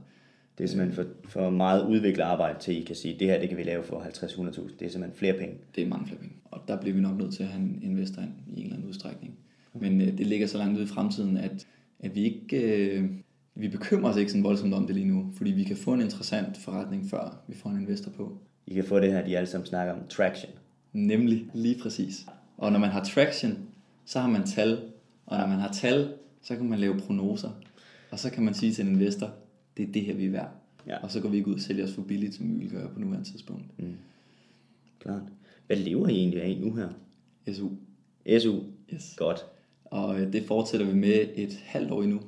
Det 0.58 0.64
er 0.64 0.68
simpelthen 0.68 0.96
for, 0.96 1.30
for 1.30 1.50
meget 1.50 1.88
udviklet 1.88 2.24
arbejde 2.24 2.60
til, 2.60 2.78
I 2.78 2.82
kan 2.82 2.96
sige, 2.96 3.16
det 3.20 3.28
her 3.28 3.40
det 3.40 3.50
kan 3.50 3.58
vi 3.58 3.64
lave 3.64 3.84
for 3.84 4.00
50-100.000. 4.00 4.78
Det 4.80 4.86
er 4.86 4.90
simpelthen 4.90 5.14
flere 5.14 5.34
penge. 5.34 5.56
Det 5.76 5.84
er 5.84 5.88
mange 5.88 6.08
flere 6.08 6.20
penge. 6.20 6.36
Og 6.46 6.62
der 6.68 6.82
bliver 6.82 6.96
vi 6.96 7.02
nok 7.02 7.18
nødt 7.18 7.34
til 7.34 7.44
at 7.44 7.50
have 7.50 7.64
en 7.64 7.80
investor 7.84 8.22
ind 8.22 8.32
i 8.56 8.60
en 8.60 8.64
eller 8.64 8.76
anden 8.76 8.90
udstrækning. 8.90 9.34
Men 9.74 10.02
øh, 10.02 10.18
det 10.18 10.28
ligger 10.28 10.48
så 10.48 10.58
langt 10.58 10.76
ude 10.76 10.84
i 10.84 10.88
fremtiden, 10.88 11.38
at, 11.38 11.68
at 12.00 12.16
vi 12.16 12.24
ikke... 12.24 12.62
Øh, 12.62 13.10
vi 13.60 13.68
bekymrer 13.68 14.12
os 14.12 14.18
ikke 14.18 14.32
sådan 14.32 14.44
voldsomt 14.44 14.74
om 14.74 14.88
det 14.88 14.96
lige 14.96 15.08
nu, 15.08 15.32
fordi 15.38 15.52
vi 15.52 15.64
kan 15.64 15.78
få 15.78 15.94
en 15.94 16.02
interessant 16.02 16.58
forretning, 16.58 17.10
før 17.10 17.44
vi 17.48 17.56
får 17.56 17.70
en 17.70 17.82
investor 17.82 18.12
på. 18.12 18.38
I 18.68 18.74
kan 18.74 18.84
få 18.84 19.00
det 19.00 19.12
her, 19.12 19.26
de 19.26 19.38
alle 19.38 19.48
sammen 19.48 19.68
snakker 19.68 19.94
om, 19.94 20.00
traction. 20.10 20.52
Nemlig 20.94 21.50
lige 21.54 21.80
præcis. 21.82 22.26
Og 22.58 22.72
når 22.72 22.80
man 22.80 22.90
har 22.90 23.04
traction, 23.04 23.58
så 24.06 24.20
har 24.20 24.30
man 24.30 24.44
tal. 24.44 24.82
Og 25.26 25.38
når 25.38 25.48
man 25.48 25.60
har 25.60 25.72
tal, 25.72 26.14
så 26.42 26.56
kan 26.56 26.70
man 26.70 26.80
lave 26.80 27.00
prognoser. 27.00 27.50
Og 28.12 28.20
så 28.20 28.30
kan 28.30 28.44
man 28.44 28.54
sige 28.54 28.74
til 28.74 28.88
en 28.88 28.94
investor, 28.94 29.30
det 29.78 29.88
er 29.88 29.92
det 29.92 30.02
her, 30.02 30.16
vi 30.16 30.26
er 30.26 30.32
værd. 30.32 30.52
Ja. 30.88 30.98
Og 30.98 31.12
så 31.12 31.22
går 31.22 31.30
vi 31.30 31.38
ikke 31.38 31.50
ud 31.50 31.56
og 31.56 31.62
sælger 31.62 31.84
os 31.84 31.94
for 31.94 32.02
billigt, 32.02 32.36
som 32.36 32.50
vi 32.50 32.60
vil 32.60 32.70
gøre 32.70 32.90
på 32.94 33.00
nuværende 33.00 33.30
tidspunkt. 33.30 33.66
Klart. 35.00 35.22
Hvad 35.68 35.78
lever 35.78 36.08
I 36.08 36.16
egentlig 36.16 36.42
af 36.42 36.58
nu 36.62 36.74
her? 36.74 36.90
SU. 37.54 37.70
SU. 38.40 38.60
Yes. 38.94 39.14
Godt. 39.18 39.46
Og 39.86 40.22
øh, 40.22 40.34
det 40.34 40.46
fortsætter 40.46 40.86
vi 40.86 40.94
med 40.94 41.28
et 41.36 41.60
halvt 41.66 41.92
år 41.92 42.04
endnu. 42.04 42.22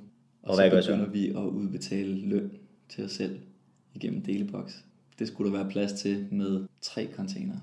Og, 0.49 0.55
så 0.55 0.61
hvad 0.61 0.71
gør 0.71 0.81
så? 0.81 0.91
begynder 0.91 1.09
vi 1.09 1.27
at 1.29 1.35
udbetale 1.35 2.15
løn 2.15 2.51
til 2.89 3.05
os 3.05 3.11
selv 3.11 3.39
igennem 3.93 4.21
Delebox. 4.21 4.73
Det 5.19 5.27
skulle 5.27 5.51
der 5.51 5.57
være 5.57 5.71
plads 5.71 5.93
til 5.93 6.27
med 6.31 6.65
tre 6.81 7.07
container. 7.15 7.55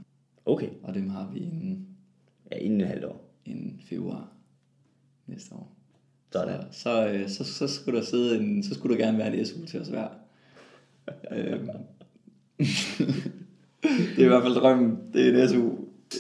Okay. 0.47 0.69
Og 0.83 0.95
dem 0.95 1.09
har 1.09 1.31
vi 1.33 1.39
inden, 1.39 1.89
Ja, 2.53 2.57
inden 2.57 2.81
et 2.81 2.87
halvt 2.87 3.05
år. 3.05 3.25
inden 3.45 3.81
februar 3.89 4.29
næste 5.27 5.55
år. 5.55 5.73
Sådan. 6.33 6.63
Så, 6.73 6.81
så, 6.81 7.09
øh, 7.09 7.29
så, 7.29 7.45
så, 7.45 7.69
skulle 7.69 7.99
der 7.99 8.05
sidde 8.05 8.39
en, 8.39 8.63
så 8.63 8.75
skulle 8.75 8.97
der 8.99 9.05
gerne 9.05 9.19
være 9.19 9.37
en 9.39 9.47
SU 9.47 9.65
til 9.67 9.81
os 9.81 9.89
hver. 9.89 10.09
øhm. 11.33 11.69
det 14.17 14.19
er 14.19 14.25
i 14.25 14.29
hvert 14.29 14.43
fald 14.43 14.55
drømmen. 14.55 14.99
Det 15.13 15.29
er 15.29 15.43
en 15.43 15.49
SU. 15.49 15.71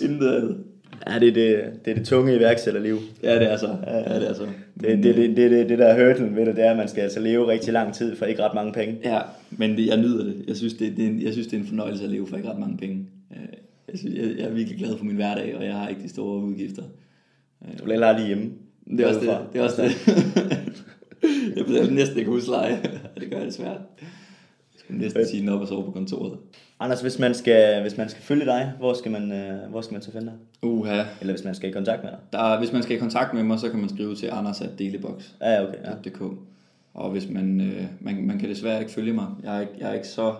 Intet 0.04 0.28
andet. 0.28 0.64
Ja, 1.10 1.18
det 1.18 1.28
er 1.28 1.32
det, 1.32 1.72
det, 1.84 1.90
er 1.90 1.94
det 1.94 2.06
tunge 2.06 2.36
iværksætterliv. 2.36 2.98
Ja, 3.22 3.34
det 3.38 3.52
er 3.52 3.56
så. 3.56 3.76
Ja, 3.86 4.20
det 4.20 4.30
er 4.30 4.34
så. 4.34 4.46
Det, 4.80 5.02
det, 5.02 5.04
det, 5.14 5.36
det, 5.36 5.50
det, 5.50 5.68
det 5.68 5.78
der 5.78 5.86
er 5.86 6.06
hurdlen 6.06 6.36
ved 6.36 6.46
det, 6.46 6.56
det 6.56 6.64
er, 6.66 6.70
at 6.70 6.76
man 6.76 6.88
skal 6.88 7.00
altså 7.02 7.20
leve 7.20 7.46
rigtig 7.48 7.72
lang 7.72 7.94
tid 7.94 8.16
for 8.16 8.24
ikke 8.26 8.42
ret 8.42 8.54
mange 8.54 8.72
penge. 8.72 8.96
Ja, 9.04 9.20
men 9.50 9.76
det, 9.76 9.86
jeg 9.86 9.96
nyder 9.96 10.24
det. 10.24 10.44
Jeg 10.48 10.56
synes 10.56 10.74
det, 10.74 10.96
det 10.96 11.04
er 11.04 11.08
en, 11.08 11.22
jeg 11.22 11.32
synes, 11.32 11.46
det 11.46 11.56
er 11.56 11.60
en 11.60 11.66
fornøjelse 11.66 12.04
at 12.04 12.10
leve 12.10 12.26
for 12.26 12.36
ikke 12.36 12.50
ret 12.50 12.58
mange 12.58 12.76
penge. 12.76 13.06
Øh, 13.32 13.38
Jeg, 13.88 13.98
synes, 13.98 14.14
jeg, 14.14 14.38
jeg 14.38 14.46
er 14.46 14.52
virkelig 14.52 14.78
glad 14.78 14.96
for 14.98 15.04
min 15.04 15.16
hverdag, 15.16 15.56
og 15.56 15.64
jeg 15.64 15.74
har 15.74 15.88
ikke 15.88 16.02
de 16.02 16.08
store 16.08 16.42
udgifter. 16.42 16.82
Du 17.78 17.84
vil 17.84 17.90
hellere 17.92 18.16
lige 18.16 18.26
hjemme. 18.26 18.50
Det 18.90 19.00
er 19.00 19.06
også 19.08 19.20
det. 19.20 19.38
Det 19.52 19.58
er 19.60 19.64
også 19.64 19.82
det. 19.82 19.90
jeg 21.56 21.66
betaler 21.66 21.90
næsten 21.90 22.18
ikke 22.18 22.30
husleje. 22.30 22.78
det 23.20 23.30
gør 23.30 23.44
det 23.44 23.54
svært. 23.54 23.80
Jeg 24.00 24.78
skulle 24.78 25.00
næsten 25.00 25.26
sige 25.26 25.40
den 25.40 25.48
op 25.48 25.60
og 25.60 25.68
sove 25.68 25.84
på 25.84 25.90
kontoret. 25.90 26.38
Anders, 26.80 27.00
hvis 27.02 27.18
man 27.18 27.34
skal, 27.34 27.80
hvis 27.82 27.96
man 27.96 28.08
skal 28.08 28.22
følge 28.22 28.44
dig, 28.44 28.72
hvor 28.78 28.94
skal 28.94 29.10
man, 29.12 29.32
øh, 29.32 29.70
hvor 29.70 29.80
skal 29.80 29.92
man 29.94 30.02
så 30.02 30.12
finde 30.12 30.26
dig? 30.26 30.34
Uha. 30.62 31.02
Eller 31.20 31.32
hvis 31.34 31.44
man 31.44 31.54
skal 31.54 31.70
i 31.70 31.72
kontakt 31.72 32.02
med 32.02 32.10
dig? 32.10 32.18
Der, 32.32 32.38
er- 32.38 32.58
hvis 32.58 32.72
man 32.72 32.82
skal 32.82 32.96
i 32.96 32.98
kontakt 32.98 33.34
med 33.34 33.42
mig, 33.42 33.58
så 33.60 33.68
kan 33.70 33.80
man 33.80 33.88
skrive 33.88 34.14
til 34.16 34.28
anders.delebox. 34.32 35.24
Ja, 35.40 35.62
okay. 35.68 35.78
Ja. 35.84 36.26
Og 36.94 37.10
hvis 37.10 37.28
man, 37.30 37.60
øh, 37.60 37.84
man, 38.00 38.26
man 38.26 38.38
kan 38.38 38.48
desværre 38.48 38.80
ikke 38.80 38.92
følge 38.92 39.12
mig. 39.12 39.26
Jeg 39.42 39.56
er 39.56 39.60
ikke, 39.60 39.72
jeg 39.78 39.90
er 39.90 39.94
ikke 39.94 40.08
så, 40.08 40.34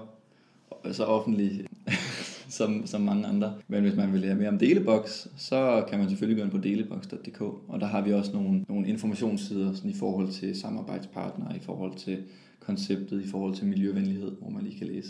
så 0.92 1.04
offentlig, 1.04 1.66
som, 2.58 2.86
som 2.86 3.00
mange 3.00 3.26
andre. 3.26 3.54
Men 3.68 3.82
hvis 3.82 3.96
man 3.96 4.12
vil 4.12 4.20
lære 4.20 4.34
mere 4.34 4.48
om 4.48 4.58
Delebox, 4.58 5.26
så 5.36 5.84
kan 5.88 5.98
man 5.98 6.08
selvfølgelig 6.08 6.38
gå 6.38 6.44
ind 6.44 6.50
på 6.52 6.58
delebox.dk, 6.68 7.40
og 7.40 7.80
der 7.80 7.86
har 7.86 8.00
vi 8.02 8.12
også 8.12 8.32
nogle, 8.32 8.64
nogle 8.68 8.88
informationssider 8.88 9.72
sådan 9.74 9.90
i 9.90 9.94
forhold 9.94 10.28
til 10.28 10.60
samarbejdspartnere, 10.60 11.56
i 11.56 11.60
forhold 11.60 11.94
til 11.96 12.18
konceptet, 12.60 13.22
i 13.24 13.28
forhold 13.28 13.54
til 13.54 13.66
miljøvenlighed, 13.66 14.30
hvor 14.40 14.50
man 14.50 14.62
lige 14.62 14.78
kan 14.78 14.86
læse 14.86 15.08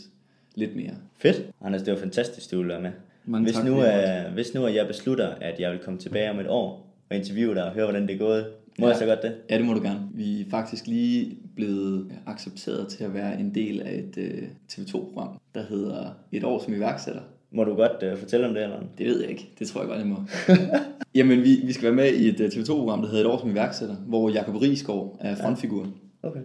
lidt 0.56 0.76
mere. 0.76 0.94
Fedt. 1.18 1.50
Anders, 1.64 1.82
det 1.82 1.94
var 1.94 2.00
fantastisk, 2.00 2.50
du 2.50 2.56
ville 2.56 2.72
være 2.72 2.82
med. 2.82 2.90
Mange 3.24 3.44
hvis, 3.44 3.54
tak, 3.54 3.64
nu, 3.64 3.78
er, 3.78 4.30
hvis 4.30 4.54
nu 4.54 4.66
at 4.66 4.74
jeg 4.74 4.86
beslutter, 4.86 5.28
at 5.40 5.60
jeg 5.60 5.72
vil 5.72 5.78
komme 5.78 5.98
tilbage 5.98 6.30
om 6.30 6.38
et 6.38 6.46
år 6.48 6.86
og 7.10 7.16
interviewe 7.16 7.54
dig 7.54 7.64
og 7.64 7.72
høre, 7.72 7.84
hvordan 7.84 8.06
det 8.06 8.14
er 8.14 8.18
gået, 8.18 8.46
må 8.78 8.86
ja. 8.86 8.90
jeg 8.90 8.98
så 8.98 9.06
godt 9.06 9.22
det? 9.22 9.34
Ja, 9.50 9.58
det 9.58 9.64
må 9.64 9.74
du 9.74 9.82
gerne. 9.82 10.00
Vi 10.14 10.40
er 10.40 10.44
faktisk 10.50 10.86
lige 10.86 11.36
blevet 11.56 12.12
accepteret 12.26 12.88
til 12.88 13.04
at 13.04 13.14
være 13.14 13.40
en 13.40 13.54
del 13.54 13.82
af 13.82 13.94
et 13.94 14.16
uh, 14.16 14.48
TV2-program, 14.72 15.40
der 15.54 15.62
hedder 15.62 16.10
Et 16.32 16.44
år 16.44 16.62
som 16.64 16.74
iværksætter. 16.74 17.20
Må 17.50 17.64
du 17.64 17.74
godt 17.74 18.12
uh, 18.12 18.18
fortælle 18.18 18.48
om 18.48 18.54
det, 18.54 18.62
eller? 18.62 18.80
Det 18.98 19.06
ved 19.06 19.20
jeg 19.20 19.30
ikke. 19.30 19.48
Det 19.58 19.68
tror 19.68 19.80
jeg 19.80 19.88
godt, 19.88 19.98
jeg 19.98 20.06
må. 20.06 20.16
Jamen, 21.14 21.42
vi, 21.42 21.60
vi 21.64 21.72
skal 21.72 21.84
være 21.84 21.94
med 21.94 22.12
i 22.12 22.28
et 22.28 22.40
uh, 22.40 22.46
TV2-program, 22.46 23.02
der 23.02 23.08
hedder 23.08 23.24
Et 23.24 23.30
år 23.30 23.38
som 23.38 23.50
iværksætter, 23.50 23.94
hvor 23.94 24.30
Jakob 24.30 24.62
Riesgaard 24.62 25.16
er 25.20 25.36
frontfigur. 25.36 25.86
Okay. 26.22 26.40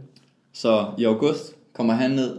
Så 0.54 0.86
i 0.97 1.04
august 1.04 1.56
kommer 1.74 1.93
han 1.93 2.12
ned 2.12 2.38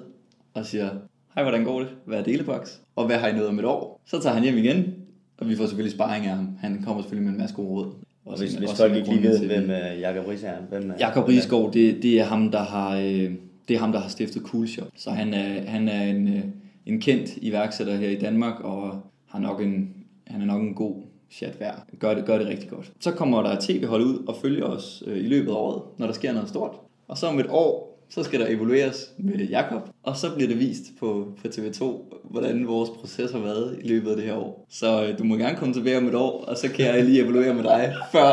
og 0.54 0.66
siger, 0.66 0.90
hej, 1.34 1.42
hvordan 1.42 1.64
går 1.64 1.80
det? 1.80 1.88
Hvad 2.04 2.18
er 2.18 2.24
deleboks? 2.24 2.80
Og 2.96 3.06
hvad 3.06 3.18
har 3.18 3.28
I 3.28 3.32
nået 3.32 3.48
om 3.48 3.58
et 3.58 3.64
år? 3.64 4.00
Så 4.06 4.20
tager 4.22 4.34
han 4.34 4.42
hjem 4.42 4.56
igen, 4.56 4.94
og 5.38 5.48
vi 5.48 5.56
får 5.56 5.66
selvfølgelig 5.66 5.92
sparring 5.92 6.26
af 6.26 6.36
ham. 6.36 6.48
Han 6.60 6.82
kommer 6.84 7.02
selvfølgelig 7.02 7.24
med 7.24 7.32
en 7.32 7.40
masse 7.40 7.56
gode 7.56 7.68
råd. 7.68 7.92
Og 8.26 8.38
hvis, 8.38 8.54
hvis 8.54 8.70
folk 8.76 8.94
ikke 8.94 9.08
lige 9.08 9.22
ved, 9.22 9.46
hvem 9.46 9.64
uh, 9.64 10.00
Jacob 10.00 10.28
Ries 10.28 10.42
er, 10.42 10.56
hvem 10.70 10.90
er... 10.90 10.94
Jakob 11.00 11.28
Riesgaard, 11.28 11.72
det, 11.72 12.02
det 12.02 12.20
er 12.20 12.24
ham, 12.24 12.50
der 12.50 12.62
har, 12.62 12.96
øh, 12.96 13.30
det 13.68 13.74
er 13.74 13.78
ham, 13.78 13.92
der 13.92 14.00
har 14.00 14.08
stiftet 14.08 14.42
Coolshop. 14.42 14.88
Så 14.96 15.10
han 15.10 15.34
er, 15.34 15.70
han 15.70 15.88
er 15.88 16.02
en, 16.02 16.28
øh, 16.28 16.42
en 16.86 17.00
kendt 17.00 17.30
iværksætter 17.36 17.96
her 17.96 18.08
i 18.08 18.18
Danmark, 18.18 18.60
og 18.60 19.00
har 19.28 19.38
nok 19.38 19.60
en, 19.60 19.94
han 20.26 20.40
er 20.40 20.46
nok 20.46 20.62
en 20.62 20.74
god 20.74 20.94
chat 21.30 21.60
værd. 21.60 21.86
Gør 21.98 22.14
det, 22.14 22.24
gør 22.24 22.38
det 22.38 22.46
rigtig 22.46 22.70
godt. 22.70 22.92
Så 23.00 23.10
kommer 23.10 23.42
der 23.42 23.56
tv-hold 23.60 24.02
ud 24.02 24.24
og 24.28 24.36
følger 24.42 24.64
os 24.64 25.02
øh, 25.06 25.18
i 25.18 25.28
løbet 25.28 25.50
af 25.50 25.54
året, 25.54 25.82
når 25.98 26.06
der 26.06 26.14
sker 26.14 26.32
noget 26.32 26.48
stort. 26.48 26.72
Og 27.08 27.18
så 27.18 27.26
om 27.26 27.40
et 27.40 27.46
år, 27.50 27.91
så 28.14 28.22
skal 28.22 28.40
der 28.40 28.46
evalueres 28.46 29.10
med 29.18 29.46
Jakob, 29.46 29.88
og 30.02 30.16
så 30.16 30.34
bliver 30.34 30.48
det 30.48 30.58
vist 30.58 30.84
på, 31.00 31.32
på 31.42 31.48
TV2, 31.48 31.84
hvordan 32.30 32.66
vores 32.66 32.90
proces 32.90 33.32
har 33.32 33.38
været 33.38 33.78
i 33.82 33.88
løbet 33.88 34.10
af 34.10 34.16
det 34.16 34.24
her 34.24 34.34
år. 34.34 34.66
Så 34.70 35.06
øh, 35.06 35.18
du 35.18 35.24
må 35.24 35.36
gerne 35.36 35.56
komme 35.56 35.74
tilbage 35.74 35.96
om 35.96 36.08
et 36.08 36.14
år, 36.14 36.44
og 36.44 36.56
så 36.56 36.68
kan 36.68 36.86
jeg 36.86 37.04
lige 37.04 37.22
evaluere 37.22 37.54
med 37.54 37.62
dig, 37.62 37.94
før 38.12 38.28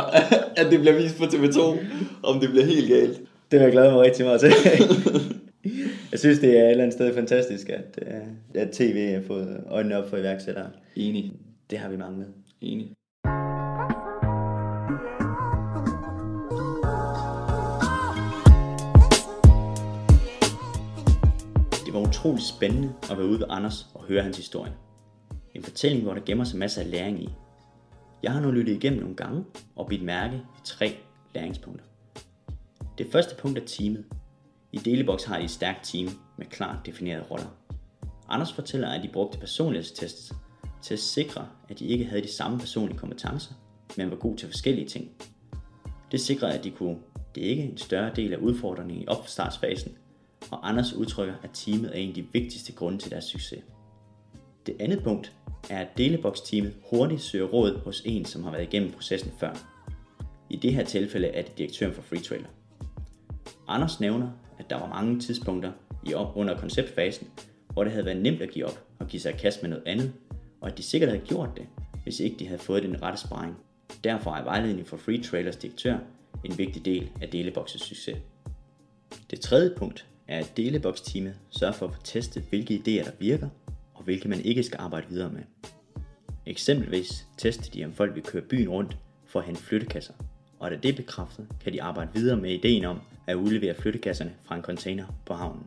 at 0.55 0.71
det 0.71 0.79
bliver 0.79 1.01
vist 1.01 1.17
på 1.17 1.23
TV2, 1.23 1.59
om 2.23 2.39
det 2.39 2.49
bliver 2.49 2.65
helt 2.65 2.89
galt. 2.89 3.21
Det 3.51 3.59
vil 3.59 3.63
jeg 3.63 3.71
glæde 3.71 3.91
mig 3.91 4.01
rigtig 4.01 4.25
meget 4.25 4.39
til. 4.39 4.51
jeg 6.11 6.19
synes, 6.19 6.39
det 6.39 6.59
er 6.59 6.63
et 6.63 6.71
eller 6.71 6.83
andet 6.83 6.93
sted 6.93 7.13
fantastisk, 7.13 7.69
at, 7.69 7.99
uh, 8.07 8.61
at 8.61 8.71
tv 8.71 9.13
har 9.13 9.21
fået 9.27 9.63
øjnene 9.69 9.97
op 9.97 10.09
for 10.09 10.17
iværksættere. 10.17 10.69
Enig. 10.95 11.31
Det 11.69 11.79
har 11.79 11.89
vi 11.89 11.97
manglet. 11.97 12.27
Enig. 12.61 12.91
Utrolig 22.19 22.43
spændende 22.43 22.93
at 23.11 23.17
være 23.17 23.27
ude 23.27 23.39
ved 23.39 23.45
Anders 23.49 23.87
og 23.93 24.03
høre 24.03 24.23
hans 24.23 24.37
historie. 24.37 24.73
En 25.55 25.63
fortælling, 25.63 26.03
hvor 26.03 26.13
der 26.13 26.21
gemmer 26.25 26.43
sig 26.43 26.59
masser 26.59 26.81
af 26.81 26.91
læring 26.91 27.23
i. 27.23 27.29
Jeg 28.23 28.31
har 28.31 28.39
nu 28.39 28.51
lyttet 28.51 28.73
igennem 28.75 28.99
nogle 28.99 29.15
gange 29.15 29.45
og 29.75 29.87
bidt 29.87 30.03
mærke 30.03 30.35
i 30.35 30.59
tre 30.63 30.97
læringspunkter. 31.35 31.85
Det 32.97 33.07
første 33.11 33.35
punkt 33.35 33.57
er 33.57 33.65
teamet. 33.65 34.05
I 34.71 34.77
Delebox 34.77 35.23
har 35.23 35.37
de 35.37 35.43
et 35.43 35.51
stærkt 35.51 35.79
team 35.83 36.09
med 36.37 36.45
klart 36.45 36.85
definerede 36.85 37.25
roller. 37.31 37.57
Anders 38.29 38.53
fortæller, 38.53 38.89
at 38.89 39.03
de 39.03 39.09
brugte 39.13 39.39
personlighedstests 39.39 40.33
til 40.81 40.93
at 40.93 40.99
sikre, 40.99 41.47
at 41.69 41.79
de 41.79 41.85
ikke 41.85 42.05
havde 42.05 42.21
de 42.21 42.33
samme 42.33 42.59
personlige 42.59 42.97
kompetencer, 42.97 43.53
men 43.97 44.09
var 44.09 44.17
gode 44.17 44.37
til 44.37 44.47
forskellige 44.47 44.87
ting. 44.87 45.09
Det 46.11 46.21
sikrede, 46.21 46.53
at 46.53 46.63
de 46.63 46.71
kunne 46.71 46.97
dække 47.35 47.63
en 47.63 47.77
større 47.77 48.11
del 48.15 48.33
af 48.33 48.37
udfordringen 48.37 49.01
i 49.01 49.07
opstartsfasen, 49.07 49.97
og 50.51 50.69
Anders 50.69 50.93
udtrykker, 50.93 51.33
at 51.43 51.49
teamet 51.53 51.89
er 51.89 51.99
en 51.99 52.09
af 52.09 52.15
de 52.15 52.25
vigtigste 52.33 52.73
grunde 52.73 52.97
til 52.97 53.11
deres 53.11 53.25
succes. 53.25 53.59
Det 54.65 54.75
andet 54.79 55.03
punkt 55.03 55.33
er, 55.69 55.79
at 55.79 55.97
Delebox-teamet 55.97 56.73
hurtigt 56.89 57.21
søger 57.21 57.45
råd 57.47 57.79
hos 57.79 58.01
en, 58.05 58.25
som 58.25 58.43
har 58.43 58.51
været 58.51 58.63
igennem 58.63 58.91
processen 58.91 59.31
før. 59.39 59.53
I 60.49 60.55
det 60.55 60.73
her 60.73 60.83
tilfælde 60.83 61.27
er 61.27 61.41
det 61.41 61.57
direktøren 61.57 61.93
for 61.93 62.01
FreeTrailer. 62.01 62.47
Anders 63.67 63.99
nævner, 63.99 64.29
at 64.59 64.69
der 64.69 64.79
var 64.79 64.87
mange 64.87 65.19
tidspunkter 65.19 65.71
i 66.05 66.13
op 66.13 66.37
under 66.37 66.57
konceptfasen, 66.57 67.27
hvor 67.73 67.83
det 67.83 67.93
havde 67.93 68.05
været 68.05 68.21
nemt 68.21 68.41
at 68.41 68.51
give 68.51 68.65
op 68.65 68.83
og 68.99 69.07
give 69.07 69.19
sig 69.19 69.33
i 69.33 69.37
kast 69.37 69.61
med 69.61 69.69
noget 69.69 69.83
andet, 69.85 70.13
og 70.61 70.69
at 70.69 70.77
de 70.77 70.83
sikkert 70.83 71.09
havde 71.09 71.25
gjort 71.25 71.49
det, 71.57 71.67
hvis 72.03 72.19
ikke 72.19 72.35
de 72.39 72.47
havde 72.47 72.59
fået 72.59 72.83
den 72.83 73.01
rette 73.01 73.19
sparring. 73.19 73.55
Derfor 74.03 74.31
er 74.31 74.43
vejledning 74.43 74.87
for 74.87 74.97
Free 74.97 75.23
Trailers 75.23 75.55
direktør 75.55 75.97
en 76.43 76.57
vigtig 76.57 76.85
del 76.85 77.09
af 77.21 77.27
Delebox's 77.27 77.77
succes. 77.77 78.17
Det 79.31 79.39
tredje 79.39 79.73
punkt 79.77 80.07
er, 80.29 80.39
at 80.39 80.57
Delebox-teamet 80.57 81.35
sørger 81.49 81.73
for 81.73 81.87
at 81.87 81.95
få 81.95 82.01
testet, 82.03 82.43
hvilke 82.49 82.73
idéer 82.73 83.05
der 83.05 83.11
virker, 83.19 83.49
og 83.93 84.03
hvilke 84.03 84.27
man 84.27 84.41
ikke 84.41 84.63
skal 84.63 84.77
arbejde 84.79 85.07
videre 85.09 85.29
med. 85.29 85.41
Eksempelvis 86.45 87.27
tester 87.37 87.71
de, 87.71 87.85
om 87.85 87.93
folk 87.93 88.15
vil 88.15 88.23
køre 88.23 88.41
byen 88.41 88.69
rundt 88.69 88.97
for 89.25 89.39
at 89.39 89.45
hente 89.45 89.61
flyttekasser, 89.61 90.13
og 90.59 90.71
da 90.71 90.75
det 90.75 90.89
er 90.89 90.95
bekræftet, 90.95 91.47
kan 91.63 91.73
de 91.73 91.83
arbejde 91.83 92.11
videre 92.13 92.37
med 92.37 92.51
ideen 92.51 92.85
om 92.85 93.01
at 93.27 93.35
udlevere 93.35 93.75
flyttekasserne 93.75 94.33
fra 94.43 94.55
en 94.55 94.61
container 94.61 95.05
på 95.25 95.33
havnen. 95.33 95.63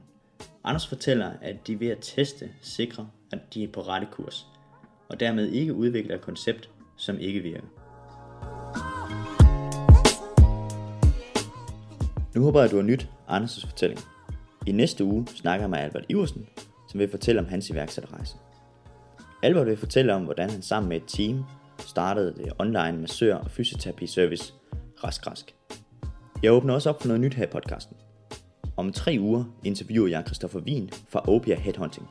Anders 0.65 0.87
fortæller, 0.87 1.33
at 1.41 1.67
de 1.67 1.81
ved 1.81 1.89
at 1.89 1.99
teste 2.01 2.51
sikrer, 2.61 3.07
at 3.33 3.55
de 3.55 3.65
er 3.65 3.69
på 3.69 3.83
rette 3.83 4.07
kurs, 4.13 4.47
og 5.09 5.21
dermed 5.21 5.49
ikke 5.49 5.75
udvikler 5.75 6.15
et 6.15 6.21
koncept, 6.21 6.71
som 6.97 7.19
ikke 7.19 7.41
virker. 7.41 7.67
Nu 12.35 12.43
håber 12.43 12.61
jeg, 12.61 12.65
at 12.65 12.71
du 12.71 12.77
har 12.77 12.83
nyt 12.83 13.09
Anders' 13.29 13.67
fortælling. 13.67 14.01
I 14.67 14.73
næste 14.73 15.05
uge 15.05 15.27
snakker 15.27 15.63
jeg 15.63 15.71
med 15.71 15.79
Albert 15.79 16.05
Iversen, 16.09 16.47
som 16.89 17.01
vil 17.01 17.11
fortælle 17.11 17.41
om 17.41 17.47
hans 17.47 17.71
iværksætterrejse. 17.71 18.37
Albert 19.43 19.67
vil 19.67 19.77
fortælle 19.77 20.15
om, 20.15 20.25
hvordan 20.25 20.51
han 20.51 20.63
sammen 20.63 20.89
med 20.89 20.97
et 20.97 21.03
team 21.07 21.45
startede 21.79 22.35
det 22.35 22.53
online 22.59 22.99
massør- 22.99 23.35
og 23.35 23.51
fysioterapi-service 23.51 24.55
Rask 25.05 25.27
Rask. 25.27 25.55
Jeg 26.43 26.53
åbner 26.53 26.75
også 26.75 26.89
op 26.89 27.01
for 27.01 27.09
noget 27.09 27.21
nyt 27.21 27.35
her 27.35 27.45
i 27.45 27.51
podcasten. 27.51 27.97
Om 28.77 28.93
tre 28.93 29.17
uger 29.21 29.45
interviewer 29.65 30.09
jeg 30.09 30.23
Christoffer 30.27 30.61
Wien 30.61 30.91
fra 31.09 31.29
Opia 31.29 31.55
Headhunting, 31.55 32.07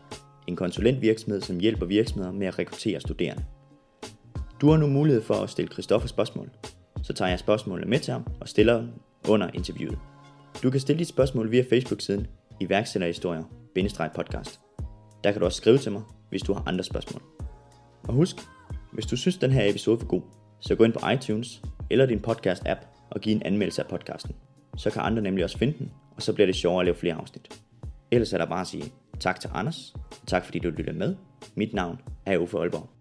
en 0.48 0.56
konsulentvirksomhed, 0.56 1.42
som 1.42 1.60
hjælper 1.60 1.86
virksomheder 1.86 2.32
med 2.32 2.48
at 2.48 2.60
rekruttere 2.60 3.00
studerende. 3.00 3.46
Du 4.62 4.70
har 4.70 4.78
nu 4.78 4.88
mulighed 4.88 5.22
for 5.22 5.34
at 5.34 5.50
stille 5.50 5.72
Christoffer 5.72 6.08
spørgsmål. 6.08 6.50
Så 7.04 7.14
tager 7.14 7.30
jeg 7.30 7.40
spørgsmålene 7.40 7.90
med 7.90 8.00
til 8.00 8.12
ham 8.12 8.26
og 8.42 8.50
stiller 8.50 8.78
dem 8.78 8.90
under 9.30 9.50
interviewet. 9.54 9.98
Du 10.64 10.70
kan 10.70 10.80
stille 10.80 11.00
dit 11.00 11.08
spørgsmål 11.08 11.52
via 11.52 11.64
Facebook-siden 11.70 12.28
iværksætterhistorier-podcast. 12.62 14.60
Der 15.24 15.32
kan 15.32 15.40
du 15.40 15.46
også 15.46 15.58
skrive 15.58 15.78
til 15.78 15.92
mig, 15.92 16.02
hvis 16.30 16.42
du 16.42 16.54
har 16.54 16.64
andre 16.68 16.84
spørgsmål. 16.84 17.22
Og 18.04 18.14
husk, 18.14 18.36
hvis 18.92 19.06
du 19.06 19.18
synes, 19.18 19.38
den 19.38 19.52
her 19.52 19.70
episode 19.70 20.00
var 20.00 20.06
god, 20.06 20.22
så 20.60 20.76
gå 20.76 20.84
ind 20.84 20.94
på 20.94 21.10
iTunes 21.10 21.62
eller 21.90 22.06
din 22.06 22.24
podcast-app 22.28 22.86
og 23.10 23.22
giv 23.22 23.36
en 23.36 23.44
anmeldelse 23.46 23.82
af 23.82 23.88
podcasten. 23.88 24.36
Så 24.78 24.90
kan 24.90 25.02
andre 25.02 25.22
nemlig 25.22 25.44
også 25.44 25.58
finde 25.58 25.78
den, 25.78 25.92
og 26.16 26.22
så 26.22 26.34
bliver 26.34 26.46
det 26.46 26.56
sjovere 26.56 26.82
at 26.82 26.86
lave 26.86 26.96
flere 26.96 27.14
afsnit. 27.14 27.62
Ellers 28.12 28.34
er 28.34 28.38
der 28.38 28.46
bare 28.46 28.62
at 28.62 28.68
sige 28.68 28.84
tak 29.20 29.40
til 29.40 29.50
Anders, 29.54 29.94
og 30.22 30.28
tak 30.28 30.46
fordi 30.46 30.60
du 30.60 30.70
lyttede 30.70 30.98
med. 30.98 31.16
Mit 31.56 31.74
navn 31.74 32.00
er 32.26 32.38
Uffe 32.38 32.58
Aalborg. 32.58 33.01